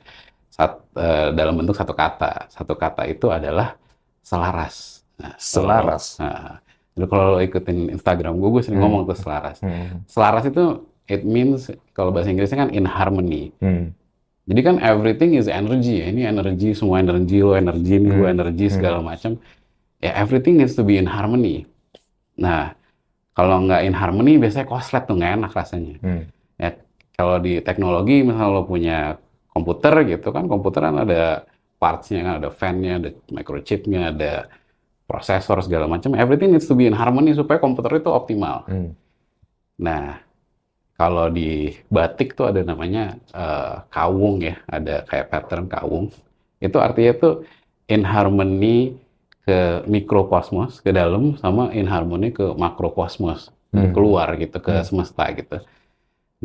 Sat, 0.48 0.78
eh, 0.94 1.34
dalam 1.34 1.58
bentuk 1.58 1.74
satu 1.74 1.92
kata 1.92 2.46
satu 2.46 2.78
kata 2.78 3.06
itu 3.06 3.26
adalah 3.28 3.74
selaras 4.20 4.94
Nah, 5.14 5.30
Selaras. 5.38 6.18
nah, 6.18 6.58
kalau 7.06 7.38
lo 7.38 7.38
ikutin 7.38 7.86
Instagram 7.94 8.34
gue, 8.34 8.50
gue 8.50 8.62
sering 8.66 8.82
Hmm. 8.82 8.90
ngomong 8.90 9.06
tuh 9.06 9.14
selaras. 9.14 9.62
Hmm. 9.62 10.02
Selaras 10.10 10.42
itu 10.42 10.64
it 11.06 11.22
means 11.22 11.70
kalau 11.94 12.10
bahasa 12.10 12.34
Inggrisnya 12.34 12.66
kan 12.66 12.74
in 12.74 12.82
harmony. 12.82 13.54
Hmm. 13.62 13.94
Jadi 14.44 14.60
kan 14.60 14.76
everything 14.78 15.34
is 15.34 15.48
energy 15.48 16.04
ya. 16.04 16.12
Ini 16.12 16.28
energi, 16.28 16.76
semua 16.76 17.00
energi 17.00 17.40
lo 17.40 17.56
energi, 17.56 17.96
ini 17.96 18.12
gue 18.12 18.28
Hmm. 18.28 18.36
energi 18.36 18.66
Hmm. 18.68 18.74
segala 18.76 18.98
macam. 19.00 19.40
Ya 20.04 20.12
everything 20.20 20.60
needs 20.60 20.76
to 20.76 20.84
be 20.84 21.00
in 21.00 21.08
harmony. 21.08 21.64
Nah, 22.36 22.76
kalau 23.32 23.64
nggak 23.64 23.88
in 23.88 23.96
harmony 23.96 24.36
biasanya 24.36 24.68
koslet 24.68 25.08
tuh 25.08 25.16
nggak 25.16 25.32
enak 25.40 25.50
rasanya. 25.50 25.96
Hmm. 26.04 26.22
Ya 26.60 26.76
kalau 27.16 27.40
di 27.40 27.64
teknologi 27.64 28.20
misalnya 28.20 28.52
lo 28.52 28.62
punya 28.62 29.16
komputer 29.48 29.96
gitu 30.04 30.28
kan, 30.28 30.44
komputer 30.44 30.92
kan 30.92 31.08
ada 31.08 31.48
parts-nya 31.80 32.20
kan, 32.20 32.34
ada 32.44 32.50
fan-nya, 32.52 32.92
ada 33.00 33.10
microchip-nya, 33.32 34.12
ada 34.12 34.32
prosesor 35.04 35.60
segala 35.64 35.88
macam. 35.88 36.12
Everything 36.12 36.52
needs 36.52 36.68
to 36.68 36.76
be 36.76 36.84
in 36.84 36.92
harmony 36.92 37.32
supaya 37.32 37.56
komputer 37.56 37.96
itu 37.96 38.12
optimal. 38.12 38.68
Hmm. 38.68 38.92
Nah, 39.80 40.20
kalau 40.98 41.26
di 41.30 41.74
batik 41.90 42.38
tuh 42.38 42.50
ada 42.50 42.60
namanya 42.62 43.18
eh, 43.34 43.74
kawung 43.94 44.36
ya, 44.48 44.54
ada 44.70 45.02
kayak 45.08 45.26
pattern 45.32 45.66
kawung. 45.70 46.06
Itu 46.62 46.78
artinya 46.80 47.12
tuh 47.22 47.34
in 47.90 48.02
harmony 48.06 48.96
ke 49.44 49.84
mikrokosmos 49.90 50.80
ke 50.80 50.90
dalam 50.94 51.36
sama 51.42 51.68
in 51.76 51.86
harmony 51.90 52.32
ke 52.32 52.44
makrokosmos 52.56 53.52
Hmm. 53.74 53.90
keluar 53.90 54.28
gitu 54.38 54.56
ke 54.62 54.70
Hmm. 54.70 54.86
semesta 54.86 55.24
gitu. 55.34 55.58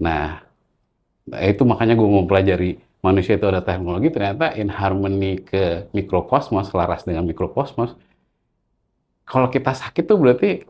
Nah, 0.01 0.41
itu 1.45 1.62
makanya 1.62 1.93
gue 1.93 2.09
mau 2.09 2.25
pelajari 2.25 2.81
manusia 3.05 3.38
itu 3.38 3.45
ada 3.47 3.62
teknologi 3.62 4.09
ternyata 4.12 4.57
in 4.57 4.67
harmony 4.67 5.39
ke 5.39 5.88
mikrokosmos 5.93 6.73
selaras 6.73 7.05
dengan 7.07 7.23
mikrokosmos. 7.29 7.93
Kalau 9.29 9.47
kita 9.53 9.71
sakit 9.77 10.03
tuh 10.09 10.17
berarti 10.17 10.65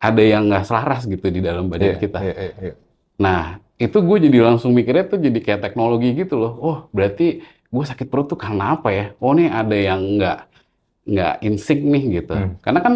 ada 0.00 0.22
yang 0.24 0.48
nggak 0.48 0.64
selaras 0.68 1.04
gitu 1.04 1.26
di 1.28 1.40
dalam 1.44 1.68
badan 1.68 1.94
Iya, 1.94 2.00
kita. 2.00 2.18
iya, 2.24 2.34
iya, 2.34 2.52
iya. 2.64 2.74
Nah, 3.20 3.62
itu 3.78 3.98
gue 3.98 4.18
jadi 4.30 4.38
langsung 4.42 4.70
mikirnya 4.74 5.06
tuh 5.10 5.18
jadi 5.18 5.38
kayak 5.42 5.60
teknologi 5.62 6.14
gitu 6.14 6.38
loh. 6.38 6.52
Oh, 6.58 6.78
berarti 6.90 7.42
gue 7.44 7.84
sakit 7.84 8.06
perut 8.06 8.30
tuh 8.30 8.38
karena 8.38 8.78
apa 8.78 8.88
ya? 8.90 9.04
Oh, 9.18 9.34
nih 9.34 9.50
ada 9.50 9.76
yang 9.76 10.00
nggak 10.18 10.38
nggak 11.04 11.34
in 11.44 11.54
sync 11.60 11.80
nih 11.84 12.22
gitu. 12.22 12.34
Hmm. 12.34 12.56
Karena 12.64 12.80
kan 12.80 12.94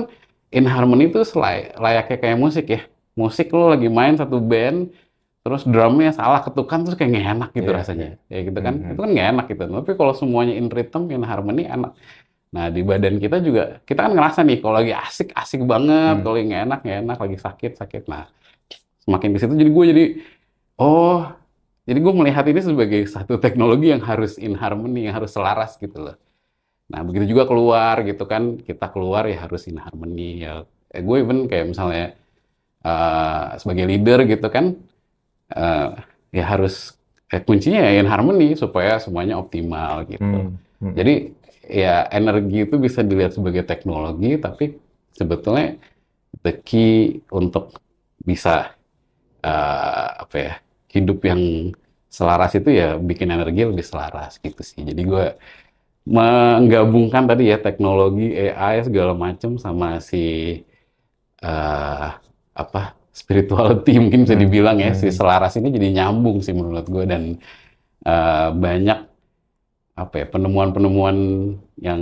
in 0.54 0.64
harmony 0.64 1.12
itu 1.12 1.20
layaknya 1.78 2.16
kayak 2.18 2.38
musik 2.38 2.66
ya. 2.70 2.83
Musik 3.18 3.50
lo 3.50 3.74
lagi 3.74 3.90
main 3.90 4.14
satu 4.14 4.38
band, 4.38 4.94
terus 5.42 5.66
drumnya 5.66 6.14
salah 6.14 6.38
ketukan 6.46 6.87
terus 6.87 6.94
kayak 6.94 7.11
nggak 7.18 7.26
enak 7.35 7.50
gitu 7.52 7.70
Iya, 7.74 7.78
rasanya. 7.83 8.09
Ya 8.31 8.38
gitu 8.46 8.59
kan. 8.62 8.74
Mhm. 8.78 8.90
Itu 8.94 9.00
kan 9.02 9.11
nggak 9.11 9.28
enak 9.35 9.44
gitu. 9.50 9.62
Tapi 9.66 9.92
kalau 9.98 10.14
semuanya 10.14 10.54
in 10.54 10.66
rhythm, 10.70 11.11
in 11.11 11.22
harmony 11.26 11.66
enak. 11.66 11.92
Nah, 12.48 12.72
di 12.72 12.81
badan 12.81 13.20
kita 13.20 13.44
juga, 13.44 13.85
kita 13.85 14.09
kan 14.09 14.12
ngerasa 14.16 14.40
nih, 14.40 14.64
kalau 14.64 14.81
lagi 14.81 14.96
asik, 14.96 15.37
asik 15.37 15.61
banget. 15.68 16.16
Hmm. 16.16 16.22
Kalau 16.24 16.33
lagi 16.38 16.46
nggak 16.48 16.62
enak, 16.64 16.78
nggak 16.81 16.98
enak. 17.04 17.16
Lagi 17.20 17.38
sakit, 17.44 17.72
sakit. 17.76 18.02
Nah, 18.09 18.24
semakin 19.09 19.29
di 19.33 19.38
situ 19.40 19.57
jadi 19.57 19.71
gue 19.73 19.85
jadi, 19.88 20.05
oh, 20.77 21.25
jadi 21.88 21.99
gue 22.05 22.12
melihat 22.12 22.44
ini 22.44 22.61
sebagai 22.61 23.01
satu 23.09 23.40
teknologi 23.40 23.88
yang 23.88 24.05
harus 24.05 24.37
in 24.37 24.53
harmony, 24.61 25.09
yang 25.09 25.16
harus 25.16 25.33
selaras 25.33 25.81
gitu 25.81 25.97
loh. 25.97 26.16
Nah, 26.92 27.01
begitu 27.01 27.33
juga 27.33 27.49
keluar 27.49 28.05
gitu 28.05 28.29
kan, 28.29 28.61
kita 28.61 28.92
keluar 28.92 29.25
ya 29.25 29.49
harus 29.49 29.64
in 29.64 29.81
harmony. 29.81 30.44
Ya, 30.44 30.68
eh, 30.92 31.01
gue 31.01 31.16
even 31.16 31.49
kayak 31.49 31.73
misalnya 31.73 32.12
eh, 32.85 33.47
sebagai 33.57 33.88
leader 33.88 34.29
gitu 34.29 34.49
kan, 34.53 34.77
eh, 35.57 35.88
ya 36.37 36.44
harus, 36.44 37.01
eh, 37.33 37.40
kuncinya 37.40 37.81
ya 37.81 38.05
in 38.05 38.09
harmony 38.09 38.53
supaya 38.53 39.01
semuanya 39.01 39.40
optimal 39.40 40.05
gitu. 40.05 40.21
Hmm. 40.21 40.61
Hmm. 40.85 40.92
Jadi 40.92 41.33
ya 41.68 42.05
energi 42.12 42.68
itu 42.68 42.77
bisa 42.77 43.01
dilihat 43.01 43.33
sebagai 43.33 43.64
teknologi, 43.64 44.37
tapi 44.37 44.77
sebetulnya 45.16 45.81
the 46.44 46.53
key 46.53 47.25
untuk 47.33 47.81
bisa 48.21 48.78
eh, 49.44 50.09
apa 50.24 50.37
ya 50.46 50.53
hidup 50.94 51.18
yang 51.31 51.42
selaras 52.09 52.53
itu 52.59 52.70
ya 52.81 52.96
bikin 52.98 53.29
energi 53.37 53.61
lebih 53.70 53.85
selaras 53.87 54.40
gitu 54.44 54.61
sih. 54.64 54.81
Jadi 54.88 55.03
gue 55.05 55.24
menggabungkan 56.09 57.24
tadi 57.31 57.53
ya 57.53 57.59
teknologi 57.61 58.33
AI 58.37 58.77
segala 58.88 59.12
macam 59.12 59.51
sama 59.61 60.01
si 60.01 60.18
eh, 61.42 62.09
apa 62.59 62.81
spirituality 63.14 63.98
mungkin 64.03 64.20
bisa 64.27 64.37
Hmm. 64.37 64.42
dibilang 64.42 64.77
ya 64.79 64.90
si 64.94 65.09
Hmm. 65.09 65.14
selaras 65.14 65.55
ini 65.59 65.68
jadi 65.74 65.88
nyambung 66.03 66.38
sih 66.44 66.55
menurut 66.55 66.87
gue 66.87 67.05
dan 67.07 67.22
eh, 68.07 68.48
banyak 68.55 68.98
apa 69.99 70.23
ya 70.23 70.27
penemuan-penemuan 70.31 71.17
yang 71.79 72.01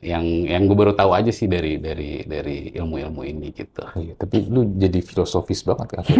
yang 0.00 0.24
yang 0.48 0.62
gue 0.64 0.76
baru 0.76 0.96
tahu 0.96 1.12
aja 1.12 1.28
sih 1.28 1.44
dari 1.44 1.76
dari 1.76 2.24
dari 2.24 2.72
ilmu-ilmu 2.72 3.20
ini 3.20 3.52
gitu. 3.52 3.84
Iya, 3.92 4.16
tapi 4.16 4.48
lu 4.48 4.72
jadi 4.74 5.04
filosofis 5.04 5.60
banget 5.60 6.00
kan? 6.00 6.04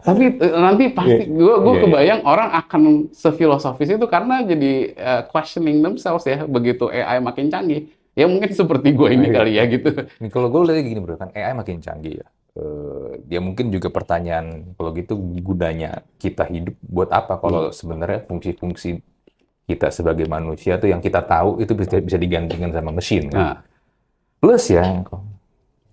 Tapi 0.00 0.24
nanti 0.40 0.84
pasti 0.90 1.24
gue 1.30 1.54
gue 1.56 1.70
Iya, 1.70 1.78
iya. 1.78 1.82
kebayang 1.86 2.20
orang 2.26 2.50
akan 2.58 2.82
sefilosofis 3.14 3.90
itu 3.94 4.06
karena 4.10 4.42
jadi 4.42 4.72
eh, 4.92 5.22
questioning 5.30 5.78
themselves 5.80 6.26
ya 6.26 6.42
begitu 6.44 6.90
AI 6.90 7.22
makin 7.22 7.48
canggih. 7.48 7.86
Ya 8.18 8.26
mungkin 8.26 8.50
seperti 8.50 8.90
gue 8.92 9.08
ini 9.14 9.30
Iya. 9.30 9.34
kali 9.38 9.52
ya 9.56 9.64
gitu. 9.70 9.88
Nih, 10.18 10.30
kalau 10.34 10.50
gue 10.50 10.60
lihatnya 10.66 10.82
gini 10.82 11.00
bro, 11.00 11.14
kan 11.14 11.30
AI 11.30 11.54
makin 11.54 11.78
canggih 11.78 12.18
ya. 12.20 12.26
Eh, 12.58 13.10
dia 13.30 13.38
mungkin 13.38 13.70
juga 13.70 13.88
pertanyaan, 13.88 14.74
kalau 14.74 14.90
gitu 14.90 15.14
gunanya 15.38 16.02
kita 16.18 16.42
hidup 16.50 16.74
buat 16.82 17.06
apa? 17.14 17.38
Kalau 17.38 17.70
sebenarnya 17.70 18.26
fungsi-fungsi 18.26 18.98
kita 19.70 19.86
sebagai 19.88 20.26
manusia 20.26 20.74
tuh 20.76 20.90
yang 20.90 20.98
kita 20.98 21.22
tahu 21.22 21.62
itu 21.62 21.72
bisa 21.72 21.96
bisa 21.98 22.18
digantikan 22.18 22.70
sama 22.70 22.90
mesin. 22.90 23.30
kan. 23.30 23.38
Nah, 23.38 23.56
Plus 24.40 24.72
ya, 24.72 24.82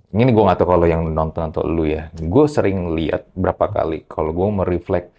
ini 0.09 0.31
gue 0.31 0.39
nggak 0.39 0.57
tahu 0.57 0.69
kalau 0.71 0.87
yang 0.87 1.03
nonton 1.11 1.51
atau 1.51 1.61
lu 1.61 1.83
ya. 1.83 2.07
Gue 2.15 2.47
sering 2.47 2.95
lihat 2.95 3.27
berapa 3.35 3.67
kali 3.67 4.07
kalau 4.07 4.31
gue 4.31 4.47
mereflek 4.55 5.11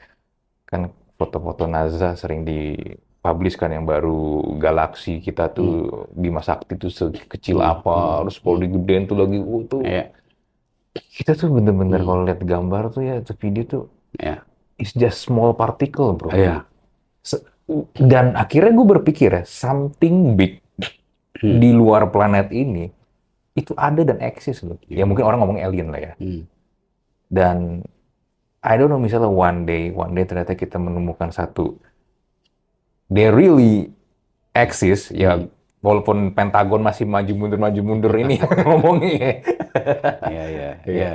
kan 0.65 0.89
foto-foto 1.15 1.69
NASA 1.69 2.15
sering 2.15 2.43
dipublish 2.43 3.55
kan 3.55 3.69
yang 3.69 3.85
baru 3.85 4.41
galaksi 4.57 5.21
kita 5.21 5.51
tuh 5.51 5.71
Bima 6.11 6.41
Sakti 6.41 6.75
tuh 6.75 6.89
sekecil 6.89 7.61
Hmm. 7.61 7.69
apa, 7.69 7.95
Hmm. 7.95 8.17
terus 8.25 8.37
kalau 8.39 8.57
digedein 8.57 9.05
tuh 9.05 9.17
lagi, 9.17 9.39
uh, 9.39 9.63
tuh 9.67 9.81
ya, 9.85 10.05
kita 11.15 11.33
tuh 11.35 11.53
bener-bener 11.53 12.01
Hmm. 12.01 12.09
kalau 12.09 12.23
lihat 12.25 12.41
gambar 12.41 12.83
tuh 12.89 13.03
ya, 13.05 13.15
tuh 13.21 13.37
video 13.37 13.63
tuh 13.65 13.85
ya, 14.17 14.41
it's 14.77 14.97
just 14.97 15.21
small 15.21 15.53
particle 15.53 16.17
bro. 16.17 16.33
ya. 16.33 16.65
Se- 17.21 17.45
Dan 17.95 18.33
akhirnya 18.33 18.73
gue 18.73 18.87
berpikir 18.89 19.31
ya, 19.31 19.43
something 19.45 20.33
big 20.35 20.65
Hmm. 21.39 21.63
di 21.63 21.71
luar 21.71 22.11
planet 22.11 22.51
ini 22.51 22.91
itu 23.55 23.71
ada 23.79 24.03
dan 24.03 24.19
eksis 24.19 24.59
loh. 24.67 24.75
Ya 24.91 24.99
Iya. 24.99 25.05
mungkin 25.07 25.23
orang 25.23 25.39
ngomong 25.39 25.63
alien 25.63 25.87
lah 25.87 26.01
ya. 26.03 26.13
Hmm. 26.19 26.43
Dan 27.31 27.87
I 28.59 28.75
don't 28.75 28.91
know 28.91 28.99
misalnya 28.99 29.31
one 29.31 29.63
day, 29.63 29.95
one 29.95 30.19
day 30.19 30.27
ternyata 30.27 30.59
kita 30.59 30.83
menemukan 30.83 31.31
satu 31.31 31.79
they 33.07 33.31
really 33.31 33.95
exist 34.51 35.15
ya 35.15 35.39
Hmm. 35.39 35.47
walaupun 35.79 36.35
Pentagon 36.35 36.83
masih 36.83 37.07
maju 37.07 37.31
mundur 37.39 37.59
maju 37.63 37.81
mundur 37.87 38.13
ini 38.19 38.43
ngomongnya. 38.67 39.39
Iya, 40.27 40.45
iya, 40.51 40.71
Iya. 40.83 41.13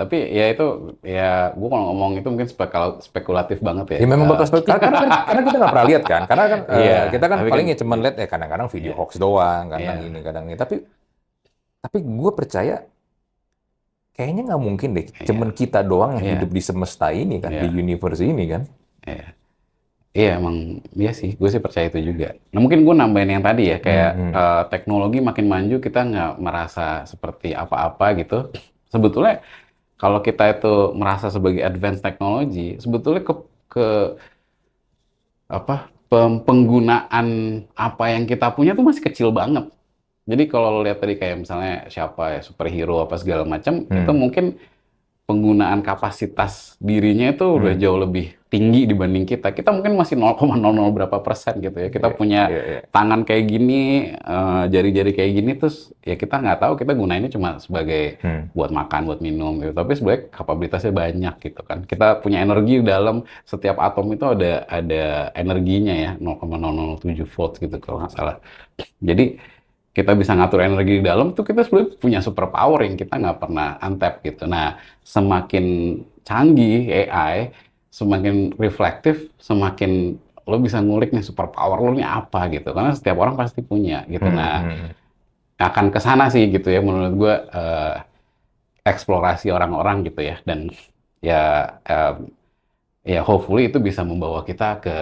Iya. 0.00 0.02
Tapi 0.02 0.16
ya 0.32 0.44
itu 0.48 0.66
ya 1.04 1.30
gue 1.52 1.68
kalau 1.68 1.84
ngomong 1.92 2.10
itu 2.16 2.28
mungkin 2.28 2.48
spekul- 2.48 2.98
spekulatif 2.98 3.60
banget 3.60 3.86
ya. 3.92 3.98
Ya 4.00 4.08
memang 4.08 4.26
bakal 4.26 4.46
seperti 4.48 4.72
karena, 4.72 4.80
karena, 4.80 5.16
karena 5.28 5.42
kita 5.44 5.56
nggak 5.60 5.72
pernah 5.76 5.86
lihat 5.86 6.02
kan, 6.08 6.22
karena 6.24 6.44
kan 6.46 6.60
eh, 6.64 6.78
Iya, 6.80 7.00
kita 7.08 7.24
kan 7.24 7.36
tapi 7.36 7.44
kan- 7.44 7.52
paling 7.52 7.66
ya 7.68 7.76
cuma 7.76 7.94
lihat 7.96 8.16
ya 8.16 8.26
kadang-kadang 8.26 8.68
video 8.68 8.90
Iya. 8.90 8.96
hoax 8.96 9.10
doang, 9.16 9.64
kadang 9.68 9.98
Iya. 10.00 10.08
ini, 10.08 10.18
kadang 10.24 10.44
ini. 10.48 10.56
Tapi 10.56 10.74
tapi 11.80 11.98
gue 12.00 12.30
percaya 12.32 12.74
kayaknya 14.10 14.42
nggak 14.48 14.62
mungkin 14.62 14.88
deh, 14.92 15.06
Iya. 15.06 15.26
cuman 15.26 15.48
kita 15.50 15.80
doang 15.80 16.16
yang 16.16 16.24
Iya. 16.24 16.32
hidup 16.36 16.50
di 16.50 16.62
semesta 16.62 17.08
ini 17.10 17.36
kan, 17.36 17.52
Iya. 17.52 17.62
di 17.62 17.68
universe 17.74 18.20
ini 18.20 18.44
kan. 18.46 18.62
Iya. 19.04 19.26
Iya 20.10 20.42
emang 20.42 20.56
iya 20.92 21.14
sih, 21.14 21.38
gue 21.38 21.48
sih 21.48 21.62
percaya 21.62 21.86
itu 21.86 22.02
juga. 22.02 22.34
Nah 22.50 22.58
mungkin 22.58 22.82
gue 22.82 22.92
nambahin 22.92 23.30
yang 23.30 23.44
tadi 23.46 23.70
ya, 23.70 23.78
kayak 23.78 24.10
Hmm, 24.10 24.22
hmm. 24.26 24.32
eh, 24.34 24.62
teknologi 24.66 25.18
makin 25.20 25.46
maju 25.46 25.76
kita 25.78 26.00
nggak 26.02 26.32
merasa 26.36 27.06
seperti 27.06 27.54
apa-apa 27.54 28.18
gitu. 28.18 28.50
Sebetulnya 28.90 29.38
kalau 30.00 30.24
kita 30.24 30.48
itu 30.48 30.96
merasa 30.96 31.28
sebagai 31.28 31.60
advanced 31.60 32.00
teknologi, 32.00 32.80
sebetulnya 32.80 33.20
ke, 33.20 33.34
ke 33.68 33.86
apa 35.50 35.92
penggunaan 36.10 37.26
apa 37.76 38.04
yang 38.10 38.24
kita 38.26 38.50
punya 38.50 38.72
tuh 38.72 38.82
masih 38.82 39.04
kecil 39.04 39.28
banget. 39.30 39.68
Jadi 40.24 40.42
kalau 40.48 40.78
lo 40.78 40.80
lihat 40.82 40.98
tadi 41.04 41.20
kayak 41.20 41.44
misalnya 41.44 41.86
siapa 41.92 42.38
ya 42.38 42.40
superhero 42.40 43.02
apa 43.04 43.20
segala 43.20 43.44
macam, 43.44 43.84
Hmm. 43.84 43.98
itu 44.02 44.12
mungkin 44.16 44.44
penggunaan 45.28 45.84
kapasitas 45.84 46.74
dirinya 46.80 47.30
itu 47.30 47.46
udah 47.46 47.74
Hmm. 47.76 47.82
jauh 47.82 47.98
lebih 48.00 48.39
tinggi 48.50 48.82
dibanding 48.82 49.24
kita. 49.24 49.54
Kita 49.54 49.70
mungkin 49.70 49.94
masih 49.94 50.18
0,00 50.18 50.90
berapa 50.90 51.22
persen 51.22 51.62
gitu 51.62 51.78
ya. 51.78 51.86
Kita 51.86 52.10
Iya, 52.10 52.16
punya 52.18 52.42
iya, 52.50 52.62
iya. 52.66 52.80
tangan 52.90 53.22
kayak 53.22 53.44
gini, 53.46 53.80
eh, 54.10 54.62
jari-jari 54.74 55.14
kayak 55.14 55.32
gini, 55.38 55.50
terus 55.54 55.94
ya 56.02 56.18
kita 56.18 56.42
nggak 56.42 56.58
tahu 56.58 56.72
kita 56.74 56.92
gunainnya 56.98 57.30
cuma 57.30 57.62
sebagai 57.62 58.18
Hmm. 58.18 58.50
buat 58.50 58.74
makan, 58.74 59.00
buat 59.06 59.20
minum 59.22 59.62
gitu. 59.62 59.70
Tapi 59.70 59.90
sebenarnya 59.94 60.22
kapabilitasnya 60.34 60.92
banyak 60.92 61.34
gitu 61.46 61.60
kan. 61.62 61.78
Kita 61.86 62.18
punya 62.18 62.42
energi 62.42 62.82
dalam 62.82 63.22
setiap 63.46 63.78
atom 63.78 64.10
itu 64.10 64.26
ada 64.26 64.66
ada 64.66 65.30
energinya 65.38 65.94
ya 65.94 66.10
0,007 66.18 67.30
volt 67.30 67.54
gitu 67.56 67.76
kalau 67.78 68.02
nggak 68.02 68.12
salah. 68.18 68.36
Jadi 68.98 69.38
kita 69.90 70.14
bisa 70.14 70.38
ngatur 70.38 70.62
energi 70.62 71.02
di 71.02 71.04
dalam 71.06 71.34
tuh 71.34 71.42
kita 71.42 71.66
sebenarnya 71.66 71.98
punya 71.98 72.18
super 72.22 72.46
power 72.50 72.86
yang 72.86 72.94
kita 72.94 73.14
nggak 73.14 73.38
pernah 73.42 73.78
untap 73.82 74.22
gitu. 74.22 74.46
Nah 74.46 74.78
semakin 75.02 75.66
canggih 76.22 76.86
AI, 77.10 77.50
semakin 77.90 78.54
reflektif, 78.58 79.16
semakin 79.40 80.16
lo 80.50 80.56
bisa 80.66 80.78
ngulik 80.82 81.10
nih 81.14 81.24
super 81.26 81.46
power 81.54 81.78
lo 81.84 81.90
nih 81.98 82.06
apa 82.06 82.38
gitu. 82.54 82.68
Karena 82.76 82.92
setiap 82.98 83.18
orang 83.22 83.36
pasti 83.40 83.60
punya 83.66 84.06
gitu. 84.10 84.26
Hmm, 84.26 84.36
Nah 84.38 84.54
hmm. 84.56 84.94
akan 85.60 85.86
ke 85.92 86.00
sana 86.00 86.32
sih 86.32 86.48
gitu 86.48 86.68
ya 86.72 86.80
menurut 86.80 87.12
gue 87.20 87.34
eh, 87.52 87.94
eksplorasi 88.88 89.52
orang-orang 89.52 90.08
gitu 90.08 90.20
ya 90.24 90.36
dan 90.48 90.72
ya 91.20 91.68
em, 91.84 92.16
ya 93.04 93.20
hopefully 93.24 93.68
itu 93.70 93.78
bisa 93.82 94.02
membawa 94.06 94.42
kita 94.48 94.80
ke 94.84 94.94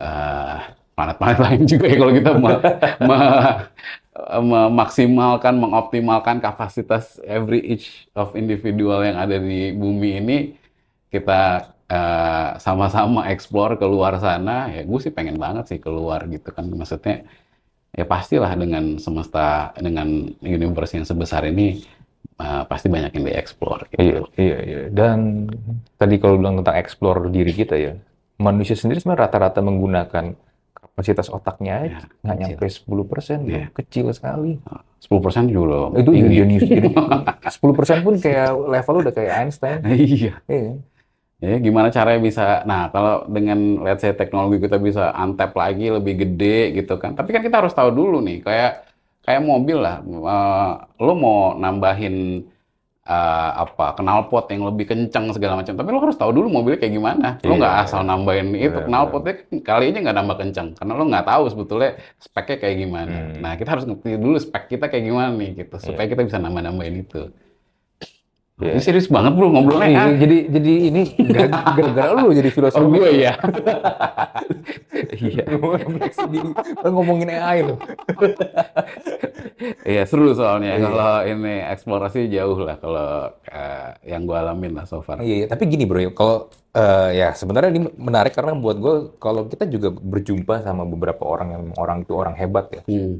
eh, 0.00 0.56
planet-planet 0.96 1.38
lain 1.46 1.62
juga 1.70 1.86
ya 1.90 1.96
kalau 2.00 2.14
kita 2.14 2.30
me- 2.38 2.64
me- 3.02 3.66
memaksimalkan 4.40 5.54
mengoptimalkan 5.58 6.38
kapasitas 6.38 7.18
every 7.26 7.60
each 7.66 8.06
of 8.14 8.34
individual 8.38 9.02
yang 9.02 9.18
ada 9.18 9.36
di 9.42 9.74
bumi 9.74 10.22
ini 10.22 10.36
kita 11.10 11.73
eh, 11.86 12.48
sama-sama 12.56 13.28
explore 13.28 13.76
keluar 13.76 14.16
sana 14.16 14.68
ya 14.68 14.82
gue 14.82 14.98
sih 14.98 15.10
pengen 15.10 15.36
banget 15.36 15.64
sih 15.68 15.78
keluar 15.78 16.24
gitu 16.26 16.48
kan 16.48 16.64
maksudnya 16.66 17.24
ya 17.90 18.04
pastilah 18.04 18.50
dengan 18.54 18.96
semesta 18.96 19.70
dengan 19.76 20.08
universe 20.40 20.94
yang 20.94 21.04
sebesar 21.04 21.46
ini 21.46 21.84
eh, 22.34 22.62
pasti 22.64 22.88
banyak 22.88 23.12
yang 23.12 23.24
dieksplor 23.24 23.86
Iya, 23.90 24.00
gitu. 24.00 24.22
iya, 24.36 24.58
iya. 24.60 24.80
Dan 24.88 25.46
tadi 25.94 26.16
kalau 26.16 26.34
bilang 26.34 26.58
tentang 26.58 26.74
explore 26.76 27.28
diri 27.28 27.52
kita 27.52 27.76
ya, 27.76 27.94
manusia 28.36 28.74
sendiri 28.74 28.98
sebenarnya 28.98 29.30
rata-rata 29.30 29.60
menggunakan 29.60 30.34
kapasitas 30.74 31.26
otaknya 31.28 31.86
Ya, 31.86 31.98
nggak 32.24 32.36
nyampe 32.36 32.66
10%, 32.66 33.38
bro. 33.40 33.50
Iya. 33.50 33.66
kecil 33.72 34.10
sekali. 34.10 34.58
10% 34.98 35.46
juga 35.46 35.94
Itu 35.94 36.10
tinggi. 36.10 36.34
jenius. 36.34 36.62
Jadi 36.64 36.90
10% 36.90 38.02
pun 38.02 38.14
kayak 38.16 38.50
level 38.50 38.94
udah 39.00 39.12
kayak 39.12 39.32
Einstein. 39.38 39.78
Iya. 39.86 40.32
Iya. 40.46 40.72
Ya, 41.42 41.58
gimana 41.60 41.90
caranya 41.90 42.20
bisa, 42.22 42.62
nah 42.64 42.88
kalau 42.88 43.26
dengan 43.28 43.82
let's 43.82 44.00
say 44.00 44.14
teknologi 44.14 44.62
kita 44.62 44.78
bisa 44.78 45.10
untap 45.12 45.52
lagi 45.58 45.90
lebih 45.90 46.14
gede 46.22 46.72
gitu 46.78 46.94
kan. 46.96 47.12
Tapi 47.18 47.34
kan 47.34 47.42
kita 47.42 47.60
harus 47.60 47.74
tahu 47.74 47.90
dulu 47.90 48.22
nih, 48.22 48.40
kayak 48.40 48.70
kayak 49.26 49.42
mobil 49.44 49.82
lah, 49.82 50.00
eh, 50.04 50.72
lo 51.04 51.12
mau 51.18 51.52
nambahin 51.58 52.46
eh, 53.04 53.50
apa 53.60 53.92
knalpot 54.00 54.48
yang 54.48 54.64
lebih 54.72 54.88
kencang 54.88 55.36
segala 55.36 55.60
macam, 55.60 55.76
tapi 55.76 55.88
lo 55.92 56.00
harus 56.00 56.16
tahu 56.16 56.32
dulu 56.32 56.48
mobilnya 56.48 56.80
kayak 56.80 56.94
gimana. 56.96 57.28
Lo 57.44 57.52
Iya, 57.52 57.60
nggak 57.60 57.74
iya. 57.76 57.84
asal 57.84 58.00
nambahin 58.08 58.48
itu 58.56 58.80
Benar, 58.80 58.88
knalpotnya 58.88 59.34
kali 59.60 59.84
aja 59.92 59.98
nggak 60.00 60.16
nambah 60.16 60.36
kencang, 60.40 60.68
karena 60.80 60.92
lo 60.96 61.04
nggak 61.12 61.26
tahu 61.28 61.44
sebetulnya 61.52 61.90
speknya 62.24 62.56
kayak 62.62 62.76
gimana. 62.80 63.16
Hmm. 63.20 63.36
Nah 63.44 63.52
kita 63.60 63.68
harus 63.76 63.84
ngerti 63.84 64.16
dulu 64.16 64.36
spek 64.40 64.64
kita 64.72 64.88
kayak 64.88 65.04
gimana 65.04 65.30
nih 65.36 65.50
gitu, 65.60 65.76
supaya 65.76 66.06
kita 66.08 66.22
bisa 66.24 66.40
nambah-nambahin 66.40 66.96
itu. 67.04 67.28
Iya. 68.54 68.78
Ini 68.78 68.82
serius 68.86 69.10
banget 69.10 69.34
bro 69.34 69.50
ngobrolnya. 69.50 69.90
Iya, 69.90 69.98
ah. 69.98 70.10
jadi 70.14 70.36
jadi 70.46 70.72
ini 70.86 71.02
gara- 71.26 71.74
gara-gara 71.74 72.10
lu 72.22 72.30
jadi 72.30 72.50
filosof. 72.54 72.78
Oh 72.78 72.86
gue 72.86 73.10
ya. 73.18 73.34
Iya. 75.10 75.42
ngomongin 76.94 77.34
AI 77.34 77.66
lu. 77.66 77.74
Iya 79.82 80.06
seru 80.06 80.30
soalnya 80.38 80.78
Iya. 80.78 80.86
kalau 80.86 81.14
ini 81.26 81.54
eksplorasi 81.66 82.30
jauh 82.30 82.58
lah 82.62 82.78
kalau 82.78 83.34
eh, 83.50 83.88
yang 84.06 84.22
gue 84.22 84.38
alamin 84.38 84.78
lah 84.78 84.86
so 84.86 85.02
far. 85.02 85.18
Iya, 85.18 85.34
iya. 85.34 85.46
tapi 85.50 85.66
gini 85.66 85.82
bro, 85.82 85.98
kalau 86.14 86.46
eh, 86.78 87.10
ya 87.18 87.34
sebenarnya 87.34 87.74
ini 87.74 87.90
menarik 87.98 88.38
karena 88.38 88.54
buat 88.54 88.78
gue 88.78 88.94
kalau 89.18 89.50
kita 89.50 89.66
juga 89.66 89.90
berjumpa 89.90 90.62
sama 90.62 90.86
beberapa 90.86 91.26
orang 91.26 91.48
yang 91.58 91.64
orang 91.74 92.06
itu 92.06 92.14
orang 92.14 92.38
hebat 92.38 92.70
ya, 92.70 92.82
Hmm. 92.86 93.18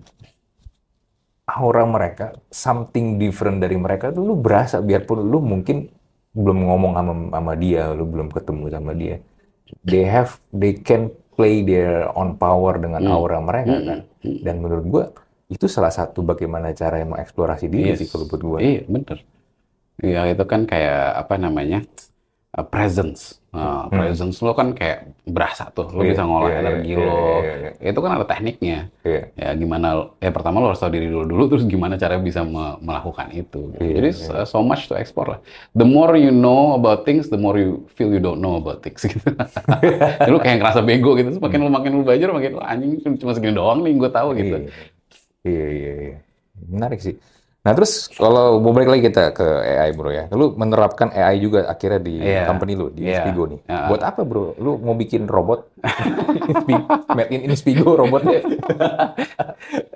Aura 1.44 1.84
mereka 1.84 2.32
something 2.48 3.20
different 3.20 3.60
dari 3.60 3.76
mereka 3.76 4.08
tuh 4.10 4.24
lu 4.24 4.34
berasa 4.36 4.80
biarpun 4.80 5.20
lu 5.28 5.44
mungkin 5.44 5.92
belum 6.34 6.66
ngomong 6.66 6.92
sama 6.98 7.12
sama 7.30 7.52
dia, 7.54 7.92
lu 7.94 8.04
belum 8.10 8.28
ketemu 8.32 8.64
sama 8.72 8.92
dia, 8.96 9.22
they 9.86 10.02
have 10.02 10.40
they 10.50 10.74
can 10.74 11.12
play 11.38 11.62
their 11.62 12.10
own 12.18 12.34
power 12.34 12.78
dengan 12.80 13.06
Hmm. 13.06 13.14
aura 13.14 13.38
mereka 13.38 13.74
Hmm, 13.76 13.86
kan, 13.86 13.98
hmm. 14.24 14.38
dan 14.42 14.54
menurut 14.58 14.86
gue 14.88 15.04
itu 15.52 15.66
salah 15.70 15.92
satu 15.94 16.24
bagaimana 16.24 16.74
cara 16.74 16.98
mengeksplorasi 17.04 17.68
diri 17.70 17.94
Yes. 17.94 18.02
sih 18.02 18.08
kalau 18.10 18.26
buat 18.26 18.42
gue. 18.42 18.58
Iya 18.64 18.80
bener. 18.88 19.18
Iya 20.02 20.20
itu 20.34 20.44
kan 20.48 20.66
kayak 20.66 21.22
apa 21.22 21.34
namanya 21.38 21.86
presence. 22.62 23.42
Nah, 23.50 23.86
Hmm. 23.86 23.94
presence 23.94 24.42
lo 24.42 24.50
kan 24.50 24.74
kayak 24.74 25.14
berasa 25.26 25.70
tuh, 25.70 25.86
lo 25.90 26.02
Iya, 26.02 26.10
bisa 26.10 26.22
ngolah 26.26 26.50
iya, 26.50 26.58
energi 26.58 26.90
iya, 26.90 26.98
lo. 26.98 27.14
iya, 27.38 27.54
iya. 27.54 27.70
Itu 27.90 27.98
kan 28.02 28.10
ada 28.14 28.26
tekniknya. 28.26 28.78
Iya. 29.02 29.22
Ya 29.34 29.48
gimana? 29.54 29.86
Ya 30.18 30.30
pertama 30.34 30.58
lo 30.62 30.70
harus 30.70 30.82
tahu 30.82 30.90
diri 30.90 31.06
dulu 31.06 31.22
dulu, 31.26 31.42
terus 31.50 31.64
gimana 31.66 31.94
cara 31.94 32.18
bisa 32.18 32.42
me- 32.42 32.78
melakukan 32.82 33.30
itu. 33.30 33.74
Iya, 33.78 33.90
Jadi 33.98 34.08
iya. 34.10 34.42
so 34.46 34.58
much 34.62 34.86
to 34.86 34.94
explore 34.98 35.38
lah. 35.38 35.40
The 35.74 35.86
more 35.86 36.14
you 36.18 36.30
know 36.30 36.74
about 36.74 37.02
things, 37.06 37.30
the 37.30 37.38
more 37.38 37.54
you 37.58 37.86
feel 37.94 38.10
you 38.10 38.18
don't 38.22 38.38
know 38.42 38.58
about 38.58 38.82
things 38.82 39.02
gitu. 39.10 39.22
Jadi 40.22 40.30
lo 40.30 40.38
kayak 40.42 40.58
ngerasa 40.62 40.82
bego 40.82 41.14
gitu. 41.14 41.34
Terus 41.34 41.42
makin 41.42 41.58
lo 41.62 41.70
makin 41.70 41.90
lo 41.94 42.02
belajar, 42.02 42.28
makin 42.34 42.58
lo 42.58 42.62
anjing 42.62 42.98
cuma 43.18 43.34
segini 43.34 43.54
doang 43.54 43.82
nih 43.82 43.94
gue 43.94 44.10
tahu 44.10 44.28
gitu. 44.34 44.56
Iya, 45.46 45.46
iya, 45.46 45.66
iya, 45.70 45.92
iya. 46.10 46.16
Menarik 46.70 46.98
sih. 47.02 47.14
Nah 47.64 47.72
terus 47.72 48.12
kalau 48.12 48.60
mau 48.60 48.76
balik 48.76 48.92
lagi 48.92 49.08
kita 49.08 49.32
ke 49.32 49.46
AI 49.64 49.96
bro 49.96 50.12
ya, 50.12 50.28
lu 50.30 50.52
menerapkan 50.52 51.08
AI 51.08 51.40
juga 51.40 51.64
akhirnya 51.64 51.96
di 51.98 52.20
Iya. 52.20 52.44
company 52.44 52.76
lu 52.76 52.92
di 52.92 53.08
Iya. 53.08 53.24
Inspigo 53.24 53.48
nih. 53.48 53.60
Ya. 53.64 53.88
Buat 53.88 54.02
apa 54.04 54.20
bro? 54.20 54.52
Lu 54.60 54.76
mau 54.76 54.92
bikin 54.92 55.24
robot? 55.24 55.72
Made 57.16 57.32
in 57.32 57.48
Inspigo 57.48 57.96
robotnya. 57.96 58.44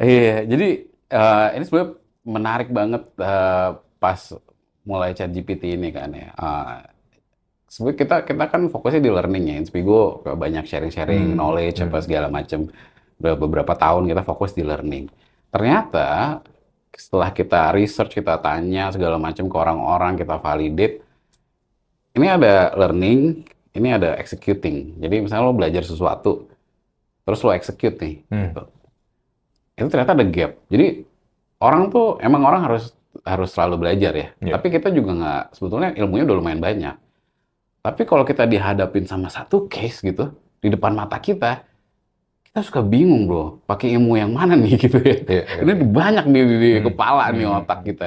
Iya, 0.00 0.48
jadi 0.48 0.68
eh, 1.12 1.48
ini 1.58 1.62
sebenarnya 1.66 1.90
menarik 2.24 2.68
banget 2.72 3.02
eh, 3.20 3.70
pas 4.00 4.20
mulai 4.82 5.12
chat 5.12 5.28
GPT 5.28 5.76
ini 5.76 5.92
kan 5.92 6.08
ya. 6.08 6.32
Eh, 6.32 6.76
sebenarnya 7.68 7.98
kita 8.00 8.16
kita 8.24 8.44
kan 8.48 8.62
fokusnya 8.72 9.04
di 9.04 9.12
learning 9.12 9.44
ya. 9.44 9.54
Inspigo 9.60 10.24
banyak 10.24 10.64
sharing-sharing 10.64 11.34
Hmm, 11.34 11.36
knowledge 11.36 11.84
apa 11.84 12.00
hmm. 12.00 12.06
segala 12.08 12.28
macam. 12.32 12.64
Udah 13.20 13.34
beberapa 13.36 13.72
tahun 13.76 14.08
kita 14.08 14.22
fokus 14.24 14.56
di 14.56 14.64
learning. 14.64 15.12
Ternyata 15.52 16.40
setelah 16.98 17.30
kita 17.30 17.70
research, 17.70 18.18
kita 18.18 18.42
tanya 18.42 18.90
segala 18.90 19.16
macam 19.16 19.46
ke 19.46 19.56
orang-orang, 19.56 20.18
kita 20.18 20.34
validate, 20.36 20.98
ini 22.18 22.26
ada 22.26 22.74
learning, 22.74 23.46
ini 23.72 23.88
ada 23.94 24.18
executing. 24.18 24.98
Jadi 24.98 25.22
misalnya 25.22 25.46
lo 25.46 25.54
belajar 25.54 25.86
sesuatu, 25.86 26.50
terus 27.22 27.38
lo 27.46 27.54
execute 27.54 27.96
nih, 28.02 28.16
Hmm. 28.28 28.50
gitu. 28.50 28.62
itu 29.78 29.86
ternyata 29.86 30.10
ada 30.18 30.26
gap. 30.26 30.58
Jadi 30.66 31.06
orang 31.62 31.86
tuh 31.86 32.18
emang 32.18 32.42
orang 32.42 32.66
harus 32.66 32.90
harus 33.22 33.54
selalu 33.54 33.86
belajar 33.86 34.10
ya. 34.10 34.28
Iya. 34.42 34.58
Tapi 34.58 34.66
kita 34.74 34.90
juga 34.90 35.14
nggak 35.14 35.44
sebetulnya 35.54 35.94
ilmunya 35.94 36.26
udah 36.26 36.34
lumayan 36.34 36.58
banyak. 36.58 36.98
Tapi 37.78 38.02
kalau 38.02 38.26
kita 38.26 38.42
dihadapin 38.42 39.06
sama 39.06 39.30
satu 39.30 39.70
case 39.70 40.02
gitu 40.02 40.34
di 40.58 40.74
depan 40.74 40.98
mata 40.98 41.22
kita, 41.22 41.62
kita 42.58 42.66
suka 42.74 42.82
bingung 42.82 43.30
bro, 43.30 43.62
pakai 43.70 43.94
ilmu 43.94 44.18
yang 44.18 44.34
mana 44.34 44.58
nih 44.58 44.74
gitu 44.82 44.98
ya. 44.98 45.14
Iya, 45.22 45.42
iya. 45.46 45.60
Ini 45.62 45.72
banyak 45.94 46.24
di, 46.34 46.40
di, 46.42 46.56
di 46.58 46.70
Hmm. 46.82 46.86
kepala 46.90 47.30
nih 47.30 47.46
Hmm. 47.46 47.58
otak 47.62 47.80
kita. 47.86 48.04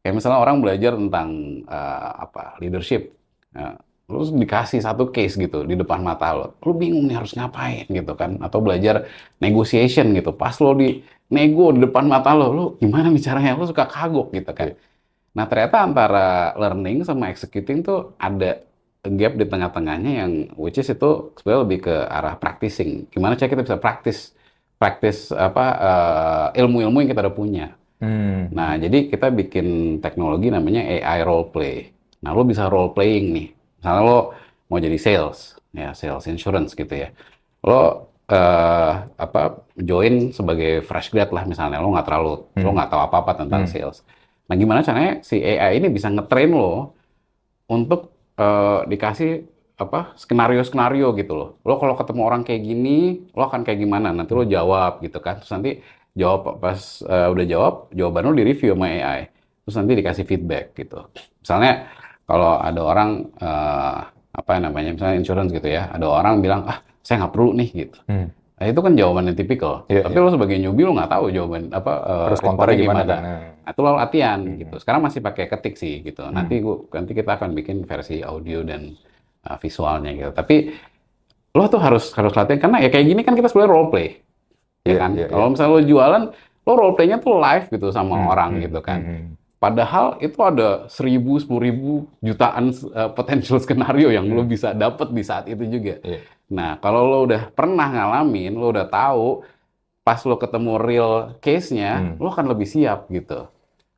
Kayak 0.00 0.14
misalnya 0.16 0.38
orang 0.40 0.56
belajar 0.64 0.92
tentang 0.96 1.28
eh, 1.66 2.10
apa 2.24 2.42
leadership, 2.62 3.02
Ya, 3.50 3.74
terus 4.06 4.30
dikasih 4.30 4.78
satu 4.78 5.10
case 5.10 5.34
gitu 5.34 5.66
di 5.66 5.74
depan 5.74 6.00
mata 6.06 6.30
lo, 6.30 6.54
lo 6.62 6.70
bingung 6.70 7.10
nih 7.10 7.18
harus 7.18 7.34
ngapain 7.34 7.86
gitu 7.90 8.14
kan? 8.14 8.38
Atau 8.38 8.62
belajar 8.62 9.10
negotiation 9.42 10.14
gitu, 10.14 10.30
pas 10.30 10.54
lo 10.62 10.70
di 10.78 11.02
nego 11.34 11.74
di 11.74 11.82
depan 11.82 12.06
mata 12.06 12.30
lo, 12.38 12.46
lo 12.54 12.64
gimana 12.78 13.10
nih 13.10 13.22
caranya? 13.26 13.58
Lo 13.58 13.66
suka 13.66 13.90
kagok 13.90 14.30
gitu 14.38 14.50
kan? 14.54 14.70
Nah 15.36 15.46
ternyata 15.50 15.76
antara 15.86 16.54
learning 16.58 17.06
sama 17.06 17.30
executing 17.30 17.82
tuh 17.86 18.14
ada 18.18 18.62
gap 19.00 19.32
di 19.40 19.46
tengah-tengahnya 19.48 20.12
yang 20.24 20.32
which 20.60 20.76
is 20.76 20.92
itu 20.92 21.32
sebenarnya 21.40 21.62
lebih 21.64 21.78
ke 21.88 21.94
arah 22.04 22.36
practicing. 22.36 23.08
Gimana 23.08 23.36
cara 23.40 23.48
kita 23.48 23.64
bisa 23.64 23.78
praktis 23.80 24.36
praktis 24.76 25.32
apa 25.32 25.64
eh, 25.80 26.60
ilmu-ilmu 26.64 27.00
yang 27.04 27.10
kita 27.12 27.24
udah 27.24 27.36
punya. 27.36 27.66
Hmm. 28.00 28.48
Nah, 28.52 28.76
jadi 28.80 29.12
kita 29.12 29.28
bikin 29.32 30.00
teknologi 30.00 30.48
namanya 30.48 30.80
AI 30.84 31.20
role 31.24 31.52
play. 31.52 31.92
Nah, 32.24 32.32
lo 32.32 32.44
bisa 32.44 32.68
role 32.68 32.92
playing 32.96 33.26
nih. 33.36 33.48
Misalnya 33.80 34.02
lo 34.04 34.18
mau 34.68 34.80
jadi 34.80 34.96
sales, 35.00 35.56
ya 35.72 35.92
sales 35.96 36.24
insurance 36.28 36.72
gitu 36.76 36.92
ya. 36.92 37.08
Lo 37.64 38.08
eh, 38.30 38.92
apa 39.16 39.64
join 39.74 40.30
sebagai 40.30 40.80
fresh 40.86 41.10
grad 41.12 41.32
lah 41.34 41.44
misalnya. 41.44 41.80
Lo 41.82 41.92
nggak 41.92 42.06
terlalu, 42.08 42.34
lo 42.56 42.68
Hmm. 42.70 42.76
nggak 42.76 42.90
tahu 42.92 43.00
apa-apa 43.04 43.32
tentang 43.44 43.64
Hmm. 43.64 43.72
sales. 43.72 44.00
Nah, 44.48 44.54
gimana 44.56 44.80
caranya 44.84 45.20
si 45.24 45.40
AI 45.40 45.78
ini 45.80 45.88
bisa 45.92 46.08
ngetrain 46.08 46.50
lo 46.52 46.94
untuk 47.70 48.12
eh, 48.40 48.80
dikasih 48.88 49.30
apa 49.80 50.12
skenario-skenario 50.20 51.16
gitu 51.16 51.32
loh. 51.32 51.50
Lo 51.64 51.80
kalau 51.80 51.96
ketemu 51.96 52.20
orang 52.28 52.42
kayak 52.44 52.62
gini, 52.64 53.28
lo 53.32 53.48
akan 53.48 53.64
kayak 53.64 53.80
gimana? 53.80 54.12
Nanti 54.12 54.32
lo 54.36 54.44
jawab 54.44 55.00
gitu 55.00 55.18
kan. 55.24 55.40
Terus 55.40 55.52
nanti 55.56 55.70
jawab 56.12 56.60
pas 56.60 56.80
eh, 57.04 57.28
udah 57.32 57.44
jawab, 57.48 57.74
jawaban 57.92 58.22
lo 58.28 58.32
di 58.36 58.44
review 58.44 58.76
sama 58.76 58.86
AI. 58.92 59.20
Terus 59.64 59.74
nanti 59.76 59.92
dikasih 59.96 60.24
feedback 60.28 60.76
gitu. 60.76 61.08
Misalnya 61.40 61.88
kalau 62.28 62.60
ada 62.60 62.80
orang 62.84 63.10
eh, 63.40 63.98
apa 64.30 64.52
namanya, 64.62 64.94
misalnya 64.94 65.16
insurance 65.16 65.50
gitu 65.52 65.68
ya, 65.68 65.88
ada 65.90 66.06
orang 66.06 66.44
bilang 66.44 66.64
ah 66.68 66.84
saya 67.00 67.24
nggak 67.24 67.32
perlu 67.34 67.50
nih 67.56 67.68
gitu. 67.72 67.98
Hmm. 68.06 68.28
Nah, 68.60 68.68
itu 68.68 68.80
kan 68.84 68.92
jawaban 68.92 69.24
yang 69.24 69.38
tipikal. 69.40 69.88
Iya, 69.88 70.04
Tapi 70.04 70.16
lo 70.20 70.28
sebagai 70.28 70.56
newbie 70.60 70.84
lo 70.84 70.92
nggak 70.92 71.08
tahu 71.08 71.24
jawaban 71.32 71.72
apa 71.72 71.92
eh, 71.96 72.24
Harus 72.28 72.40
konternya 72.44 72.76
responnya 72.76 72.84
gimana 72.84 73.02
kan? 73.08 73.20
Nah, 73.24 73.70
itu 73.72 73.80
lo 73.80 73.90
latihan 73.96 74.40
Hmm. 74.44 74.56
gitu. 74.60 74.74
Sekarang 74.76 75.00
masih 75.00 75.20
pakai 75.24 75.44
ketik 75.48 75.74
sih 75.80 75.94
gitu. 76.04 76.22
Nanti 76.28 76.60
gua 76.60 76.76
nanti 76.92 77.12
kita 77.16 77.40
akan 77.40 77.50
bikin 77.56 77.88
versi 77.88 78.20
audio 78.20 78.60
dan 78.60 78.92
uh, 79.48 79.56
visualnya 79.56 80.12
gitu. 80.12 80.30
Tapi 80.36 80.56
lo 81.50 81.64
tuh 81.66 81.80
harus 81.80 82.12
harus 82.12 82.36
latihan 82.36 82.60
karena 82.60 82.78
ya 82.78 82.88
kayak 82.92 83.06
gini 83.08 83.20
kan 83.24 83.32
kita 83.32 83.48
sebenarnya 83.48 83.72
role 83.72 83.88
play. 83.88 84.08
Ya 84.84 84.92
Iya, 84.92 84.96
kan? 85.00 85.10
iya, 85.16 85.26
Kalau 85.28 85.46
misalnya 85.48 85.72
lo 85.72 85.80
jualan, 85.80 86.22
lo 86.62 86.72
role 86.76 86.94
playnya 86.96 87.16
tuh 87.16 87.34
live 87.36 87.66
gitu 87.68 87.88
sama 87.90 88.14
Hmm, 88.16 88.28
orang 88.28 88.50
hmm, 88.56 88.62
gitu 88.68 88.80
kan. 88.84 89.00
hmm. 89.00 89.26
Padahal 89.56 90.16
itu 90.20 90.40
ada 90.40 90.88
seribu, 90.88 91.36
sepuluh 91.36 91.62
ribu, 91.64 91.92
jutaan 92.20 92.72
uh, 92.92 93.12
potential 93.12 93.60
skenario 93.60 94.08
yang 94.08 94.24
lo 94.28 94.40
bisa 94.40 94.72
dapet 94.72 95.12
di 95.12 95.20
saat 95.20 95.48
itu 95.48 95.64
juga. 95.64 95.96
Iya. 96.00 96.20
Nah, 96.56 96.70
kalau 96.82 97.00
lo 97.10 97.16
udah 97.26 97.42
pernah 97.58 97.86
ngalamin, 97.94 98.52
lo 98.60 98.66
udah 98.74 98.86
tahu, 98.96 99.26
pas 100.06 100.20
lo 100.28 100.34
ketemu 100.42 100.72
real 100.88 101.12
case-nya, 101.44 101.90
Hmm. 101.96 102.16
lo 102.22 102.28
akan 102.34 102.46
lebih 102.52 102.68
siap 102.74 102.98
gitu. 103.16 103.34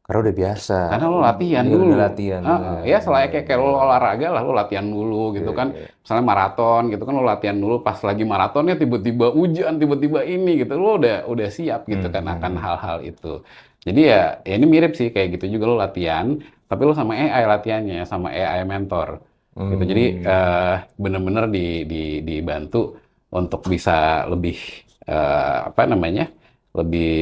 Karena 0.07 0.18
udah 0.24 0.34
biasa. 0.40 0.74
Karena 0.90 1.07
lo 1.09 1.18
latihan 1.24 1.64
Iya, 1.64 1.72
dulu. 1.72 1.84
udah 1.88 1.98
latihan. 2.05 2.42
Ah, 2.42 2.59
bener. 2.62 2.82
ya 2.90 2.98
selayaknya 3.00 3.42
kayak 3.46 3.61
lo 3.62 3.70
olahraga 3.86 4.26
lah, 4.34 4.42
lo 4.42 4.53
latihan 4.61 4.82
dulu 4.94 5.32
gitu 5.38 5.50
Iya, 5.50 5.57
kan. 5.59 5.68
iya. 5.78 5.86
Misalnya 6.03 6.24
maraton 6.26 6.82
gitu 6.92 7.03
kan, 7.07 7.14
lo 7.18 7.24
latihan 7.24 7.57
dulu 7.62 7.74
pas 7.86 7.98
lagi 8.09 8.22
maratonnya 8.26 8.74
tiba-tiba 8.82 9.26
hujan, 9.32 9.72
tiba-tiba 9.80 10.20
ini 10.26 10.50
gitu, 10.61 10.72
lo 10.76 10.98
udah 11.00 11.14
udah 11.32 11.48
siap 11.48 11.80
gitu 11.88 12.07
Hmm, 12.07 12.12
kan 12.14 12.24
hmm, 12.26 12.34
akan 12.34 12.53
hmm. 12.53 12.62
hal-hal 12.64 12.98
itu. 13.07 13.28
Jadi 13.86 14.00
ya, 14.11 14.42
ya 14.46 14.53
ini 14.59 14.66
mirip 14.74 14.92
sih 14.98 15.09
kayak 15.14 15.28
gitu 15.38 15.44
juga 15.59 15.64
lo 15.70 15.76
latihan, 15.78 16.26
tapi 16.68 16.82
lo 16.86 16.92
sama 16.98 17.12
AI 17.14 17.44
latihannya, 17.46 18.03
sama 18.05 18.28
AI 18.34 18.62
mentor 18.66 19.09
gitu. 19.53 19.84
Jadi 19.84 20.05
Hmm. 20.16 20.24
eh, 20.24 20.76
bener-bener 20.96 21.44
di, 21.48 21.66
di, 21.84 22.03
dibantu 22.20 22.96
untuk 23.30 23.64
bisa 23.66 24.24
lebih 24.26 24.57
eh, 25.03 25.59
apa 25.68 25.82
namanya, 25.84 26.30
lebih 26.72 27.14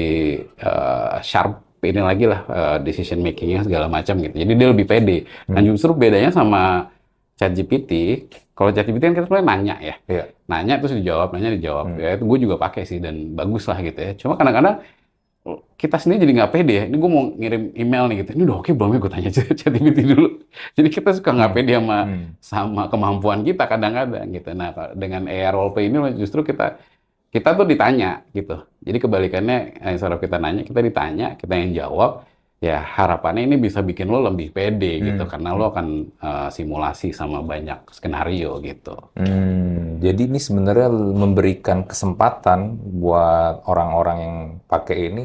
eh, 0.54 1.16
sharp 1.22 1.80
ini 1.80 2.02
lagi 2.04 2.24
lah 2.28 2.40
eh, 2.46 2.76
decision 2.84 3.24
makingnya 3.24 3.64
segala 3.64 3.88
macam 3.88 4.20
gitu. 4.20 4.36
Jadi 4.36 4.52
dia 4.54 4.68
lebih 4.68 4.86
pede. 4.86 5.24
Dan 5.48 5.62
Hmm. 5.64 5.68
justru 5.72 5.90
bedanya 5.96 6.30
sama 6.30 6.92
ChatGPT, 7.34 7.92
kalau 8.52 8.68
ChatGPT 8.68 9.00
kan 9.00 9.14
kita 9.16 9.24
sebenarnya 9.26 9.48
nanya 9.48 9.76
ya, 9.80 9.94
Iya. 10.04 10.24
nanya 10.44 10.74
terus 10.76 10.92
dijawab, 10.92 11.32
nanya 11.32 11.50
dijawab. 11.56 11.86
Hmm. 11.88 11.98
Ya 11.98 12.08
itu 12.14 12.24
gue 12.28 12.38
juga 12.44 12.56
pakai 12.60 12.84
sih 12.84 13.00
dan 13.00 13.32
bagus 13.32 13.64
lah 13.64 13.80
gitu 13.80 13.96
ya. 13.96 14.12
Cuma 14.14 14.36
kadang-kadang 14.36 14.84
kita 15.74 15.96
sendiri 15.96 16.24
jadi 16.24 16.32
nggak 16.42 16.52
pede 16.52 16.72
ya. 16.74 16.84
Ini 16.86 16.96
gue 16.96 17.10
mau 17.10 17.24
ngirim 17.32 17.62
email 17.74 18.04
nih 18.10 18.16
gitu. 18.24 18.30
Ini 18.36 18.42
udah 18.46 18.56
oke 18.60 18.70
belum 18.76 18.90
ya 18.94 18.98
gue 19.00 19.12
tanya 19.12 19.30
ChatGPT 19.58 19.98
dulu. 20.04 20.28
Jadi 20.76 20.88
kita 20.88 21.10
suka 21.16 21.30
nggak 21.32 21.50
Hmm. 21.50 21.56
pede 21.58 21.72
sama 21.76 21.98
Hmm. 22.04 22.24
sama 22.40 22.82
kemampuan 22.88 23.40
kita 23.42 23.64
kadang-kadang 23.64 24.26
gitu. 24.30 24.50
Nah 24.52 24.70
dengan 24.94 25.26
AR 25.26 25.52
roleplay 25.52 25.88
ini 25.88 25.96
justru 26.14 26.40
kita 26.42 26.76
kita 27.30 27.54
tuh 27.54 27.64
ditanya 27.64 28.26
gitu. 28.30 28.58
Jadi 28.82 28.98
kebalikannya 28.98 29.58
eh, 29.80 29.96
of 29.96 30.18
kita 30.18 30.36
nanya 30.36 30.62
kita 30.62 30.80
ditanya, 30.80 31.26
kita 31.34 31.54
yang 31.54 31.72
jawab. 31.76 32.26
Ya 32.60 32.76
harapannya 32.76 33.48
ini 33.48 33.56
bisa 33.56 33.80
bikin 33.80 34.12
lo 34.12 34.20
lebih 34.20 34.52
pede 34.52 35.00
gitu 35.00 35.24
Hmm. 35.24 35.32
karena 35.32 35.56
lo 35.56 35.72
akan 35.72 35.86
eh, 36.20 36.48
simulasi 36.52 37.08
sama 37.16 37.40
banyak 37.40 37.88
skenario 37.88 38.60
gitu. 38.60 39.00
Hmm, 39.16 39.96
jadi 39.96 40.28
ini 40.28 40.36
sebenarnya 40.36 40.92
memberikan 40.92 41.88
kesempatan 41.88 42.76
buat 43.00 43.64
orang-orang 43.64 44.16
yang 44.20 44.36
pakai 44.68 44.96
ini 45.08 45.24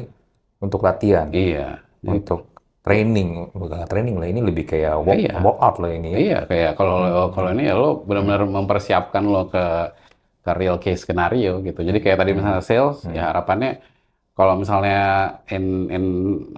untuk 0.66 0.80
latihan, 0.82 1.30
Iya. 1.30 1.80
untuk 2.02 2.50
training, 2.86 3.50
bukan 3.50 3.82
training 3.90 4.16
lah 4.18 4.28
ini 4.30 4.40
lebih 4.42 4.64
kayak 4.66 4.94
walk, 5.02 5.18
Iya. 5.18 5.34
workout 5.42 5.76
lah 5.82 5.90
ini 5.90 6.08
ya. 6.14 6.18
Iya, 6.18 6.38
kayak 6.46 6.72
kalau 6.78 7.30
kalau 7.34 7.50
ini 7.50 7.66
ya 7.66 7.74
lo 7.74 8.02
benar-benar 8.06 8.46
mempersiapkan 8.46 9.22
lo 9.26 9.50
ke 9.50 9.64
ke 10.46 10.50
real 10.54 10.78
case 10.78 11.02
skenario 11.02 11.58
gitu. 11.66 11.82
Jadi 11.82 11.98
kayak 11.98 12.22
tadi 12.22 12.30
misalnya 12.38 12.62
sales, 12.62 13.02
ya 13.10 13.34
harapannya 13.34 13.82
kalau 14.36 14.54
misalnya 14.54 15.32
in 15.48 15.88
in 15.88 16.04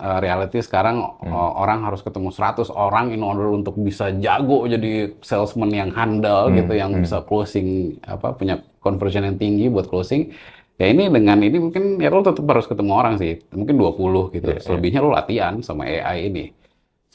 uh, 0.03 0.19
reality 0.19 0.59
sekarang 0.61 0.99
uh, 0.99 1.51
orang 1.57 1.87
harus 1.87 2.03
ketemu 2.03 2.35
100 2.35 2.75
orang 2.75 3.15
in 3.15 3.23
order 3.23 3.49
untuk 3.55 3.79
bisa 3.79 4.11
jago 4.19 4.67
jadi 4.67 5.15
salesman 5.23 5.71
yang 5.71 5.95
handal 5.95 6.51
gitu, 6.53 6.75
yang 6.75 6.91
bisa 6.99 7.23
closing 7.23 7.97
apa 8.03 8.35
punya 8.35 8.61
conversion 8.83 9.25
yang 9.25 9.39
tinggi 9.39 9.71
buat 9.71 9.87
closing. 9.87 10.35
Ya 10.79 10.87
ini 10.95 11.11
dengan 11.11 11.39
ini 11.43 11.59
mungkin 11.59 11.99
ya 11.99 12.09
lo 12.09 12.23
tetap 12.23 12.47
harus 12.47 12.67
ketemu 12.71 12.93
orang 12.95 13.15
sih, 13.19 13.43
mungkin 13.51 13.75
20 13.75 14.31
gitu. 14.31 14.47
Iya, 14.47 14.59
iya. 14.59 14.63
Selebihnya 14.63 15.01
lo 15.03 15.11
latihan 15.11 15.59
sama 15.59 15.91
AI 15.91 16.31
ini. 16.31 16.45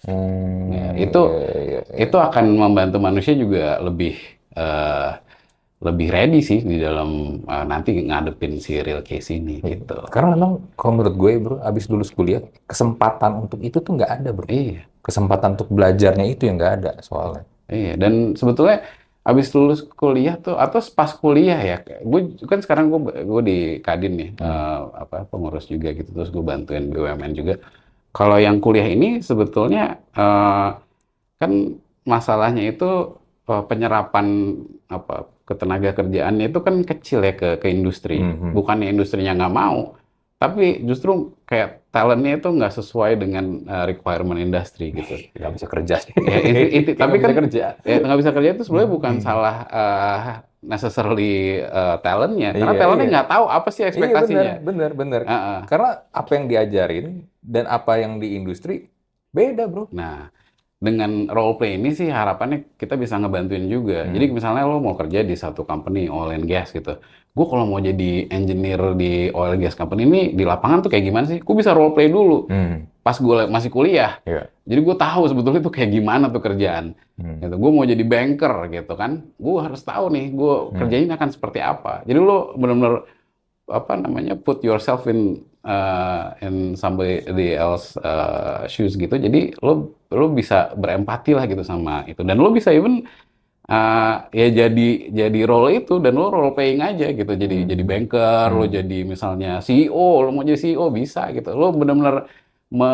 Hmm, 0.03 0.67
Ya, 0.73 0.85
itu- 0.99 1.29
iya, 1.31 1.59
iya, 1.63 1.79
iya. 1.87 2.03
itu 2.03 2.17
akan 2.19 2.45
membantu 2.59 2.97
manusia 2.99 3.33
juga 3.39 3.79
lebih 3.79 4.13
eh, 4.53 5.11
lebih 5.83 6.07
ready 6.15 6.39
sih 6.39 6.59
di 6.63 6.77
dalam 6.79 7.39
eh, 7.43 7.65
nanti 7.67 7.91
ngadepin 8.03 8.59
si 8.59 8.79
real 8.83 8.99
case 9.03 9.35
ini 9.39 9.59
gitu. 9.63 9.95
Karena 10.11 10.35
memang 10.35 10.51
kalau 10.75 10.99
menurut 10.99 11.15
gue 11.15 11.31
bro, 11.39 11.55
abis 11.63 11.87
lulus 11.91 12.11
kuliah, 12.11 12.43
kesempatan 12.67 13.47
untuk 13.47 13.59
itu 13.63 13.79
tuh 13.79 13.95
nggak 13.95 14.11
ada 14.21 14.29
bro. 14.35 14.47
Iya, 14.47 14.83
Kesempatan 15.03 15.55
untuk 15.59 15.67
belajarnya 15.71 16.25
itu 16.27 16.47
yang 16.47 16.55
nggak 16.59 16.73
ada 16.83 16.91
soalnya. 17.03 17.43
iya. 17.67 17.95
Dan 17.99 18.35
sebetulnya 18.35 18.83
abis 19.23 19.55
lulus 19.55 19.87
kuliah 19.87 20.35
tuh 20.35 20.59
atau 20.59 20.83
pas 20.91 21.07
kuliah 21.15 21.55
ya, 21.63 21.77
gue 21.83 22.35
kan 22.43 22.59
sekarang 22.59 22.91
gue 22.91 23.23
gue 23.23 23.41
di 23.47 23.57
Kadin 23.79 24.19
nih, 24.19 24.29
eh, 24.35 24.79
apa 24.99 25.23
pengurus 25.31 25.71
juga 25.71 25.95
gitu, 25.95 26.11
terus 26.11 26.27
gue 26.27 26.43
bantuin 26.43 26.91
BUMN 26.91 27.31
juga. 27.31 27.55
Kalau 28.11 28.37
yang 28.37 28.59
kuliah 28.59 28.83
ini 28.83 29.23
sebetulnya 29.23 30.03
eh, 30.11 30.69
kan 31.39 31.51
masalahnya 32.03 32.67
itu 32.67 33.15
eh, 33.47 33.63
penyerapan 33.63 34.59
apa 34.91 35.31
ketenaga 35.47 35.95
kerjaannya 35.95 36.51
itu 36.51 36.59
kan 36.59 36.75
kecil 36.83 37.19
ya 37.23 37.33
ke 37.35 37.63
ke 37.63 37.67
industri. 37.71 38.19
Mhm. 38.19 38.51
Bukannya 38.51 38.91
industrinya 38.91 39.39
nggak 39.39 39.55
mau, 39.55 39.95
tapi 40.35 40.83
justru 40.83 41.31
kayak 41.47 41.82
talentnya 41.93 42.41
itu 42.41 42.49
nggak 42.49 42.73
sesuai 42.73 43.21
dengan 43.21 43.45
eh, 43.63 43.85
requirement 43.93 44.41
industri 44.41 44.89
gitu. 44.89 45.29
Nggak 45.37 45.51
bisa 45.53 45.67
kerja. 45.69 45.95
Ya, 46.25 46.37
itu- 46.41 46.71
itu- 46.89 46.93
tapi 46.97 47.21
kan- 47.21 47.37
kerja. 47.45 47.77
Ya 47.85 47.95
nggak 48.01 48.19
bisa 48.19 48.31
kerja 48.33 48.49
itu 48.57 48.63
sebenarnya 48.65 48.91
bukan 48.91 49.13
salah 49.21 49.55
eh, 49.69 50.19
necessarily 50.65 51.61
eh, 51.61 51.97
talentnya, 52.01 52.49
karena 52.57 52.73
Iya, 52.73 52.81
talentnya 52.81 53.07
iya. 53.07 53.13
nggak 53.13 53.27
tahu 53.29 53.45
apa 53.45 53.69
sih 53.69 53.83
ekspektasinya. 53.85 54.41
Iya 54.41 54.55
benar, 54.65 54.91
benar, 54.97 55.21
benar. 55.21 55.21
Heeh. 55.29 55.59
Karena 55.69 55.89
apa 56.09 56.31
yang 56.33 56.45
diajarin 56.49 57.05
dan 57.45 57.65
apa 57.69 57.93
yang 58.01 58.17
di 58.17 58.27
industri 58.33 58.89
beda 59.29 59.69
bro. 59.69 59.85
Nah, 59.93 60.33
dengan 60.79 61.27
role 61.29 61.55
play 61.55 61.77
ini 61.77 61.93
sih 61.93 62.09
harapannya 62.09 62.75
kita 62.75 62.97
bisa 62.97 63.15
ngebantuin 63.15 63.67
juga. 63.67 64.03
Hmm. 64.03 64.17
Jadi 64.17 64.25
misalnya 64.33 64.65
lo 64.65 64.81
mau 64.81 64.97
kerja 64.97 65.21
di 65.21 65.35
satu 65.37 65.63
company 65.63 66.09
oil 66.09 66.33
and 66.33 66.43
gas 66.43 66.73
gitu. 66.73 66.97
Gue 67.33 67.45
kalau 67.49 67.65
mau 67.65 67.81
jadi 67.81 68.29
engineer 68.29 68.93
di 68.93 69.33
oil 69.33 69.57
gas 69.57 69.73
company 69.73 70.05
ini 70.05 70.21
di 70.37 70.45
lapangan 70.45 70.85
tuh 70.85 70.89
kayak 70.93 71.05
gimana 71.09 71.25
sih? 71.25 71.41
Gue 71.41 71.55
bisa 71.57 71.73
role 71.73 71.89
play 71.97 72.13
dulu 72.13 72.45
Hmm. 72.45 72.85
pas 73.01 73.17
gue 73.17 73.49
masih 73.49 73.73
kuliah. 73.73 74.21
Iya. 74.23 74.53
Jadi 74.63 74.79
gue 74.79 74.95
tahu 74.95 75.23
sebetulnya 75.27 75.59
tuh 75.59 75.73
kayak 75.73 75.91
gimana 75.91 76.29
tuh 76.29 76.39
kerjaan. 76.39 76.93
Hmm. 77.17 77.41
Gitu. 77.41 77.55
Gue 77.57 77.71
mau 77.73 77.83
jadi 77.89 78.05
banker 78.05 78.53
gitu 78.69 78.93
kan. 78.93 79.25
Gue 79.41 79.57
harus 79.65 79.81
tahu 79.81 80.13
nih 80.13 80.29
gue 80.29 80.55
kerjain 80.77 81.09
akan 81.09 81.29
seperti 81.33 81.59
apa. 81.59 82.05
Jadi 82.05 82.19
lo 82.21 82.53
benar-benar 82.53 83.01
apa 83.65 83.93
namanya 83.97 84.37
put 84.37 84.61
yourself 84.61 85.09
in 85.09 85.41
uh, 85.65 86.37
in 86.37 86.77
somebody 86.77 87.57
else 87.57 87.97
uh, 87.97 88.69
shoes 88.69 88.93
gitu. 88.93 89.17
Jadi 89.17 89.57
lo 89.57 89.97
lo 90.13 90.29
bisa 90.29 90.69
berempati 90.77 91.33
lah 91.33 91.49
gitu 91.49 91.65
sama 91.65 92.05
itu. 92.05 92.21
Dan 92.21 92.37
lo 92.37 92.53
bisa 92.53 92.69
even 92.69 93.09
uh, 93.69 94.27
ya 94.33 94.47
jadi 94.51 94.87
jadi 95.11 95.39
role 95.47 95.83
itu 95.83 95.99
dan 96.03 96.13
lo 96.19 96.33
role 96.33 96.51
playing 96.55 96.81
aja 96.83 97.07
gitu. 97.13 97.31
Jadi 97.31 97.69
jadi 97.69 97.83
banker, 97.83 98.49
lo 98.51 98.65
jadi 98.67 98.97
misalnya 99.07 99.63
CEO, 99.63 100.27
lo 100.27 100.29
mau 100.35 100.43
jadi 100.43 100.59
CEO 100.59 100.89
bisa 100.91 101.31
gitu. 101.31 101.53
Lo 101.55 101.71
benar-benar 101.71 102.27
me 102.73 102.91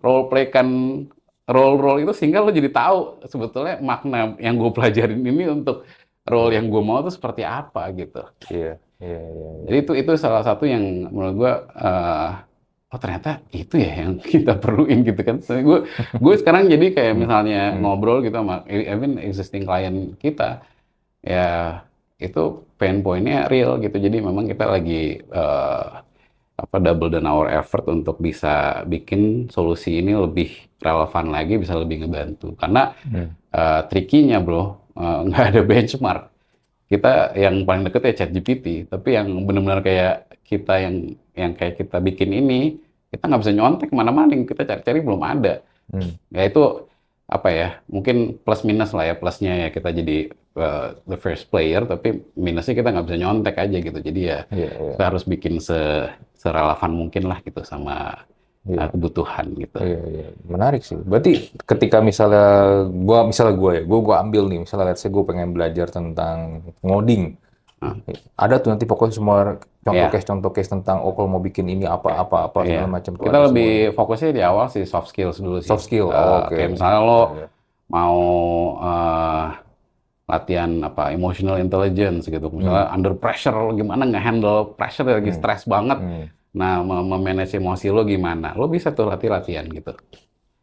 role 0.00 0.32
playkan 0.32 0.68
role-role 1.50 2.06
itu 2.06 2.12
sehingga 2.14 2.40
lo 2.40 2.54
jadi 2.54 2.70
tahu 2.70 3.26
sebetulnya 3.26 3.82
makna 3.82 4.38
yang 4.38 4.54
gue 4.54 4.70
pelajarin 4.70 5.18
ini 5.18 5.50
untuk 5.50 5.82
role 6.22 6.54
yang 6.54 6.70
gue 6.70 6.82
mau 6.82 7.02
itu 7.02 7.10
seperti 7.10 7.42
apa 7.42 7.90
gitu. 7.90 8.22
Iya, 8.48 8.78
iya, 9.02 9.18
iya. 9.18 9.50
iya. 9.50 9.50
Jadi 9.66 9.76
itu 9.82 9.92
itu 9.98 10.12
salah 10.14 10.46
satu 10.46 10.64
yang 10.64 11.10
menurut 11.10 11.34
gue 11.34 11.52
eh, 11.74 12.28
oh 12.92 12.98
ternyata 13.02 13.28
itu 13.54 13.74
ya 13.84 13.90
yang 14.06 14.12
kita 14.32 14.52
perluin 14.62 14.98
gitu 15.08 15.20
kan. 15.28 15.36
Tapi 15.42 15.62
gue 15.68 15.78
gue 16.24 16.34
sekarang 16.40 16.64
jadi 16.72 16.86
kayak 16.96 17.14
misalnya 17.22 17.74
Hmm. 17.74 17.80
ngobrol 17.82 18.18
gitu 18.26 18.36
sama 18.40 18.54
even 18.70 19.12
existing 19.22 19.62
client 19.68 20.18
kita 20.22 20.62
ya 21.24 21.40
itu 22.20 22.40
pain 22.80 22.98
point-nya 23.04 23.48
real 23.52 23.80
gitu. 23.84 23.96
Jadi 24.06 24.16
memang 24.28 24.44
kita 24.52 24.64
lagi 24.68 25.20
eh, 25.20 25.86
apa 26.60 26.76
double 26.76 27.08
dan 27.14 27.24
our 27.24 27.48
effort 27.56 27.88
untuk 27.88 28.20
bisa 28.20 28.84
bikin 28.84 29.48
solusi 29.48 30.00
ini 30.04 30.12
lebih 30.12 30.48
relevan 30.84 31.32
lagi, 31.32 31.56
bisa 31.56 31.74
lebih 31.76 32.04
ngebantu. 32.04 32.52
Karena 32.60 32.92
Hmm. 33.04 33.36
uh, 33.54 33.82
trikinya 33.90 34.38
bro, 34.44 34.62
uh, 34.96 35.20
nggak 35.28 35.44
ada 35.56 35.60
benchmark. 35.66 36.22
Kita 36.90 37.34
yang 37.38 37.62
paling 37.68 37.86
deket 37.86 38.02
ya 38.10 38.14
ChatGPT, 38.26 38.66
tapi 38.90 39.14
yang 39.18 39.28
benar-benar 39.46 39.80
kayak 39.86 40.14
kita 40.50 40.74
yang 40.82 41.14
yang 41.38 41.52
kayak 41.54 41.78
kita 41.78 42.02
bikin 42.02 42.34
ini, 42.34 42.82
kita 43.14 43.30
nggak 43.30 43.42
bisa 43.46 43.54
nyontek 43.54 43.88
ke 43.88 43.94
mana-mana, 43.94 44.34
yang 44.34 44.42
kita 44.42 44.66
cari-cari 44.66 44.98
belum 44.98 45.22
ada. 45.22 45.62
Hmm. 45.94 46.18
Ya 46.34 46.50
itu 46.50 46.90
apa 47.30 47.48
ya, 47.54 47.68
mungkin 47.86 48.42
plus 48.42 48.66
minus 48.66 48.90
lah 48.90 49.06
ya, 49.06 49.14
plusnya 49.14 49.54
ya 49.54 49.68
kita 49.70 49.94
jadi 49.94 50.34
uh, 50.58 50.98
the 51.06 51.14
first 51.14 51.46
player, 51.46 51.86
tapi 51.86 52.26
minusnya 52.34 52.74
kita 52.74 52.90
nggak 52.90 53.06
bisa 53.06 53.18
nyontek 53.22 53.56
aja 53.62 53.78
gitu. 53.78 53.98
Jadi 54.02 54.20
ya 54.26 54.38
Iya, 54.50 54.70
iya. 54.74 54.90
kita 54.98 55.04
harus 55.06 55.22
bikin 55.22 55.62
se 55.62 56.10
serelevan 56.34 56.90
mungkin 56.90 57.30
lah 57.30 57.38
gitu 57.46 57.62
sama 57.62 58.26
Iya. 58.60 58.76
uh, 58.76 58.88
kebutuhan 58.92 59.46
gitu. 59.56 59.78
Iya, 59.80 60.02
iya. 60.04 60.28
Menarik 60.44 60.84
sih. 60.84 60.98
Berarti 61.00 61.48
ketika 61.64 62.04
misalnya 62.04 62.84
gua 62.92 63.24
misalnya 63.24 63.56
gua 63.56 63.72
ya, 63.80 63.82
gua 63.88 64.00
gua 64.04 64.16
ambil 64.20 64.52
nih, 64.52 64.60
misalnya 64.68 64.92
let's 64.92 65.00
say 65.00 65.08
gua 65.08 65.24
pengen 65.24 65.56
belajar 65.56 65.88
tentang 65.88 66.60
ngoding. 66.84 67.40
Ah. 67.80 67.96
Ada 68.36 68.60
tuh 68.60 68.70
nanti 68.70 68.84
pokoknya 68.84 69.14
semua 69.14 69.36
contoh 69.80 69.96
Iya. 69.98 70.12
case 70.12 70.28
contoh 70.28 70.50
case 70.50 70.68
tentang 70.68 71.00
oh 71.00 71.10
kalau 71.10 71.28
mau 71.28 71.40
bikin 71.40 71.64
ini 71.64 71.88
apa 71.88 72.12
apa 72.14 72.36
apa 72.46 72.58
Iya. 72.60 72.84
segala 72.84 72.88
macam 72.92 73.12
Kita 73.16 73.38
lebih 73.42 73.70
fokusnya 73.90 74.30
di 74.30 74.42
awal 74.42 74.68
sih 74.68 74.84
soft 74.84 75.08
skills 75.08 75.40
dulu 75.40 75.58
sih. 75.58 75.66
Soft 75.66 75.82
skill, 75.82 76.06
Uh, 76.06 76.14
oh, 76.14 76.38
oke. 76.44 76.52
Kayak 76.52 76.70
misalnya 76.70 77.00
lo 77.00 77.20
Iya. 77.32 77.46
mau 77.88 78.18
uh, 78.76 79.44
latihan 80.26 80.70
apa 80.80 81.10
emotional 81.10 81.56
intelligence 81.56 82.28
gitu. 82.28 82.46
Misalnya 82.48 82.86
under 82.88 83.14
pressure 83.14 83.50
lo 83.52 83.72
gimana 83.72 84.04
nge-handle 84.04 84.76
pressure 84.76 85.08
lagi 85.08 85.32
Hmm. 85.32 85.38
stres 85.40 85.64
banget. 85.64 85.98
Hmm. 85.98 86.26
Nah, 86.52 86.82
mem- 86.82 87.08
memanage 87.08 87.54
emosi 87.54 87.88
lo 87.88 88.04
gimana? 88.04 88.52
Lo 88.52 88.66
bisa 88.66 88.90
tuh 88.90 89.06
latih-latihan 89.06 89.66
gitu. 89.66 89.96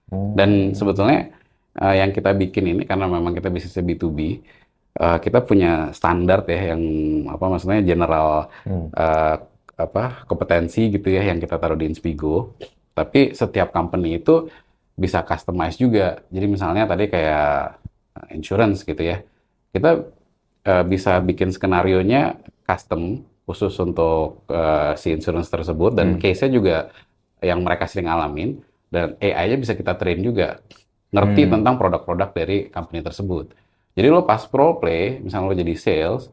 Hmm. 0.08 0.38
Dan 0.38 0.50
sebetulnya 0.72 1.34
uh, 1.76 1.92
yang 1.92 2.12
kita 2.12 2.32
bikin 2.32 2.64
ini 2.70 2.84
karena 2.84 3.10
memang 3.10 3.34
kita 3.34 3.50
bisnisnya 3.50 3.84
B2B, 3.84 4.20
uh, 4.98 5.18
kita 5.22 5.40
punya 5.42 5.94
standar 5.94 6.44
ya 6.46 6.74
yang 6.74 6.82
apa 7.30 7.46
maksudnya 7.48 7.82
general 7.82 8.50
Hmm. 8.66 8.90
uh, 8.92 9.36
apa 9.78 10.26
kompetensi 10.26 10.90
gitu 10.90 11.14
ya 11.14 11.22
yang 11.22 11.38
kita 11.38 11.56
taruh 11.62 11.78
di 11.78 11.86
Inspigo. 11.86 12.58
Tapi 12.98 13.38
setiap 13.38 13.70
company 13.70 14.18
itu 14.18 14.50
bisa 14.98 15.22
customize 15.22 15.78
juga. 15.78 16.26
Jadi 16.34 16.46
misalnya 16.50 16.90
tadi 16.90 17.06
kayak 17.06 17.78
uh, 18.18 18.28
insurance 18.34 18.82
gitu 18.82 18.98
ya. 18.98 19.22
Kita 19.70 20.02
uh, 20.66 20.84
bisa 20.84 21.22
bikin 21.22 21.54
skenario-nya 21.54 22.42
custom 22.66 23.22
khusus 23.46 23.72
untuk 23.78 24.44
uh, 24.50 24.98
si 24.98 25.14
insurance 25.14 25.48
tersebut 25.48 25.94
dan 25.94 26.18
Hmm. 26.18 26.20
case-nya 26.20 26.50
juga 26.50 26.78
yang 27.40 27.62
mereka 27.62 27.86
sering 27.86 28.10
alamin 28.10 28.58
dan 28.90 29.14
AI-nya 29.22 29.62
bisa 29.62 29.78
kita 29.78 29.94
train 29.94 30.26
juga 30.26 30.58
ngerti 31.14 31.46
Hmm. 31.46 31.52
tentang 31.62 31.78
produk-produk 31.78 32.30
dari 32.34 32.58
company 32.68 33.06
tersebut. 33.06 33.54
Jadi 33.98 34.08
lo 34.14 34.22
pas 34.30 34.46
role 34.46 34.78
play, 34.78 35.18
misalnya 35.26 35.50
lo 35.50 35.56
jadi 35.58 35.74
sales, 35.74 36.30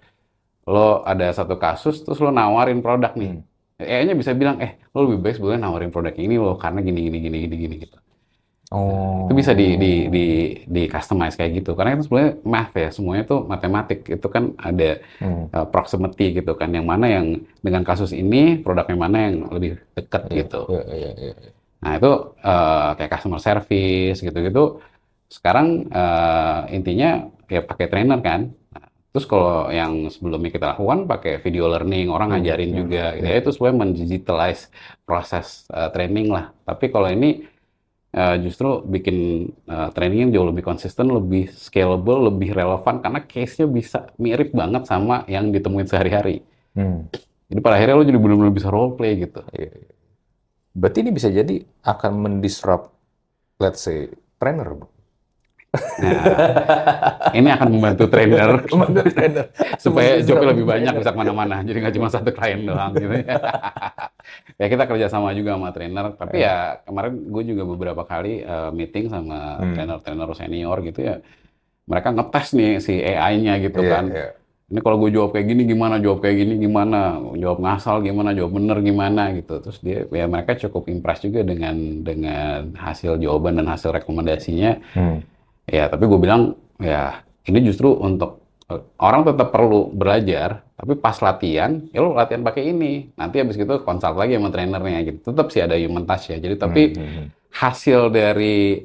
lo 0.68 1.00
ada 1.00 1.32
satu 1.32 1.56
kasus 1.56 2.04
terus 2.04 2.20
lo 2.20 2.28
nawarin 2.28 2.84
produk 2.84 3.16
nih. 3.16 3.40
Hmm. 3.40 3.48
AI-nya 3.80 4.14
bisa 4.14 4.36
bilang, 4.36 4.60
eh 4.60 4.76
lo 4.92 5.08
lebih 5.08 5.24
baik 5.24 5.40
sebetulnya 5.40 5.64
nawarin 5.64 5.88
produk 5.88 6.12
ini 6.14 6.36
lo 6.36 6.60
karena 6.60 6.84
gini 6.84 7.08
gini 7.08 7.18
gini 7.24 7.36
gini 7.48 7.56
gini 7.56 7.76
gitu. 7.88 7.96
Oh. 8.72 9.28
Itu 9.28 9.32
bisa 9.38 9.52
di 9.54 9.76
di 9.76 9.92
di 10.12 10.26
di 10.66 10.82
customize 10.92 11.36
kayak 11.40 11.62
gitu. 11.62 11.72
Karena 11.72 11.96
itu 11.96 12.10
sebenarnya 12.10 12.32
math 12.44 12.72
ya, 12.74 12.88
semuanya 12.92 13.24
tuh 13.24 13.40
matematik. 13.48 14.04
Itu 14.12 14.28
kan 14.28 14.52
ada 14.60 15.00
Hmm. 15.24 15.48
uh, 15.48 15.66
proximity 15.68 16.36
gitu 16.42 16.52
kan, 16.58 16.68
yang 16.68 16.84
mana 16.84 17.06
yang 17.08 17.40
dengan 17.64 17.80
kasus 17.80 18.12
ini 18.12 18.60
produknya 18.60 18.96
mana 18.98 19.16
yang 19.30 19.48
lebih 19.48 19.80
dekat 19.96 20.22
gitu. 20.32 20.68
Iya, 20.68 20.82
iya, 20.90 21.10
iya. 21.16 21.34
Nah 21.84 21.92
itu 22.00 22.12
uh, 22.40 22.96
kayak 22.96 23.10
customer 23.14 23.40
service 23.40 24.18
gitu-gitu. 24.20 24.80
Sekarang 25.34 25.90
uh, 25.90 26.70
intinya 26.70 27.26
ya 27.50 27.60
pakai 27.66 27.86
trainer 27.90 28.20
kan. 28.22 28.40
Nah, 28.70 28.86
terus 29.10 29.26
kalau 29.26 29.66
yang 29.74 30.06
sebelumnya 30.14 30.50
kita 30.54 30.66
lakukan 30.78 31.10
pakai 31.10 31.42
video 31.42 31.66
learning, 31.66 32.06
orang 32.06 32.30
Hmm, 32.30 32.34
ngajarin 32.38 32.70
hmm, 32.70 32.78
juga. 32.78 33.04
hmm. 33.12 33.20
Ya 33.26 33.32
itu 33.42 33.50
sebenarnya 33.50 33.78
mendigitalize 33.82 34.62
proses 35.02 35.66
uh, 35.74 35.90
training 35.90 36.30
lah. 36.30 36.54
Tapi 36.62 36.86
kalau 36.94 37.10
ini 37.10 37.42
uh, 38.14 38.36
justru 38.38 38.78
bikin 38.86 39.16
uh, 39.66 39.90
training 39.90 40.30
yang 40.30 40.32
jauh 40.38 40.46
lebih 40.54 40.62
konsisten, 40.62 41.10
lebih 41.10 41.50
scalable, 41.50 42.30
lebih 42.30 42.54
relevan 42.54 43.02
karena 43.02 43.20
case-nya 43.26 43.66
bisa 43.66 43.98
mirip 44.22 44.54
banget 44.54 44.86
sama 44.86 45.26
yang 45.26 45.50
ditemuin 45.50 45.88
sehari-hari. 45.90 46.46
Hmm. 46.78 47.10
Jadi 47.50 47.60
pada 47.60 47.74
akhirnya 47.78 47.98
lo 47.98 48.06
jadi 48.06 48.18
benar-benar 48.22 48.54
bisa 48.54 48.70
role 48.70 48.94
play 48.94 49.18
gitu. 49.18 49.42
Iya, 49.50 49.70
iya. 49.82 49.92
Berarti 50.74 50.98
ini 51.06 51.10
bisa 51.14 51.28
jadi 51.30 51.54
akan 51.82 52.12
mendisrupt 52.22 52.90
let's 53.62 53.82
say 53.82 54.10
trainer, 54.38 54.70
Bro. 54.74 54.93
Nah, 55.74 56.22
ini 57.34 57.48
akan 57.50 57.68
membantu 57.68 58.04
trainer 58.06 58.62
Membantu 58.70 59.00
trainer. 59.10 59.44
supaya 59.76 60.20
jobnya 60.20 60.48
lebih 60.54 60.64
banyak 60.64 60.92
bisa 60.94 61.10
ke 61.10 61.18
mana-mana. 61.18 61.56
Jadi 61.60 61.78
nggak 61.80 61.94
cuma 61.94 62.08
satu 62.08 62.30
klien 62.30 62.62
doang 62.62 62.94
gitu 62.94 63.10
ya. 63.12 63.36
ya 64.60 64.66
kita 64.68 64.84
kerja 64.84 65.06
sama 65.08 65.34
juga 65.34 65.54
sama 65.54 65.70
trainer. 65.70 66.14
Tapi 66.14 66.36
ya 66.38 66.78
kemarin 66.82 67.12
gue 67.26 67.42
juga 67.44 67.62
beberapa 67.64 68.02
kali 68.02 68.42
uh, 68.42 68.70
meeting 68.70 69.08
sama 69.08 69.58
Hmm. 69.58 69.74
trainer-trainer 69.74 70.28
senior 70.32 70.78
gitu 70.82 71.00
ya. 71.00 71.16
Mereka 71.84 72.08
ngetes 72.12 72.46
nih 72.52 72.72
si 72.78 72.94
AI-nya 72.96 73.60
gitu 73.60 73.80
Iya, 73.80 73.90
kan. 73.90 74.04
iya. 74.08 74.28
Ini 74.64 74.80
kalau 74.80 74.96
gue 74.96 75.12
jawab 75.12 75.30
kayak 75.30 75.46
gini 75.46 75.62
gimana, 75.64 76.00
jawab 76.00 76.24
kayak 76.24 76.36
gini 76.40 76.54
gimana, 76.58 77.20
jawab 77.36 77.60
ngasal 77.60 78.00
gimana, 78.00 78.32
jawab 78.32 78.56
bener 78.56 78.80
gimana 78.80 79.28
gitu. 79.36 79.60
Terus 79.60 79.78
dia 79.78 80.08
ya 80.08 80.24
mereka 80.24 80.56
cukup 80.56 80.88
impress 80.88 81.20
juga 81.20 81.44
dengan 81.44 81.76
dengan 82.00 82.72
hasil 82.72 83.20
jawaban 83.20 83.60
dan 83.60 83.68
hasil 83.68 83.92
rekomendasinya. 83.92 84.80
Hmm. 84.96 85.20
Ya, 85.64 85.88
tapi 85.88 86.04
gue 86.04 86.20
bilang 86.20 86.54
ya 86.76 87.24
ini 87.44 87.58
justru 87.64 87.92
untuk 87.96 88.44
eh, 88.68 88.80
orang 89.00 89.24
tetap 89.24 89.48
perlu 89.48 89.88
belajar, 89.92 90.64
tapi 90.76 90.96
pas 90.96 91.16
latihan, 91.20 91.80
ya 91.92 92.00
lo 92.00 92.12
latihan 92.12 92.44
pakai 92.44 92.68
ini. 92.68 93.12
Nanti 93.16 93.40
habis 93.40 93.56
gitu 93.56 93.80
konsult 93.80 94.16
lagi 94.16 94.36
sama 94.36 94.52
trainernya 94.52 95.00
gitu. 95.04 95.18
Tetap 95.32 95.46
sih 95.48 95.64
ada 95.64 95.76
human 95.76 96.04
touch 96.04 96.32
ya. 96.32 96.36
Jadi 96.36 96.54
tapi 96.56 96.82
Hmm, 96.92 97.00
hmm, 97.00 97.10
hmm. 97.16 97.26
hasil 97.54 98.00
dari 98.10 98.84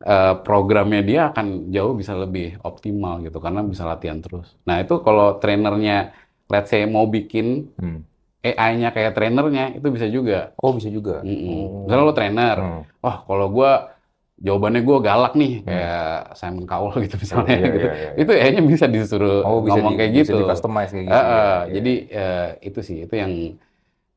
eh, 0.00 0.34
programnya 0.44 1.02
dia 1.04 1.20
akan 1.28 1.68
jauh 1.68 1.92
bisa 1.92 2.16
lebih 2.16 2.56
optimal 2.64 3.20
gitu 3.20 3.36
karena 3.36 3.60
bisa 3.60 3.84
latihan 3.84 4.16
terus. 4.20 4.56
Nah, 4.64 4.80
itu 4.80 4.96
kalau 5.04 5.36
trainernya 5.36 6.16
let's 6.48 6.72
say 6.72 6.84
mau 6.84 7.04
bikin 7.04 7.68
Hmm. 7.76 8.00
AI-nya 8.40 8.88
kayak 8.96 9.12
trainernya 9.12 9.76
itu 9.76 9.84
bisa 9.92 10.08
juga. 10.08 10.56
Oh, 10.56 10.72
bisa 10.72 10.88
juga. 10.88 11.20
Mm-mm. 11.20 11.44
Oh. 11.60 11.84
Misalnya 11.84 12.04
lo 12.08 12.14
trainer, 12.16 12.56
Hmm. 12.56 12.82
wah 13.04 13.16
kalau 13.28 13.46
gua 13.52 13.92
jawabannya 14.40 14.80
gua 14.82 14.98
galak 15.04 15.32
nih 15.36 15.52
kayak 15.62 16.32
Simon 16.32 16.64
Cowell 16.64 16.96
gitu 17.04 17.16
misalnya 17.20 17.54
Iya, 17.60 17.66
gitu. 17.68 17.78
iya, 17.84 17.92
iya. 17.92 18.10
Itu 18.16 18.30
kayaknya 18.32 18.62
bisa 18.64 18.86
disuruh 18.88 19.38
Oh, 19.44 19.60
bisa 19.60 19.76
ngomong 19.76 19.94
di, 19.94 19.98
kayak 20.00 20.10
bisa 20.16 20.32
gitu. 20.32 20.44
customize 20.48 20.90
kayak 20.96 21.04
gitu. 21.04 21.12
Ya. 21.12 21.20
eh, 21.20 21.28
Iya. 21.30 21.56
Jadi 21.76 21.92
eh, 22.08 22.48
itu 22.64 22.80
sih 22.80 22.96
itu 23.04 23.14
yang 23.14 23.32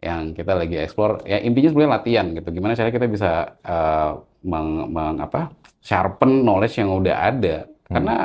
yang 0.04 0.22
kita 0.36 0.52
lagi 0.56 0.76
explore. 0.80 1.24
Ya 1.24 1.40
intinya 1.40 1.70
sebenarnya 1.72 1.94
latihan 2.00 2.26
gitu. 2.36 2.48
Gimana 2.52 2.76
caranya 2.76 2.96
kita 2.96 3.08
bisa 3.08 3.32
eh, 3.64 4.12
meng, 4.44 4.70
meng- 4.92 5.20
apa 5.20 5.52
sharpen 5.84 6.44
knowledge 6.44 6.76
yang 6.80 6.92
udah 6.92 7.16
ada. 7.20 7.56
Hmm. 7.68 7.92
Karena 7.92 8.16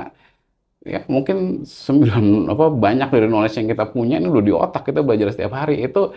ya 0.86 1.02
mungkin 1.10 1.66
sembilan 1.66 2.48
apa 2.48 2.70
banyak 2.70 3.08
dari 3.10 3.26
knowledge 3.26 3.58
yang 3.60 3.68
kita 3.68 3.84
punya 3.90 4.22
ini 4.22 4.30
udah 4.30 4.44
di 4.46 4.54
otak 4.54 4.82
kita 4.88 5.02
belajar 5.02 5.34
setiap 5.34 5.52
hari 5.52 5.82
itu 5.84 6.14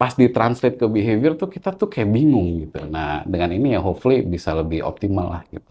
pas 0.00 0.16
ditranslate 0.16 0.80
ke 0.80 0.86
behavior 0.88 1.36
tuh 1.36 1.52
kita 1.52 1.76
tuh 1.76 1.92
kayak 1.92 2.08
bingung 2.08 2.64
gitu. 2.64 2.88
Nah 2.88 3.20
dengan 3.28 3.52
ini 3.52 3.76
ya 3.76 3.84
hopefully 3.84 4.24
bisa 4.24 4.56
lebih 4.56 4.80
optimal 4.80 5.28
lah 5.28 5.42
gitu. 5.52 5.68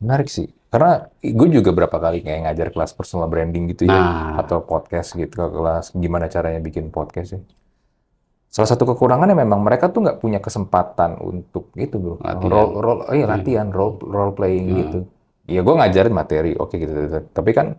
Menarik 0.00 0.32
sih. 0.32 0.48
Karena 0.72 1.04
gue 1.20 1.48
juga 1.52 1.76
berapa 1.76 1.92
kali 1.92 2.24
kayak 2.24 2.48
ngajar 2.48 2.72
kelas 2.72 2.96
personal 2.96 3.28
branding 3.28 3.68
gitu 3.76 3.84
ya. 3.84 3.92
Nah. 3.92 4.40
Atau 4.40 4.64
podcast 4.64 5.12
gitu, 5.12 5.36
ke 5.36 5.46
kelas 5.52 5.92
gimana 5.92 6.32
caranya 6.32 6.64
bikin 6.64 6.88
podcast 6.88 7.36
ya. 7.36 7.40
Salah 8.48 8.72
satu 8.72 8.88
kekurangannya 8.88 9.36
memang 9.36 9.60
mereka 9.60 9.92
tuh 9.92 10.00
nggak 10.00 10.18
punya 10.24 10.40
kesempatan 10.40 11.20
untuk 11.20 11.68
itu 11.76 12.00
bro. 12.00 12.16
Latihan. 12.24 12.48
Role, 12.48 12.72
role, 12.80 13.00
oh 13.04 13.14
iya 13.14 13.26
latihan, 13.28 13.68
role, 13.68 14.00
role 14.00 14.32
playing 14.32 14.66
Hmm. 14.72 14.78
gitu. 14.80 14.98
Iya 15.44 15.60
gue 15.60 15.74
ngajarin 15.76 16.14
materi, 16.16 16.52
oke 16.56 16.74
gitu, 16.78 16.88
gitu. 16.88 17.18
Tapi 17.36 17.50
kan 17.52 17.76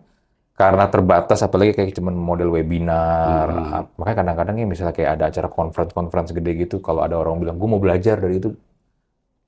karena 0.52 0.84
terbatas, 0.86 1.40
apalagi 1.40 1.72
kayak 1.72 1.96
cuman 1.96 2.12
model 2.12 2.52
webinar, 2.52 3.48
Hmm. 3.48 3.72
ap- 3.74 3.92
makanya 3.96 4.16
kadang-kadang 4.22 4.56
ya 4.56 4.66
misalnya 4.66 4.92
kayak 4.92 5.10
ada 5.16 5.24
acara 5.26 5.48
conference-conference 5.48 6.30
gede 6.30 6.52
gitu, 6.60 6.76
kalau 6.78 7.00
ada 7.00 7.16
orang 7.16 7.40
bilang 7.40 7.56
gue 7.56 7.66
mau 7.66 7.80
belajar 7.80 8.20
dari 8.20 8.36
itu, 8.36 8.52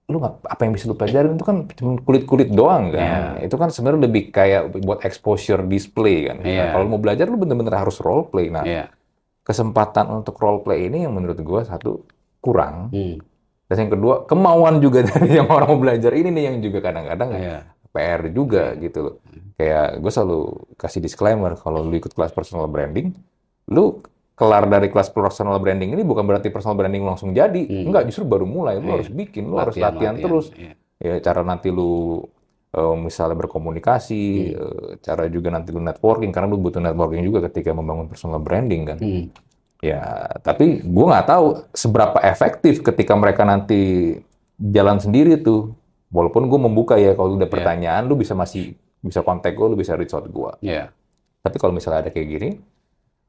lu 0.05 0.16
nggak 0.18 0.44
apa 0.44 0.61
yang 0.61 0.72
bisa 0.72 0.84
lu 0.84 0.96
pelajarin 0.96 1.32
itu 1.32 1.44
kan 1.44 1.57
cuma 1.70 1.96
kulit-kulit 1.98 2.48
doang 2.50 2.92
kan. 2.92 3.40
Iya. 3.40 3.48
Itu 3.48 3.57
kan 3.57 3.68
sebenarnya 3.68 4.05
lebih 4.05 4.28
kayak 4.28 4.76
buat 4.80 5.00
exposure 5.00 5.64
display 5.64 6.28
kan. 6.28 6.40
Nah, 6.40 6.48
Iya. 6.48 6.64
kalau 6.72 6.84
mau 6.86 7.00
belajar 7.00 7.24
lu 7.24 7.36
bener-bener 7.36 7.72
harus 7.72 7.96
role 7.98 8.28
play. 8.28 8.48
Nah, 8.48 8.64
Iya. 8.64 8.92
kesempatan 9.40 10.09
untuk 10.11 10.36
role 10.36 10.61
play 10.61 10.88
ini 10.88 11.05
yang 11.05 11.12
menurut 11.12 11.40
gua 11.40 11.64
satu 11.64 12.05
kurang. 12.38 12.88
Hmm. 12.90 13.16
Dan 13.64 13.76
yang 13.78 13.92
kedua, 13.92 14.14
kemauan 14.24 14.76
juga 14.78 15.00
dari 15.09 15.36
yang 15.36 15.48
orang 15.48 15.68
mau 15.68 15.80
belajar 15.80 16.12
ini 16.12 16.28
nih 16.28 16.44
yang 16.48 16.57
juga 16.61 16.78
kadang-kadang 16.80 17.30
Iya. 17.32 17.59
PR 17.88 18.28
juga 18.28 18.76
gitu 18.76 18.98
loh. 19.00 19.16
Kayak 19.55 20.02
gue 20.02 20.11
selalu 20.11 20.40
kasih 20.74 20.98
disclaimer 20.98 21.55
kalau 21.55 21.86
lu 21.86 21.94
ikut 21.94 22.11
kelas 22.11 22.34
personal 22.34 22.66
branding, 22.66 23.14
lu 23.70 24.02
kelar 24.34 24.66
dari 24.66 24.90
kelas 24.90 25.14
personal 25.14 25.62
branding 25.62 25.94
ini 25.94 26.02
bukan 26.02 26.26
berarti 26.26 26.50
personal 26.50 26.74
branding 26.74 27.07
langsung 27.07 27.30
jadi. 27.30 27.62
Hmm. 27.70 27.86
Enggak, 27.90 28.11
justru 28.11 28.26
baru 28.26 28.42
mulai. 28.44 28.82
Lu 28.82 28.90
Iya. 28.90 28.94
harus 28.98 29.11
bikin, 29.11 29.46
lu 29.46 29.55
harus 29.62 29.78
latihan 29.78 30.18
terus. 30.18 30.50
Iya. 30.59 30.74
Ya, 30.98 31.14
cara 31.22 31.42
nanti 31.42 31.70
lu 31.70 32.22
eh, 32.74 32.96
misalnya 32.98 33.38
berkomunikasi, 33.38 34.22
Hmm. 34.50 34.59
eh, 34.59 34.90
cara 34.98 35.30
juga 35.30 35.46
nanti 35.46 35.70
lu 35.70 35.78
networking, 35.78 36.34
karena 36.34 36.50
lu 36.50 36.59
butuh 36.59 36.82
networking 36.82 37.22
juga 37.22 37.46
ketika 37.46 37.70
membangun 37.70 38.11
personal 38.11 38.42
branding 38.42 38.82
kan. 38.90 38.98
Hmm. 38.98 39.30
Ya, 39.78 40.02
tapi 40.42 40.82
gue 40.82 41.07
nggak 41.07 41.28
tahu 41.28 41.46
seberapa 41.70 42.18
efektif 42.26 42.82
ketika 42.82 43.14
mereka 43.14 43.46
nanti 43.46 44.18
jalan 44.59 44.98
sendiri 44.98 45.38
tuh. 45.38 45.70
Walaupun 46.11 46.50
gue 46.50 46.59
membuka 46.59 46.98
ya, 46.98 47.14
kalau 47.14 47.38
udah 47.38 47.46
Iya. 47.46 47.55
pertanyaan, 47.55 48.11
lu 48.11 48.18
bisa 48.18 48.34
masih 48.34 48.74
bisa 49.05 49.20
kontak 49.20 49.52
gue, 49.52 49.66
lu 49.68 49.76
bisa 49.76 49.92
reach 49.94 50.16
out 50.16 50.24
gue. 50.24 50.52
Iya. 50.64 50.88
Tapi 51.44 51.57
kalau 51.61 51.76
misalnya 51.76 52.09
ada 52.09 52.11
kayak 52.11 52.28
gini, 52.32 52.50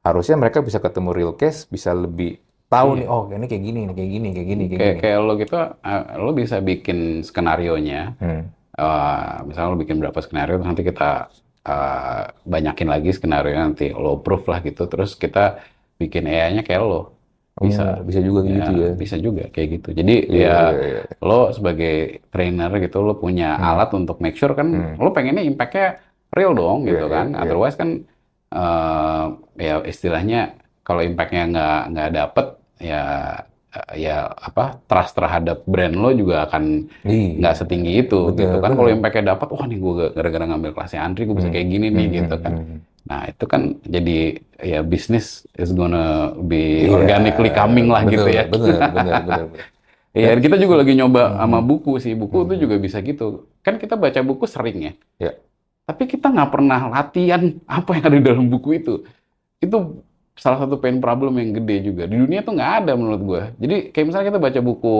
harusnya 0.00 0.40
mereka 0.40 0.64
bisa 0.64 0.80
ketemu 0.80 1.10
real 1.12 1.32
case, 1.36 1.68
bisa 1.68 1.92
lebih 1.92 2.40
tahu 2.72 3.04
nih, 3.04 3.06
oh 3.06 3.28
ini 3.28 3.46
kayak 3.46 3.62
gini, 3.62 3.78
ini 3.84 3.92
kayak 3.92 4.10
gini, 4.10 4.28
kayak 4.32 4.48
gini, 4.48 4.64
kayak. 4.66 4.80
Kayak 4.80 4.94
gini. 4.96 5.02
kayak 5.04 5.18
lo 5.20 5.32
gitu, 5.36 5.56
eh, 5.60 6.02
lo 6.16 6.30
bisa 6.32 6.56
bikin 6.64 6.98
skenario-nya. 7.22 8.02
Hmm. 8.18 8.42
Eh, 8.76 9.36
misalnya 9.44 9.68
lo 9.76 9.78
bikin 9.78 9.96
berapa 10.00 10.18
skenario, 10.24 10.56
nanti 10.58 10.82
kita 10.82 11.28
eh, 11.66 12.24
banyakin 12.46 12.88
lagi 12.88 13.10
skenario 13.12 13.52
nanti 13.58 13.92
lo 13.92 14.22
proof 14.24 14.48
lah 14.48 14.64
gitu, 14.64 14.88
terus 14.88 15.12
kita 15.18 15.60
bikin 16.00 16.24
AI-nya 16.24 16.64
kayak 16.64 16.82
lo. 16.82 17.15
Bisa. 17.56 17.84
Oh, 17.96 18.04
bisa 18.04 18.20
juga 18.20 18.44
gitu 18.44 18.70
ya. 18.74 18.90
Bisa 18.92 19.16
juga 19.16 19.48
kayak 19.48 19.68
gitu. 19.74 19.88
Jadi 19.92 20.14
Iya, 20.28 20.44
ya 20.44 20.56
iya, 20.70 20.86
iya. 21.00 21.02
lo 21.18 21.48
sebagai 21.50 21.94
trainer 22.28 22.68
gitu, 22.76 23.00
lo 23.00 23.16
punya 23.16 23.56
alat 23.56 23.88
untuk 23.90 24.20
make 24.20 24.36
sure 24.36 24.52
kan, 24.52 24.68
Hmm. 24.68 24.94
lo 25.00 25.08
pengennya 25.10 25.40
impact-nya 25.40 25.96
real 26.30 26.52
dong 26.52 26.84
Iya, 26.84 26.90
gitu 26.92 27.06
iya, 27.08 27.14
kan. 27.14 27.26
iya. 27.32 27.40
Otherwise 27.42 27.76
kan 27.76 27.90
eh, 28.46 29.24
ya 29.58 29.74
istilahnya 29.82 30.40
kalau 30.80 31.00
impact-nya 31.00 31.42
nggak 31.48 31.80
nggak 31.90 32.10
dapet 32.14 32.46
ya 32.78 33.02
ya 33.92 34.32
apa 34.32 34.80
trust 34.86 35.12
terhadap 35.12 35.60
brand 35.66 35.92
lo 35.92 36.08
juga 36.10 36.46
akan 36.46 36.88
Iya. 37.02 37.40
nggak 37.40 37.54
setinggi 37.56 37.92
itu 38.00 38.20
Betul, 38.30 38.38
gitu 38.38 38.56
kan 38.58 38.72
kalau 38.72 38.88
impact-nya 38.88 39.32
dapat 39.32 39.48
wah 39.50 39.64
nih 39.64 39.76
gue 39.76 39.92
gara-gara 40.12 40.44
ngambil 40.46 40.70
kelasnya 40.72 41.00
Andri 41.02 41.24
gue 41.24 41.34
bisa 41.34 41.50
kayak 41.50 41.66
gini 41.66 41.86
nih 41.88 42.06
Hmm, 42.06 42.14
gitu 42.14 42.34
hmm, 42.34 42.44
kan 42.44 42.52
hmm. 42.54 42.78
Nah 43.06 43.22
itu 43.30 43.44
kan 43.46 43.78
jadi 43.86 44.18
ya 44.58 44.82
bisnis 44.82 45.46
is 45.54 45.70
gonna 45.70 46.34
be 46.42 46.86
Iya, 46.86 46.92
organically 46.92 47.54
coming 47.54 47.86
lah 47.86 48.02
betul, 48.02 48.12
gitu 48.18 48.28
ya 48.28 48.42
Bener, 48.50 48.78
bener, 48.82 49.14
bener, 49.22 49.44
bener. 49.50 49.66
Iya, 50.16 50.32
kita 50.40 50.56
juga 50.56 50.80
lagi 50.80 50.96
nyoba 50.96 51.28
Hmm. 51.28 51.36
sama 51.44 51.58
buku 51.60 52.00
sih. 52.00 52.16
Buku 52.16 52.48
itu 52.48 52.64
juga 52.64 52.80
bisa 52.80 53.04
gitu. 53.04 53.52
Kan 53.60 53.76
kita 53.76 54.00
baca 54.00 54.16
buku 54.24 54.48
sering 54.48 54.78
ya. 54.80 54.92
Ya. 55.20 55.32
Tapi 55.84 56.08
kita 56.08 56.32
nggak 56.32 56.48
pernah 56.48 56.88
latihan 56.88 57.52
apa 57.68 58.00
yang 58.00 58.04
ada 58.08 58.16
di 58.16 58.24
dalam 58.24 58.48
buku 58.48 58.80
itu. 58.80 59.04
Itu 59.60 60.00
salah 60.32 60.64
satu 60.64 60.80
pain 60.80 61.04
problem 61.04 61.36
yang 61.36 61.60
gede 61.60 61.92
juga. 61.92 62.08
Di 62.08 62.16
dunia 62.16 62.40
tuh 62.40 62.56
nggak 62.56 62.72
ada 62.80 62.92
menurut 62.96 63.20
gua. 63.20 63.42
Jadi 63.60 63.92
kayak 63.92 64.06
misalnya 64.08 64.26
kita 64.32 64.40
baca 64.40 64.60
buku 64.64 64.96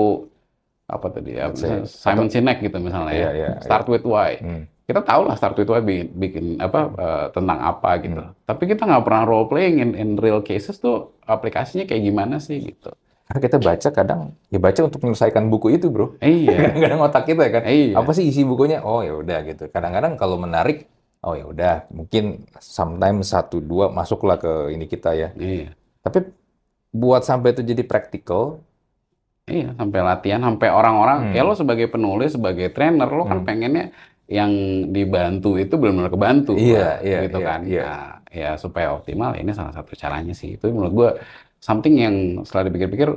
apa 0.85 1.07
tadi 1.09 1.31
ya, 1.33 1.49
Simon 1.89 2.29
Sinek 2.29 2.61
gitu 2.61 2.77
misalnya 2.77 3.13
ya. 3.17 3.17
Iya, 3.17 3.31
iya, 3.33 3.51
Start 3.65 3.89
with 3.89 4.05
Why. 4.05 4.37
Hmm. 4.37 4.69
Kita 4.87 5.03
tahu 5.03 5.27
lah 5.27 5.35
Start 5.35 5.59
Why 5.59 5.83
bikin, 5.83 6.07
bikin 6.15 6.45
apa 6.63 6.81
eh, 6.95 7.27
tentang 7.35 7.59
apa 7.59 7.91
gitu. 7.99 8.23
Tapi 8.47 8.63
kita 8.71 8.87
nggak 8.87 9.03
pernah 9.03 9.23
role 9.27 9.51
playing 9.51 9.83
in, 9.83 9.91
in 9.99 10.09
real 10.15 10.39
cases 10.41 10.79
tuh 10.79 11.19
aplikasinya 11.27 11.83
kayak 11.85 12.03
gimana 12.07 12.39
sih 12.39 12.63
gitu. 12.63 12.95
Karena 13.27 13.41
kita 13.43 13.59
baca 13.59 13.89
kadang, 13.91 14.21
ya 14.47 14.63
baca 14.63 14.81
untuk 14.87 15.03
menyelesaikan 15.03 15.51
buku 15.51 15.75
itu 15.75 15.91
bro. 15.91 16.15
Iya. 16.23 16.55
Kadang-kadang 16.71 17.01
otak 17.03 17.25
kita 17.27 17.43
kan, 17.51 17.63
Iya. 17.67 17.99
apa 17.99 18.11
sih 18.15 18.23
isi 18.31 18.47
bukunya? 18.47 18.79
Oh 18.87 19.03
ya 19.03 19.19
udah 19.19 19.43
gitu. 19.43 19.67
Kadang-kadang 19.67 20.15
kalau 20.15 20.39
menarik, 20.39 20.87
oh 21.27 21.35
ya 21.35 21.43
udah, 21.51 21.91
mungkin 21.91 22.47
sometimes 22.63 23.35
satu 23.35 23.59
dua 23.59 23.91
masuklah 23.91 24.39
ke 24.39 24.71
ini 24.71 24.87
kita 24.87 25.19
ya. 25.19 25.35
Iya. 25.35 25.75
Tapi 26.07 26.23
buat 26.95 27.27
sampai 27.27 27.51
itu 27.51 27.67
jadi 27.67 27.83
praktikal, 27.83 28.63
Iya, 29.47 29.79
sampai 29.79 30.01
latihan, 30.03 30.43
sampai 30.43 30.69
orang-orang, 30.71 31.31
Hmm. 31.31 31.35
ya 31.39 31.47
lo 31.47 31.55
sebagai 31.55 31.87
penulis, 31.87 32.35
sebagai 32.35 32.67
trainer, 32.71 33.07
lo 33.07 33.27
kan 33.27 33.43
Hmm. 33.43 33.47
pengennya 33.47 33.95
yang 34.27 34.53
dibantu 34.91 35.55
itu 35.55 35.75
benar-benar 35.79 36.11
kebantu, 36.11 36.53
Iya, 36.59 36.99
iya, 37.01 37.19
gitu 37.31 37.39
iya, 37.39 37.47
kan. 37.47 37.61
iya. 37.63 37.83
Nah, 37.87 38.11
ya 38.31 38.51
supaya 38.59 38.93
optimal, 38.93 39.39
ini 39.39 39.55
salah 39.55 39.71
satu 39.71 39.95
caranya 39.95 40.35
sih. 40.35 40.59
Itu 40.59 40.71
menurut 40.75 40.93
gua 40.93 41.11
something 41.63 41.95
yang 41.95 42.15
setelah 42.43 42.69
dipikir-pikir, 42.69 43.09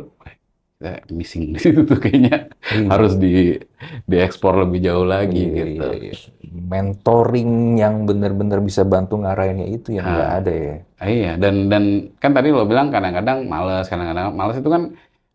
kita 0.80 1.03
missing 1.12 1.51
di 1.51 1.60
situ 1.60 1.84
tuh 1.84 1.99
kayaknya 1.99 2.47
Iya. 2.72 2.88
harus 2.88 3.20
di 3.20 3.57
diekspor 4.05 4.64
lebih 4.64 4.80
jauh 4.80 5.03
lagi 5.03 5.43
Iya, 5.43 5.55
gitu. 5.66 5.86
iya, 5.91 6.14
iya. 6.14 6.14
mentoring 6.49 7.51
yang 7.78 8.07
benar-benar 8.07 8.60
bisa 8.64 8.82
bantu 8.86 9.20
ngarahinnya 9.20 9.68
itu 9.68 9.97
yang 9.97 10.05
Ah. 10.07 10.14
nggak 10.16 10.32
ada 10.39 10.53
ya. 10.53 10.76
Ah, 10.99 11.07
Iya, 11.10 11.32
dan 11.36 11.55
dan 11.68 11.84
kan 12.18 12.32
tadi 12.32 12.47
lo 12.49 12.64
bilang 12.64 12.88
kadang-kadang 12.89 13.43
males, 13.45 13.86
kadang-kadang 13.89 14.32
males 14.32 14.57
itu 14.57 14.70
kan 14.70 14.84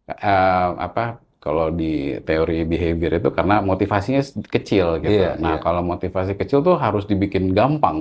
eh, 0.05 0.69
apa 0.79 1.17
kalau 1.45 1.67
di 1.81 2.17
teori 2.29 2.65
behavior 2.73 3.13
itu 3.21 3.29
karena 3.37 3.55
motivasinya 3.71 4.23
kecil 4.55 4.87
gitu. 5.05 5.13
Iya, 5.13 5.31
Nah, 5.45 5.55
iya. 5.57 5.63
kalau 5.65 5.83
motivasi 5.93 6.33
kecil 6.41 6.59
tuh 6.67 6.77
harus 6.85 7.05
dibikin 7.11 7.53
gampang. 7.59 7.99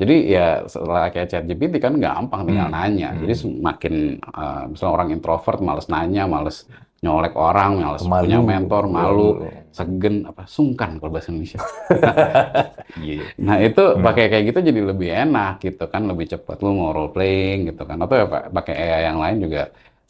Jadi 0.00 0.16
ya 0.32 0.64
setelah 0.64 1.12
kayak 1.12 1.28
ChatGPT 1.28 1.74
kan 1.76 1.94
gampang 2.00 2.40
tinggal 2.48 2.68
Hmm, 2.70 2.76
nanya. 2.76 3.08
hmm. 3.12 3.20
Jadi 3.22 3.34
semakin 3.42 3.94
eh, 4.22 4.62
misalnya 4.72 4.92
orang 4.96 5.08
introvert 5.12 5.60
males 5.60 5.86
nanya, 5.92 6.24
males 6.24 6.56
nyolek 7.04 7.34
orang, 7.36 7.70
males 7.80 8.04
Malu. 8.04 8.22
punya 8.24 8.38
mentor, 8.40 8.84
malu, 8.88 9.28
Malu. 9.40 9.48
segen 9.72 10.14
apa 10.30 10.42
sungkan 10.48 10.90
kalau 11.00 11.10
bahasa 11.12 11.28
Indonesia. 11.32 11.60
Iya. 12.98 13.22
Nah 13.38 13.56
itu 13.62 13.82
Hmm. 13.94 14.02
pakai 14.02 14.24
kayak 14.32 14.44
gitu 14.50 14.58
jadi 14.72 14.80
lebih 14.90 15.08
enak 15.24 15.52
gitu 15.62 15.84
kan, 15.92 16.02
lebih 16.10 16.26
cepat 16.32 16.58
lu 16.64 16.70
mau 16.74 16.90
role 16.96 17.12
playing 17.14 17.70
gitu 17.72 17.82
kan. 17.88 17.96
Atau 18.02 18.14
ya 18.20 18.26
pa- 18.26 18.48
pakai 18.50 18.74
AI 18.76 19.02
yang 19.08 19.18
lain 19.22 19.36
juga, 19.46 19.60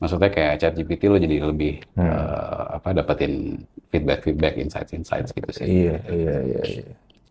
maksudnya 0.01 0.33
kayak 0.33 0.55
ChatGPT 0.59 1.03
lu 1.07 1.21
jadi 1.21 1.37
lebih 1.45 1.85
Hmm. 1.95 2.09
eh, 2.09 2.65
apa 2.81 2.89
dapetin 2.91 3.63
feedback 3.93 4.25
feedback 4.25 4.55
insights 4.57 4.91
insights 4.91 5.31
gitu 5.31 5.51
sih, 5.53 5.67
Iya, 5.67 5.97
iya, 6.09 6.35
iya, 6.41 6.61
iya. 6.65 6.85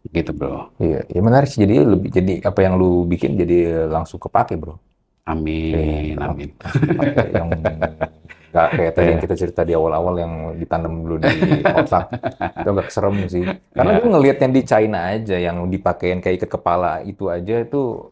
gitu 0.10 0.32
bro. 0.32 0.70
Iya, 0.78 1.02
ya 1.08 1.20
menarik 1.20 1.50
sih. 1.50 1.66
Jadi 1.66 1.76
lebih 1.82 2.10
jadi 2.10 2.34
apa 2.46 2.60
yang 2.62 2.78
lu 2.78 3.04
bikin 3.04 3.36
jadi 3.36 3.90
langsung 3.90 4.22
kepake, 4.22 4.54
bro. 4.56 4.78
Amin, 5.26 6.16
Iya. 6.16 6.26
amin. 6.26 6.50
Yang 7.30 7.48
nggak 8.50 8.68
kayak 8.74 8.92
tadi 8.92 9.06
Iya. 9.06 9.12
yang 9.14 9.22
kita 9.22 9.36
cerita 9.38 9.62
di 9.62 9.74
awal-awal 9.74 10.16
yang 10.18 10.34
ditanam 10.58 11.06
dulu 11.06 11.16
di 11.22 11.30
otak. 11.64 12.06
Itu 12.58 12.70
agak 12.70 12.90
serem 12.90 13.16
sih. 13.26 13.46
Karena 13.72 13.92
gue 13.96 14.10
ngelihat 14.10 14.38
yang 14.42 14.54
di 14.54 14.62
China 14.66 15.00
aja, 15.06 15.38
yang 15.38 15.58
dipakein 15.66 16.18
kayak 16.18 16.42
ikat 16.42 16.52
kepala 16.52 17.02
itu 17.04 17.30
aja 17.30 17.62
itu, 17.62 18.10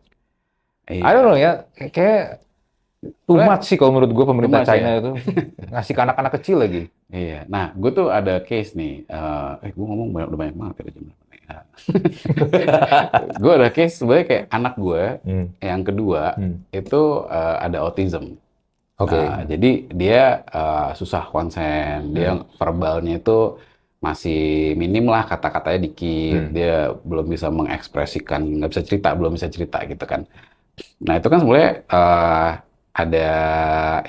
Iya. 0.87 1.03
I 1.03 1.11
don't 1.11 1.25
know 1.25 1.35
ya, 1.35 1.51
kayak 1.91 2.46
too 3.25 3.37
much 3.37 3.63
sih 3.65 3.77
kalau 3.77 3.91
menurut 3.95 4.11
gue 4.11 4.25
pemerintah 4.25 4.61
China 4.63 4.89
itu 4.97 5.11
ngasih 5.73 5.93
ke 5.93 6.01
anak-anak 6.01 6.33
kecil 6.41 6.57
lagi. 6.59 6.81
Iya, 7.07 7.47
nah 7.47 7.71
gue 7.71 7.91
tuh 7.91 8.07
ada 8.11 8.39
case 8.41 8.75
nih, 8.75 9.07
eh, 9.07 9.51
eh 9.63 9.71
gue 9.71 9.85
ngomong 9.85 10.11
banyak, 10.11 10.27
udah 10.31 10.39
banyak 10.39 10.55
banget 10.55 10.75
ya 10.77 10.91
jam 10.91 11.03
berapa 11.07 11.23
nih. 11.27 11.41
gue 13.41 13.51
ada 13.55 13.69
case 13.71 13.93
sebenarnya 13.99 14.25
kayak 14.27 14.45
anak 14.51 14.73
gue 14.75 15.03
Hmm. 15.23 15.47
yang 15.59 15.81
kedua 15.83 16.23
Hmm. 16.35 16.55
itu 16.71 17.01
eh, 17.27 17.55
ada 17.63 17.77
autism. 17.83 18.35
Oke. 18.97 19.13
Nah, 19.13 19.45
jadi 19.45 19.71
dia 19.93 20.23
eh, 20.43 20.89
susah 20.97 21.23
konsen, 21.29 22.11
dia 22.11 22.35
Hmm. 22.35 22.43
verbalnya 22.57 23.21
itu 23.21 23.61
masih 23.97 24.73
minim 24.77 25.09
lah 25.09 25.25
kata-katanya 25.25 25.89
dikit, 25.89 26.41
Hmm. 26.49 26.53
dia 26.53 26.75
belum 27.01 27.25
bisa 27.29 27.47
mengekspresikan, 27.49 28.41
nggak 28.61 28.69
bisa 28.73 28.83
cerita, 28.85 29.09
belum 29.15 29.33
bisa 29.33 29.47
cerita 29.49 29.81
gitu 29.85 30.05
kan. 30.05 30.21
Nah 31.01 31.17
itu 31.17 31.27
kan 31.29 31.39
sebenarnya 31.41 31.71
eh, 31.87 32.51
ada 32.97 33.29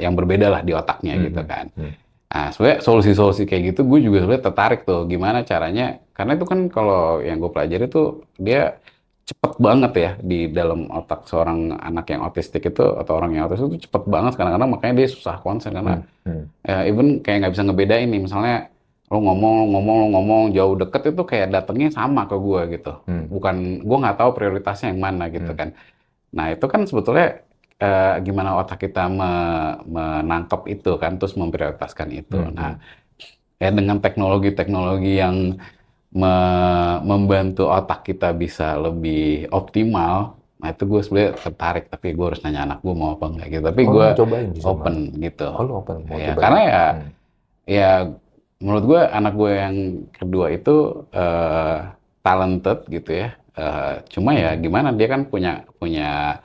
yang 0.00 0.16
berbeda 0.16 0.48
lah 0.48 0.60
di 0.64 0.72
otaknya 0.72 1.14
Hmm, 1.14 1.24
gitu 1.28 1.42
hmm, 1.44 1.50
kan. 1.50 1.66
hmm. 1.76 1.92
Nah 2.28 2.46
sebenarnya 2.52 2.78
solusi-solusi 2.80 3.44
kayak 3.44 3.62
gitu 3.72 3.80
gue 3.84 4.00
juga 4.00 4.18
sebenarnya 4.20 4.44
tertarik 4.48 4.80
tuh 4.84 5.04
gimana 5.04 5.44
caranya, 5.44 5.86
karena 6.12 6.32
itu 6.36 6.44
kan 6.44 6.68
kalau 6.68 7.20
yang 7.20 7.36
gue 7.36 7.48
pelajari 7.48 7.88
tuh 7.88 8.24
dia 8.36 8.76
cepet 9.24 9.60
banget 9.60 9.92
ya 9.92 10.10
di 10.20 10.48
dalam 10.48 10.88
otak 10.88 11.28
seorang 11.28 11.76
anak 11.76 12.08
yang 12.08 12.24
autistik 12.24 12.64
itu 12.64 12.80
atau 12.80 13.12
orang 13.12 13.36
yang 13.36 13.44
autis 13.44 13.60
itu 13.60 13.84
cepet 13.84 14.08
banget 14.08 14.32
kadang-kadang 14.36 14.72
makanya 14.72 14.94
dia 14.98 15.08
susah 15.08 15.36
konsen 15.40 15.72
karena 15.72 16.00
Hmm. 16.24 16.44
ya, 16.60 16.84
even 16.84 17.20
kayak 17.20 17.44
nggak 17.44 17.52
bisa 17.52 17.64
ngebedain 17.64 18.08
nih 18.08 18.20
misalnya 18.20 18.68
lo 19.08 19.20
ngomong 19.20 19.52
lo 19.52 19.64
ngomong 19.72 19.96
lo 19.96 20.06
ngomong 20.12 20.42
jauh 20.52 20.76
deket 20.76 21.12
itu 21.12 21.22
kayak 21.24 21.48
datangnya 21.48 21.88
sama 21.88 22.24
ke 22.24 22.36
gue 22.36 22.60
gitu 22.72 22.92
Hmm. 23.04 23.24
bukan 23.28 23.56
gue 23.80 23.98
nggak 24.00 24.16
tahu 24.16 24.30
prioritasnya 24.32 24.92
yang 24.92 25.00
mana 25.00 25.28
gitu 25.28 25.52
Hmm. 25.52 25.60
kan 25.60 25.68
nah 26.28 26.46
itu 26.48 26.64
kan 26.64 26.84
sebetulnya 26.84 27.40
eh, 27.84 28.14
gimana 28.26 28.50
otak 28.60 28.78
kita 28.84 29.00
me- 29.18 29.76
menangkap 29.96 30.60
itu 30.72 30.90
kan 31.02 31.12
terus 31.18 31.34
memprioritaskan 31.42 32.08
itu 32.20 32.36
Hmm. 32.36 32.54
nah 32.58 32.72
ya 33.62 33.70
dengan 33.78 33.98
teknologi-teknologi 34.04 35.12
yang 35.24 35.36
me- 36.20 37.00
membantu 37.10 37.68
otak 37.78 38.00
kita 38.08 38.28
bisa 38.42 38.76
lebih 38.78 39.48
optimal 39.52 40.38
nah 40.58 40.68
itu 40.74 40.82
gue 40.90 41.00
sebenarnya 41.06 41.32
tertarik 41.38 41.84
tapi 41.92 42.06
gue 42.18 42.26
harus 42.28 42.40
nanya 42.42 42.60
anak 42.66 42.78
gue 42.86 42.94
mau 43.00 43.14
apa 43.14 43.26
enggak 43.30 43.46
gitu 43.54 43.64
tapi 43.70 43.82
Oh, 43.86 43.92
gue 43.94 44.08
open 44.66 44.96
gitu 45.22 45.46
Oh, 45.54 45.62
lu 45.66 45.72
open 45.78 45.96
mau 46.10 46.18
Ya, 46.18 46.34
cobain. 46.34 46.42
karena 46.42 46.60
ya 46.66 46.82
Hmm. 46.98 47.08
ya 47.68 47.90
menurut 48.58 48.84
gue 48.90 49.00
anak 49.18 49.32
gue 49.38 49.52
yang 49.54 49.76
kedua 50.18 50.46
itu 50.56 50.74
eh, 51.14 51.76
talented 52.26 52.78
gitu 52.90 53.10
ya. 53.22 53.28
Eh, 53.58 53.94
cuma 54.14 54.30
ya 54.38 54.50
gimana 54.54 54.88
dia 54.94 55.08
kan 55.10 55.22
punya 55.32 55.66
punya 55.82 56.38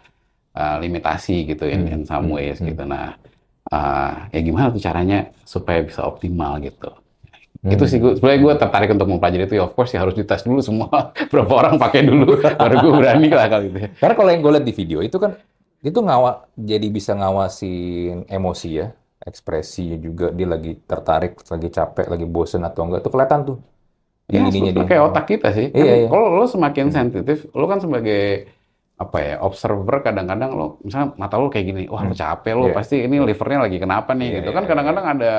uh, 0.58 0.78
limitasi 0.80 1.50
gitu 1.50 1.66
in, 1.68 1.86
Hmm, 1.86 1.94
in 1.94 2.02
some 2.06 2.30
hmm, 2.30 2.36
ways 2.38 2.58
hmm. 2.62 2.74
gitu. 2.74 2.84
Nah, 2.86 3.18
uh, 3.74 4.30
ya 4.30 4.40
gimana 4.42 4.70
tuh 4.74 4.82
caranya 4.82 5.34
supaya 5.44 5.82
bisa 5.82 6.06
optimal 6.06 6.62
gitu. 6.62 6.90
Hmm. 7.64 7.72
Itu 7.74 7.88
sih 7.88 7.98
gue, 7.98 8.20
sebenarnya 8.20 8.40
gue 8.44 8.54
tertarik 8.60 8.90
untuk 8.92 9.08
mempelajari 9.08 9.48
itu 9.48 9.56
ya 9.56 9.64
of 9.64 9.74
course 9.74 9.96
ya 9.96 10.04
harus 10.04 10.14
dites 10.18 10.44
dulu 10.44 10.60
semua 10.60 11.12
berapa 11.32 11.54
orang 11.54 11.76
pakai 11.80 12.04
dulu 12.04 12.44
baru 12.62 12.76
gue 12.82 12.94
berani 13.00 13.28
lah 13.32 13.48
kali 13.48 13.66
itu. 13.72 13.78
Karena 13.98 14.14
kalau 14.20 14.30
yang 14.30 14.42
gue 14.44 14.52
lihat 14.60 14.66
di 14.68 14.74
video 14.76 15.00
itu 15.00 15.18
kan 15.18 15.32
itu 15.84 16.00
ngawa 16.00 16.48
jadi 16.56 16.88
bisa 16.88 17.12
ngawasin 17.12 18.28
emosi 18.32 18.70
ya, 18.72 18.88
ekspresi 19.24 20.00
juga 20.00 20.32
dia 20.32 20.48
lagi 20.48 20.80
tertarik, 20.84 21.40
lagi 21.44 21.70
capek, 21.72 22.08
lagi 22.08 22.26
bosen 22.28 22.64
atau 22.64 22.88
enggak 22.88 23.04
itu 23.04 23.12
kelihatan 23.12 23.40
tuh. 23.44 23.58
Ya, 24.32 24.40
ininya 24.48 24.72
dia. 24.72 24.88
kayak 24.88 25.04
otak 25.12 25.26
kita 25.28 25.52
sih. 25.52 25.68
Kan 25.76 25.84
Iya, 25.84 25.94
iya. 26.04 26.08
Kalau 26.08 26.40
lo 26.40 26.48
semakin 26.48 26.88
sensitif, 26.96 27.44
lo 27.52 27.68
kan 27.68 27.84
sebagai 27.84 28.48
apa 28.94 29.18
ya 29.20 29.34
observer 29.42 30.06
kadang-kadang 30.06 30.52
lo 30.54 30.66
misalnya 30.86 31.18
mata 31.18 31.36
lo 31.42 31.50
kayak 31.50 31.66
gini, 31.66 31.82
wah 31.90 32.06
lo 32.06 32.14
capek 32.14 32.54
lo 32.56 32.66
Iya. 32.70 32.76
pasti 32.78 32.96
ini 33.04 33.16
livernya 33.20 33.60
lagi 33.66 33.78
kenapa 33.82 34.12
nih 34.14 34.28
Iya, 34.30 34.36
gitu 34.40 34.50
iya, 34.50 34.56
kan 34.56 34.64
iya. 34.64 34.70
kadang-kadang 34.70 35.06
ada 35.18 35.32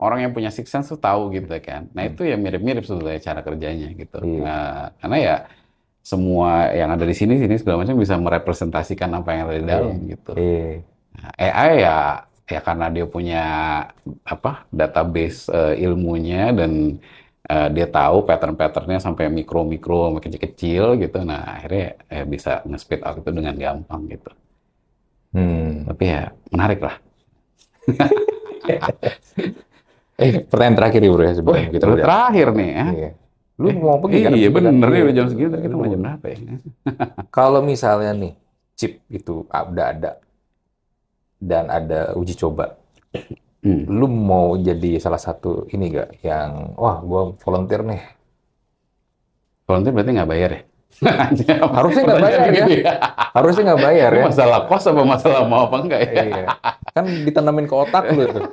orang 0.00 0.18
yang 0.26 0.32
punya 0.34 0.50
six 0.50 0.66
sense 0.72 0.88
tuh 0.90 0.98
tahu 0.98 1.30
gitu 1.36 1.46
kan. 1.62 1.86
Nah 1.94 2.02
itu 2.08 2.26
ya 2.26 2.34
mirip-mirip 2.34 2.82
sebetulnya 2.82 3.20
cara 3.22 3.40
kerjanya 3.46 3.88
gitu. 3.94 4.18
Hmm. 4.18 4.26
Iya. 4.26 4.42
Nah, 4.42 4.82
karena 4.98 5.16
ya 5.20 5.34
semua 6.04 6.68
yang 6.76 6.90
ada 6.92 7.04
di 7.08 7.14
sini 7.16 7.40
sini 7.40 7.54
segala 7.56 7.80
macam 7.84 7.96
bisa 7.96 8.16
merepresentasikan 8.20 9.10
apa 9.14 9.28
yang 9.32 9.42
ada 9.48 9.54
di 9.56 9.64
dalam 9.68 9.94
gitu. 10.10 10.32
Iya. 10.36 10.82
Nah, 11.14 11.30
AI 11.38 11.72
ya 11.86 11.96
ya 12.44 12.60
karena 12.60 12.86
dia 12.92 13.06
punya 13.08 13.42
apa 14.24 14.68
database 14.68 15.48
eh, 15.48 15.74
ilmunya 15.84 16.52
dan 16.52 17.00
eh, 17.44 17.68
dia 17.72 17.86
tahu 17.88 18.24
pattern-patternnya 18.24 18.98
sampai 19.00 19.28
mikro-mikro, 19.28 20.10
sampai 20.10 20.22
kecil-kecil 20.24 20.84
gitu. 21.00 21.18
Nah 21.22 21.60
akhirnya 21.60 22.00
eh, 22.08 22.24
bisa 22.24 22.64
nge-speed 22.64 23.00
out 23.04 23.16
itu 23.20 23.30
dengan 23.30 23.54
gampang 23.56 24.02
gitu. 24.08 24.30
Hmm. 25.34 25.84
Tapi 25.88 26.04
ya 26.06 26.22
menarik 26.50 26.80
lah. 26.80 26.96
Eh, 30.14 30.46
pertanyaan 30.46 30.78
terakhir 30.78 31.02
nih 31.02 31.10
bro 31.10 31.24
ya 31.26 31.34
sebelum 31.34 31.54
Wih, 31.58 31.66
kita 31.74 31.84
udah. 31.90 32.04
terakhir 32.06 32.46
nih 32.54 32.70
ya. 32.70 32.86
Iya. 32.94 33.10
Lu 33.58 33.68
mau 33.82 33.98
pergi 33.98 34.18
kan? 34.22 34.30
Iya 34.38 34.48
bener 34.54 34.88
nih 34.90 35.02
udah 35.02 35.14
jam 35.14 35.26
segitu 35.26 35.56
kita 35.58 35.74
mau 35.74 35.90
jam 35.90 36.00
berapa 36.06 36.26
ya? 36.30 36.38
Kalau 37.36 37.60
misalnya 37.66 38.12
nih 38.14 38.32
chip 38.78 39.02
itu 39.10 39.42
ah, 39.50 39.66
udah 39.66 39.86
ada 39.90 40.10
dan 41.42 41.66
ada 41.66 42.14
uji 42.14 42.38
coba, 42.38 42.78
Hmm. 43.64 43.88
lu 43.88 44.06
mau 44.12 44.60
jadi 44.60 45.00
salah 45.00 45.16
satu 45.16 45.64
ini 45.72 45.88
gak 45.88 46.20
yang 46.20 46.76
wah 46.76 47.00
gua 47.00 47.32
volunteer 47.40 47.80
nih 47.80 48.02
Volunteer 49.64 49.96
berarti 49.96 50.12
nggak 50.12 50.28
bayar 50.28 50.50
ya? 50.52 50.62
Harusnya 51.80 52.02
nggak 52.04 52.20
bayar 52.20 52.40
ya. 52.44 52.64
Gitu 52.68 52.84
harusnya 53.34 53.62
nggak 53.74 53.82
bayar 53.82 54.10
ya 54.14 54.22
masalah 54.30 54.58
kos 54.70 54.86
apa 54.86 55.02
masalah 55.02 55.42
mau 55.42 55.66
apa 55.66 55.76
enggak 55.82 56.00
ya? 56.06 56.22
iya. 56.22 56.46
kan 56.94 57.02
ditanamin 57.26 57.66
ke 57.66 57.74
otak 57.74 58.14
lu 58.14 58.30
tuh 58.30 58.46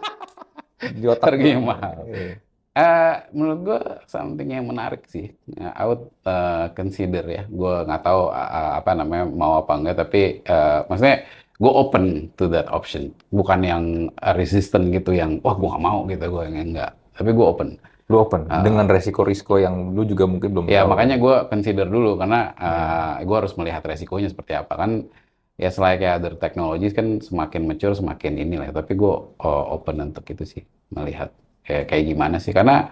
di 0.82 1.06
otak 1.06 1.38
Harganya 1.38 1.62
mahal. 1.62 2.02
Iya. 2.10 2.42
Eh, 2.72 3.16
menurut 3.38 3.60
gue 3.62 3.82
something 4.10 4.50
yang 4.50 4.66
menarik 4.66 5.06
sih. 5.06 5.30
Ya, 5.46 5.76
I 5.78 5.84
would 5.86 6.08
uh, 6.26 6.74
consider 6.74 7.22
ya. 7.30 7.44
Gue 7.46 7.86
nggak 7.86 8.02
tahu 8.02 8.34
uh, 8.34 8.82
apa 8.82 8.92
namanya 8.98 9.30
mau 9.30 9.62
apa 9.62 9.78
enggak, 9.78 10.02
tapi 10.02 10.42
uh, 10.50 10.88
maksudnya 10.90 11.22
gue 11.62 11.70
open 11.72 12.04
to 12.36 12.50
that 12.50 12.66
option. 12.74 13.14
Bukan 13.30 13.60
yang 13.62 13.84
uh, 14.18 14.34
resistant 14.34 14.90
gitu, 14.90 15.14
yang 15.14 15.38
wah 15.40 15.54
gue 15.54 15.70
nggak 15.70 15.84
mau 15.86 16.10
gitu, 16.10 16.18
gue 16.20 16.42
yang 16.50 16.74
enggak. 16.74 16.92
Tapi 17.14 17.30
gue 17.32 17.46
open. 17.46 17.70
lu 18.12 18.20
open 18.20 18.44
Ah. 18.52 18.60
dengan 18.60 18.92
resiko-risiko 18.92 19.56
yang 19.56 19.96
lu 19.96 20.04
juga 20.04 20.28
mungkin 20.28 20.52
belum 20.52 20.66
Ya 20.68 20.84
tahu. 20.84 20.92
makanya 20.92 21.16
gue 21.16 21.36
consider 21.48 21.88
dulu 21.88 22.20
karena 22.20 22.52
uh, 22.60 23.14
gue 23.24 23.36
harus 23.40 23.56
melihat 23.56 23.80
resikonya 23.88 24.28
seperti 24.28 24.52
apa 24.52 24.74
kan. 24.76 25.08
Ya 25.56 25.72
selain 25.72 25.96
kayak 25.96 26.20
other 26.20 26.34
technologies 26.36 26.92
kan 26.92 27.24
semakin 27.24 27.72
mature 27.72 27.96
semakin 27.96 28.36
inilah. 28.36 28.76
Tapi 28.76 29.00
gue 29.00 29.14
uh, 29.40 29.66
open 29.72 30.12
untuk 30.12 30.28
itu 30.28 30.44
sih 30.44 30.64
melihat 30.92 31.32
kayak 31.64 31.88
kayak 31.88 32.04
gimana 32.04 32.36
sih 32.36 32.52
karena 32.52 32.92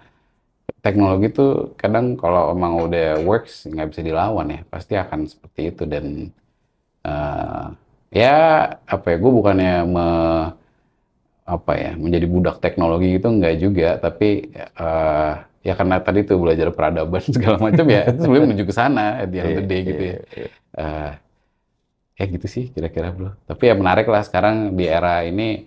teknologi 0.80 1.28
itu 1.28 1.48
kadang 1.76 2.16
kalau 2.16 2.56
emang 2.56 2.80
udah 2.80 3.20
works 3.20 3.68
nggak 3.68 3.92
bisa 3.92 4.00
dilawan 4.00 4.48
ya 4.48 4.62
pasti 4.72 4.96
akan 4.96 5.28
seperti 5.28 5.76
itu 5.76 5.84
dan 5.84 6.06
eh, 7.04 7.66
ya 8.10 8.36
apa 8.90 9.06
ya 9.14 9.18
gue 9.22 9.32
bukannya 9.32 9.76
me, 9.86 10.08
apa 11.50 11.72
ya 11.78 11.92
menjadi 11.98 12.26
budak 12.30 12.58
teknologi 12.62 13.18
gitu 13.18 13.30
nggak 13.30 13.56
juga. 13.62 13.90
Tapi 13.98 14.54
eh, 14.54 15.34
ya 15.66 15.74
karena 15.78 15.98
tadi 16.02 16.26
tuh 16.26 16.38
belajar 16.42 16.70
peradaban 16.74 17.24
segala 17.36 17.58
macam 17.58 17.86
ya 17.90 18.10
sebenarnya 18.10 18.46
menuju 18.50 18.66
ke 18.70 18.76
sana 18.76 19.24
of 19.26 19.30
the 19.34 19.64
day 19.66 19.82
gitu 19.86 20.04
ya. 20.04 20.18
Eh, 20.80 21.12
ya 22.20 22.26
gitu 22.28 22.48
sih 22.52 22.66
kira-kira 22.70 23.16
bro. 23.16 23.32
Tapi 23.48 23.64
ya 23.72 23.76
menarik 23.80 24.06
lah 24.12 24.22
sekarang 24.28 24.76
di 24.76 24.86
era 24.86 25.24
ini 25.24 25.64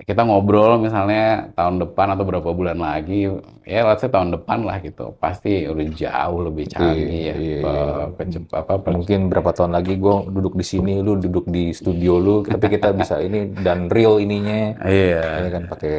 kita 0.00 0.24
ngobrol 0.24 0.80
misalnya 0.80 1.52
tahun 1.52 1.76
depan 1.78 2.16
atau 2.16 2.24
berapa 2.24 2.50
bulan 2.50 2.80
lagi 2.80 3.28
ya 3.62 3.84
let's 3.84 4.00
say 4.00 4.08
tahun 4.08 4.32
depan 4.32 4.64
lah 4.64 4.80
gitu 4.80 5.12
pasti 5.16 5.68
udah 5.68 5.86
jauh 5.92 6.40
lebih 6.42 6.66
canggih 6.66 7.04
ya 7.04 7.10
Iya, 7.30 7.34
iya, 7.36 7.58
Pe- 7.60 7.68
iya. 7.68 8.04
pecep- 8.16 8.50
apa 8.50 8.72
pe- 8.80 8.90
mungkin 8.90 9.28
berapa 9.28 9.50
tahun 9.52 9.76
lagi 9.76 9.94
gue 9.94 10.14
duduk 10.32 10.56
di 10.56 10.64
sini 10.64 10.98
lu 10.98 11.20
duduk 11.20 11.44
di 11.46 11.70
studio 11.70 12.16
lu 12.16 12.36
tapi 12.42 12.66
kita 12.70 12.90
bisa 12.90 13.20
ini 13.20 13.52
dan 13.60 13.86
real 13.86 14.16
ininya 14.16 14.80
iya 14.82 15.44
ini 15.44 15.48
kan 15.52 15.62
pakai 15.68 15.96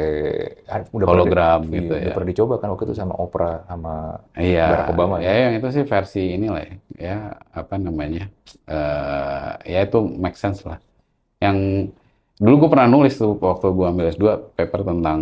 ah, 0.66 0.80
udah 0.90 1.06
Hologram 1.06 1.60
pernah 1.62 1.70
di- 1.70 1.74
gitu 1.78 1.92
iya, 1.92 2.00
ya. 2.00 2.04
udah 2.04 2.12
pernah 2.12 2.28
dicoba 2.28 2.54
kan 2.58 2.68
waktu 2.74 2.84
itu 2.84 2.94
sama 2.98 3.14
Oprah 3.16 3.56
sama 3.64 3.94
Iya, 4.34 4.66
Barack 4.66 4.90
Obama 4.90 5.14
ya 5.18 5.32
yang 5.46 5.52
itu 5.54 5.68
sih 5.70 5.84
versi 5.86 6.22
inilah 6.34 6.60
ya, 6.60 6.74
ya 6.98 7.16
apa 7.52 7.78
namanya, 7.78 8.26
eh 8.66 9.50
ya 9.68 9.78
itu 9.84 9.98
make 10.02 10.34
sense 10.34 10.64
lah. 10.64 10.80
Yang 11.38 11.58
dulu 12.40 12.54
gue 12.66 12.68
pernah 12.72 12.88
nulis 12.88 13.14
tuh 13.18 13.36
waktu 13.36 13.66
gue 13.72 13.86
ambil 13.86 14.06
S2 14.12 14.24
paper 14.56 14.80
tentang 14.88 15.18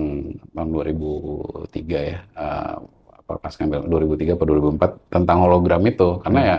tahun 0.55 0.69
2003 0.71 1.75
ya, 1.91 2.19
eh, 2.23 2.75
apa 3.15 3.33
pas 3.39 3.53
ngambil 3.55 3.81
2003 3.87 4.35
atau 4.39 4.47
2004 4.47 5.11
tentang 5.11 5.39
hologram 5.43 5.83
itu, 5.87 6.09
karena 6.23 6.41
ya 6.43 6.57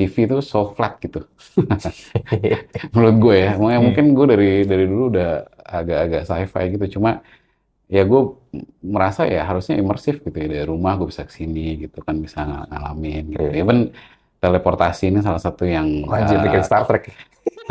TV 0.00 0.14
itu 0.24 0.38
so 0.40 0.72
flat 0.72 0.96
gitu, 1.04 1.28
menurut 2.96 3.16
gue 3.20 3.36
ya. 3.36 3.50
Hmm. 3.58 3.82
mungkin 3.84 4.04
gue 4.16 4.26
dari 4.32 4.50
dari 4.64 4.84
dulu 4.88 5.12
udah 5.12 5.44
agak-agak 5.60 6.22
sci-fi 6.24 6.64
gitu, 6.72 6.96
cuma 6.98 7.20
ya 7.90 8.06
gue 8.06 8.22
merasa 8.80 9.26
ya 9.26 9.42
harusnya 9.42 9.74
imersif 9.74 10.22
gitu 10.22 10.36
ya 10.38 10.46
dari 10.46 10.64
rumah 10.64 10.94
gue 10.94 11.10
bisa 11.10 11.26
ke 11.26 11.34
sini 11.34 11.84
gitu 11.84 12.00
kan 12.06 12.16
bisa 12.22 12.46
ng- 12.46 12.66
ngalamin 12.70 13.24
gitu. 13.34 13.42
Iya. 13.50 13.60
Even 13.60 13.78
teleportasi 14.40 15.10
ini 15.12 15.20
salah 15.20 15.42
satu 15.42 15.68
yang 15.68 16.06
Wah, 16.08 16.22
anjir 16.22 16.38
eh, 16.38 16.44
bikin 16.48 16.62
Star 16.64 16.86
Trek 16.88 17.12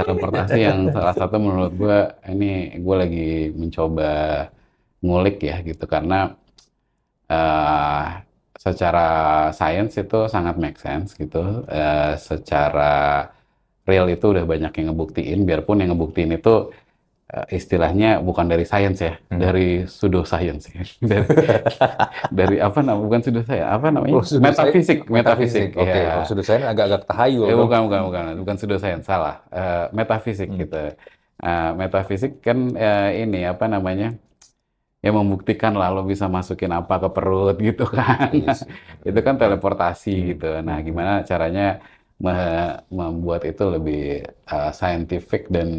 teleportasi 0.02 0.60
yang 0.60 0.80
salah 0.96 1.14
satu 1.16 1.36
menurut 1.38 1.74
gue 1.76 1.98
ini 2.32 2.80
gue 2.80 2.96
lagi 2.96 3.30
mencoba 3.56 4.12
ngulik 5.04 5.38
ya 5.44 5.62
gitu. 5.66 5.86
Karena 5.86 6.34
eh 7.30 8.08
secara 8.60 9.08
science 9.56 9.96
itu 10.04 10.28
sangat 10.28 10.56
make 10.60 10.76
sense 10.76 11.16
gitu. 11.16 11.64
Eh, 11.72 12.14
secara 12.20 13.24
real 13.88 14.06
itu 14.12 14.26
udah 14.36 14.44
banyak 14.44 14.72
yang 14.78 14.88
ngebuktiin 14.92 15.40
biarpun 15.48 15.80
yang 15.82 15.96
ngebuktiin 15.96 16.36
itu 16.36 16.70
istilahnya 17.48 18.18
bukan 18.20 18.50
dari 18.50 18.66
science 18.66 19.00
ya 19.00 19.14
Hmm. 19.30 19.38
dari 19.38 19.86
pseudo 19.86 20.26
science 20.26 20.66
ya. 20.74 20.82
dari, 21.14 21.26
dari 22.34 22.58
apa 22.58 22.80
namanya 22.82 23.06
bukan 23.06 23.20
pseudo 23.22 23.42
science 23.46 23.70
apa 23.70 23.88
namanya 23.94 24.14
Oh, 24.18 24.26
metafisik 24.42 25.00
metafisik 25.08 25.70
oke 25.78 25.86
ya. 25.86 26.10
kalau 26.10 26.26
sudah 26.26 26.44
saya 26.44 26.60
agak-agak 26.68 27.02
tahayul 27.06 27.46
Eh, 27.46 27.54
dong. 27.54 27.62
bukan, 27.66 27.80
bukan, 27.86 28.02
bukan, 28.10 28.24
bukan 28.42 28.56
pseudoscience, 28.58 29.06
salah. 29.06 29.46
Eh, 29.54 29.86
metafisik 29.94 30.50
Hmm. 30.50 30.58
gitu. 30.58 30.82
Eh, 31.40 31.72
metafisik 31.78 32.32
kan 32.42 32.58
eh, 32.74 33.24
ini 33.24 33.46
apa 33.46 33.70
namanya? 33.70 34.18
Ya 35.00 35.16
membuktikan 35.16 35.72
lah 35.80 35.96
lo 35.96 36.04
bisa 36.04 36.28
masukin 36.28 36.76
apa 36.76 37.00
ke 37.00 37.08
perut 37.14 37.56
gitu 37.56 37.88
kan. 37.88 38.34
Iya 38.36 38.52
sih. 38.52 38.68
Itu 39.08 39.20
kan 39.24 39.38
teleportasi 39.38 40.12
Hmm. 40.12 40.26
gitu. 40.34 40.50
Nah, 40.60 40.78
gimana 40.82 41.24
caranya 41.24 41.80
membuat 43.00 43.42
itu 43.50 43.64
lebih 43.76 43.98
eh, 44.52 44.70
scientific 44.80 45.42
dan 45.56 45.70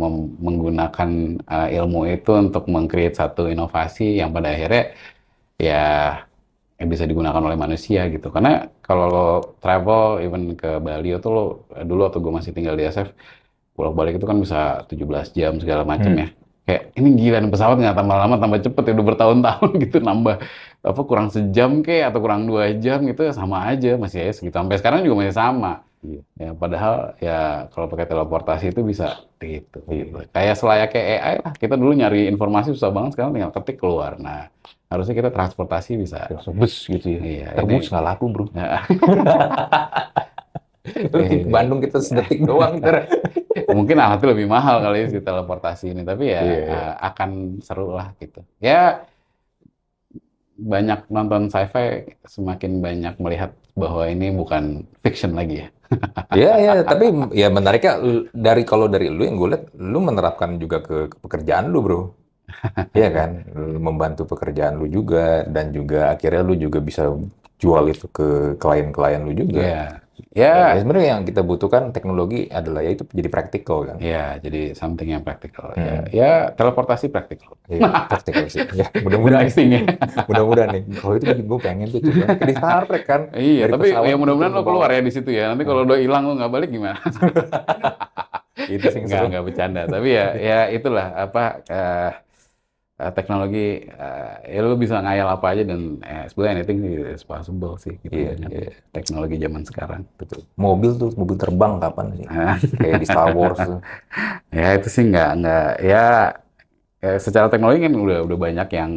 mem- 0.00 0.34
menggunakan 0.46 1.10
eh, 1.52 1.68
ilmu 1.78 2.00
itu 2.14 2.30
untuk 2.44 2.64
meng-create 2.74 3.16
satu 3.22 3.42
inovasi 3.54 4.02
yang 4.20 4.30
pada 4.36 4.48
akhirnya 4.54 4.82
ya 5.66 5.74
yang 6.80 6.88
bisa 6.92 7.04
digunakan 7.10 7.38
oleh 7.46 7.58
manusia 7.64 8.00
gitu. 8.14 8.28
Karena 8.34 8.66
kalau 8.86 9.04
lo 9.14 9.26
travel 9.62 10.02
even 10.24 10.42
ke 10.60 10.68
Bali 10.82 11.14
itu 11.14 11.28
lo 11.30 11.42
dulu 11.88 12.00
waktu 12.10 12.18
gue 12.24 12.32
masih 12.38 12.52
tinggal 12.56 12.74
di 12.78 12.84
SF 12.90 13.08
bolak-balik 13.78 14.14
itu 14.18 14.26
kan 14.30 14.38
bisa 14.44 14.58
17 14.90 15.26
jam 15.38 15.52
segala 15.62 15.82
macam 15.86 16.12
Hmm. 16.12 16.22
ya. 16.22 16.28
Kayak 16.64 16.82
ini 16.96 17.08
gila 17.20 17.36
nih 17.44 17.50
pesawat 17.52 17.76
nggak 17.76 17.96
tambah 17.96 18.16
lama 18.16 18.34
tambah 18.40 18.60
cepet 18.64 18.82
ya 18.88 18.92
udah 18.96 19.06
bertahun-tahun 19.12 19.70
gitu 19.84 19.96
nambah 20.00 20.36
apa 20.84 21.00
kurang 21.04 21.28
sejam 21.28 21.84
kayak 21.84 22.12
atau 22.12 22.20
kurang 22.24 22.48
dua 22.48 22.72
jam 22.76 23.04
gitu 23.04 23.20
ya 23.24 23.32
sama 23.36 23.68
aja 23.68 24.00
masih 24.00 24.24
ya 24.24 24.32
segitu 24.32 24.56
sampai 24.56 24.80
sekarang 24.80 25.04
juga 25.04 25.24
masih 25.24 25.36
sama. 25.36 25.84
Iya. 26.04 26.20
Ya 26.36 26.50
padahal 26.52 26.96
ya 27.20 27.38
kalau 27.72 27.88
pakai 27.88 28.04
teleportasi 28.08 28.72
itu 28.72 28.80
bisa 28.84 29.24
gitu. 29.40 29.80
Gitu. 29.88 30.16
Kayak 30.32 30.56
selayaknya 30.56 31.00
AI 31.00 31.34
lah. 31.40 31.52
Kita 31.56 31.74
dulu 31.76 31.92
nyari 31.96 32.28
informasi 32.32 32.72
susah 32.76 32.92
banget 32.92 33.16
sekarang 33.16 33.32
tinggal 33.36 33.52
ketik 33.52 33.76
keluar. 33.80 34.16
Nah, 34.20 34.48
harusnya 34.92 35.14
kita 35.16 35.30
transportasi 35.32 35.98
bisa. 35.98 36.28
langsung 36.30 36.54
bus 36.54 36.86
gitu 36.86 37.08
ya 37.08 37.20
Iya, 37.20 37.46
terbus 37.58 37.90
nggak 37.90 38.04
laku 38.04 38.24
bro 38.30 38.44
Di 40.84 41.48
Bandung 41.48 41.80
kita 41.80 41.98
sedetik 42.04 42.44
doang 42.44 42.76
ntar 42.78 43.08
mungkin 43.76 43.96
alatnya 43.96 44.28
lebih 44.36 44.46
mahal 44.50 44.84
kali 44.84 45.08
si 45.08 45.18
teleportasi 45.24 45.96
ini, 45.96 46.02
tapi 46.04 46.28
ya 46.28 46.40
Iya, 46.44 46.54
iya. 46.60 46.76
eh, 46.76 46.92
akan 47.08 47.30
seru 47.64 47.96
lah 47.96 48.12
gitu. 48.20 48.44
Ya 48.60 49.06
banyak 50.54 51.10
nonton 51.10 51.50
sci-fi 51.50 52.14
semakin 52.30 52.78
banyak 52.78 53.14
melihat 53.18 53.50
bahwa 53.74 54.06
ini 54.06 54.30
bukan 54.30 54.86
fiction 55.02 55.34
lagi 55.34 55.66
ya. 55.66 55.68
Iya, 56.34 56.52
iya, 56.58 56.72
tapi 56.82 57.06
ya 57.36 57.48
menariknya 57.52 57.92
dari 58.34 58.62
kalau 58.66 58.86
dari 58.90 59.06
lu 59.12 59.22
yang 59.22 59.36
gue 59.38 59.48
lihat, 59.54 59.64
lu 59.78 59.98
menerapkan 60.02 60.58
juga 60.58 60.82
ke, 60.82 61.06
ke 61.12 61.16
pekerjaan 61.22 61.70
lu, 61.70 61.78
bro. 61.84 62.00
Iya 62.98 63.08
kan, 63.10 63.30
Lu 63.54 63.78
membantu 63.82 64.26
pekerjaan 64.28 64.78
lu 64.78 64.86
juga 64.90 65.46
dan 65.46 65.70
juga 65.74 66.14
akhirnya 66.14 66.42
lu 66.44 66.54
juga 66.58 66.78
bisa 66.82 67.10
jual 67.58 67.84
itu 67.90 68.06
ke 68.10 68.58
klien-klien 68.58 69.22
lu 69.22 69.32
juga. 69.34 69.60
Ya, 69.62 69.84
Ya, 70.30 70.74
ya, 70.74 70.82
sebenarnya 70.82 71.08
yang 71.18 71.22
kita 71.22 71.42
butuhkan 71.42 71.90
teknologi 71.90 72.46
adalah 72.46 72.82
ya 72.82 72.94
itu 72.94 73.02
jadi 73.10 73.26
praktikal 73.26 73.82
kan. 73.82 73.96
ya. 73.98 74.38
Jadi 74.38 74.74
something 74.74 75.10
yang 75.10 75.22
praktikal. 75.22 75.74
Ya, 75.74 75.82
Hmm. 76.02 76.04
ya 76.10 76.30
teleportasi 76.54 77.10
praktikal. 77.10 77.54
Iya, 77.66 78.06
praktikal 78.06 78.46
sih. 78.46 78.62
Ya, 78.78 78.86
Udah 79.02 79.18
mudah-mudahan 79.18 79.50
ya. 79.50 79.82
mudah-mudahan 80.26 80.70
nih. 80.74 80.82
Kalau 80.98 81.14
itu 81.14 81.24
gue 81.34 81.58
pengen 81.58 81.86
tuh 81.90 82.00
coba 82.02 82.26
di 82.40 82.54
Star 82.54 82.82
Trek 82.86 83.04
kan. 83.06 83.20
Iya, 83.34 83.64
tapi 83.66 83.86
ya 83.90 84.14
mudah-mudahan 84.14 84.52
itu 84.54 84.58
lo 84.58 84.62
keluar 84.62 84.88
ya 84.90 85.00
di 85.02 85.12
situ 85.14 85.30
ya. 85.30 85.50
Nanti 85.50 85.62
kalau 85.62 85.82
udah 85.82 85.98
hilang 85.98 86.22
lo 86.26 86.34
nggak 86.38 86.52
balik 86.52 86.70
gimana? 86.70 86.98
Itu 88.54 88.86
sih 88.86 89.02
Nggak, 89.02 89.34
nggak 89.34 89.44
bercanda. 89.44 89.82
Tapi 89.84 90.08
ya, 90.14 90.26
ya 90.38 90.58
itulah 90.70 91.06
apa 91.12 91.42
eh, 91.66 92.10
eh, 93.04 93.12
teknologi 93.12 93.84
eh, 93.84 94.32
ya 94.48 94.60
lo 94.64 94.80
bisa 94.80 95.04
ngayal 95.04 95.28
apa 95.28 95.46
aja 95.52 95.62
dan 95.68 96.00
eh, 96.00 96.24
sebenarnya 96.32 96.52
anything 96.64 96.78
is 97.12 97.20
possible 97.20 97.76
sih 97.76 97.94
gitu 98.00 98.16
Iya, 98.16 98.32
dengan 98.40 98.50
iya. 98.56 98.70
teknologi 98.96 99.36
zaman 99.36 99.62
sekarang. 99.68 100.00
Betul. 100.16 100.40
Mobil 100.56 100.90
tuh, 100.96 101.10
mobil 101.20 101.36
terbang 101.36 101.72
kapan 101.76 102.06
sih? 102.16 102.26
Kayak 102.80 102.98
di 103.02 103.06
Star 103.06 103.30
Wars 103.36 103.58
tuh. 103.60 103.80
ya 104.56 104.68
itu 104.80 104.88
sih 104.88 105.04
nggak 105.04 105.30
nggak 105.44 105.68
ya 105.84 106.04
eh, 107.04 107.18
secara 107.20 107.46
teknologi 107.52 107.84
kan 107.84 107.92
udah 107.92 108.18
udah 108.24 108.38
banyak 108.40 108.68
yang 108.72 108.92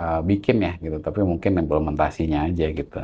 eh, 0.00 0.20
bikin 0.24 0.56
ya 0.64 0.72
gitu. 0.80 0.96
Tapi 0.98 1.20
mungkin 1.22 1.52
implementasinya 1.60 2.48
aja 2.48 2.66
gitu. 2.72 3.00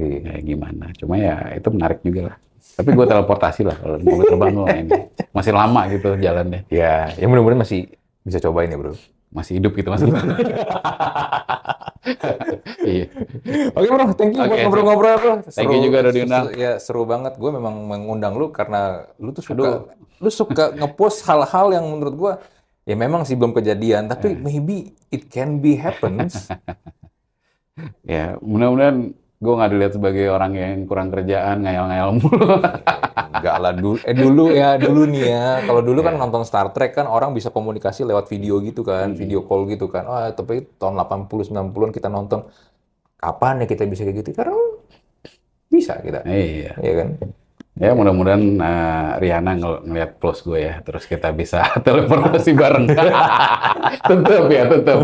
Iya. 0.00 0.18
Kayak 0.24 0.42
gimana. 0.48 0.84
Cuma 0.96 1.14
ya 1.20 1.36
itu 1.52 1.68
menarik 1.68 2.00
juga 2.00 2.20
lah. 2.32 2.36
Tapi 2.76 2.90
gue 2.96 3.06
teleportasi 3.08 3.60
lah 3.68 3.76
kalau 3.76 3.96
mobil 4.00 4.24
terbang 4.24 4.52
gue 4.56 4.68
ini. 4.84 4.98
Masih 5.36 5.52
lama 5.52 5.80
gitu 5.92 6.16
jalannya. 6.16 6.64
Ya, 6.72 7.12
ya 7.16 7.26
mudah-mudahan 7.28 7.60
masih 7.64 7.92
bisa 8.24 8.38
cobain 8.40 8.72
ya 8.72 8.76
bro. 8.80 8.92
Masih 9.30 9.62
hidup 9.62 9.72
gitu 9.78 9.88
maksudnya. 9.88 10.18
Iya. 12.80 13.12
Oke 13.76 13.88
bro, 13.92 14.04
thank 14.16 14.32
you 14.32 14.40
buat 14.40 14.56
Oke, 14.56 14.64
ngobrol-ngobrol 14.64 15.14
bro. 15.20 15.34
Thank 15.52 15.68
you 15.68 15.84
juga 15.84 16.08
udah 16.08 16.12
diundang. 16.16 16.44
Ya 16.56 16.80
seru 16.80 17.04
banget. 17.04 17.36
Gue 17.36 17.52
memang 17.52 17.76
mengundang 17.86 18.40
lu 18.40 18.48
karena 18.50 19.04
lu 19.20 19.36
tuh 19.36 19.44
suka, 19.44 19.92
lu 20.16 20.30
suka 20.32 20.72
ngepost 20.74 21.28
hal-hal 21.28 21.76
yang 21.76 21.84
menurut 21.84 22.14
gue 22.16 22.32
ya 22.88 22.96
memang 22.96 23.28
sih 23.28 23.36
belum 23.36 23.52
kejadian, 23.52 24.08
tapi 24.08 24.32
Eh. 24.32 24.36
maybe 24.40 24.96
it 25.12 25.28
can 25.28 25.60
be 25.60 25.76
happens. 25.76 26.48
Ya, 28.04 28.36
mudah-mudahan 28.44 29.16
gue 29.40 29.52
nggak 29.56 29.70
dilihat 29.72 29.92
sebagai 29.96 30.28
orang 30.28 30.52
yang 30.52 30.84
kurang 30.84 31.08
kerjaan, 31.08 31.64
ngayal-ngayal 31.64 32.12
mulu. 32.20 32.60
Enggak 33.40 33.56
lah 33.56 33.72
dulu, 33.72 33.96
eh 34.04 34.12
dulu 34.12 34.44
ya 34.52 34.76
dulu 34.76 35.08
nih 35.08 35.24
ya. 35.32 35.46
Kalau 35.64 35.80
dulu 35.80 36.04
kan 36.04 36.20
nonton 36.20 36.44
Star 36.44 36.68
Trek 36.76 36.92
kan 36.92 37.08
orang 37.08 37.32
bisa 37.32 37.48
komunikasi 37.48 38.04
lewat 38.04 38.28
video 38.28 38.60
gitu 38.60 38.84
kan, 38.84 39.16
video 39.16 39.40
call 39.48 39.64
gitu 39.64 39.88
kan. 39.88 40.04
Wah, 40.04 40.28
tapi 40.36 40.68
tahun 40.76 41.00
80 41.00 41.48
90-an 41.48 41.90
kita 41.96 42.12
nonton 42.12 42.44
kapan 43.16 43.64
ya 43.64 43.66
kita 43.66 43.88
bisa 43.88 44.04
kayak 44.04 44.20
gitu? 44.20 44.36
Karena 44.36 44.60
bisa 45.72 45.96
kita. 46.04 46.20
Iya. 46.28 46.76
Iya 46.76 46.92
kan? 47.00 47.08
Ya 47.80 47.96
mudah-mudahan 47.96 48.60
eh, 48.60 48.68
uh, 48.68 49.16
Riana 49.16 49.56
ng 49.56 49.88
ngelihat 49.88 50.20
plus 50.20 50.44
gue 50.44 50.68
ya, 50.68 50.84
terus 50.84 51.08
kita 51.08 51.32
bisa 51.32 51.64
teleportasi 51.88 52.52
bareng. 52.52 52.92
tetep 54.12 54.44
ya, 54.52 54.68
tetep. 54.68 55.00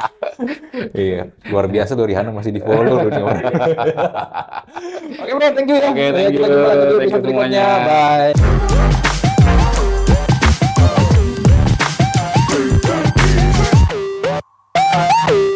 iya, 1.08 1.32
luar 1.48 1.72
biasa 1.72 1.96
tuh 1.96 2.04
Riana 2.04 2.36
masih 2.36 2.52
di 2.52 2.60
follow 2.60 3.00
Oke 3.00 3.16
okay, 5.24 5.32
bro, 5.32 5.48
thank 5.56 5.72
you 5.72 5.80
ya. 5.80 5.88
Oke, 5.88 6.04
ya, 6.04 6.12
okay, 6.12 6.12
thank 6.12 6.36
you. 6.36 6.44
Kita 6.44 6.52
jumpa 6.52 6.68
lagi 6.68 6.84
di 6.84 7.00
berikutnya. 7.00 7.64
Bye. 7.88 8.36
Bye. 15.32 15.48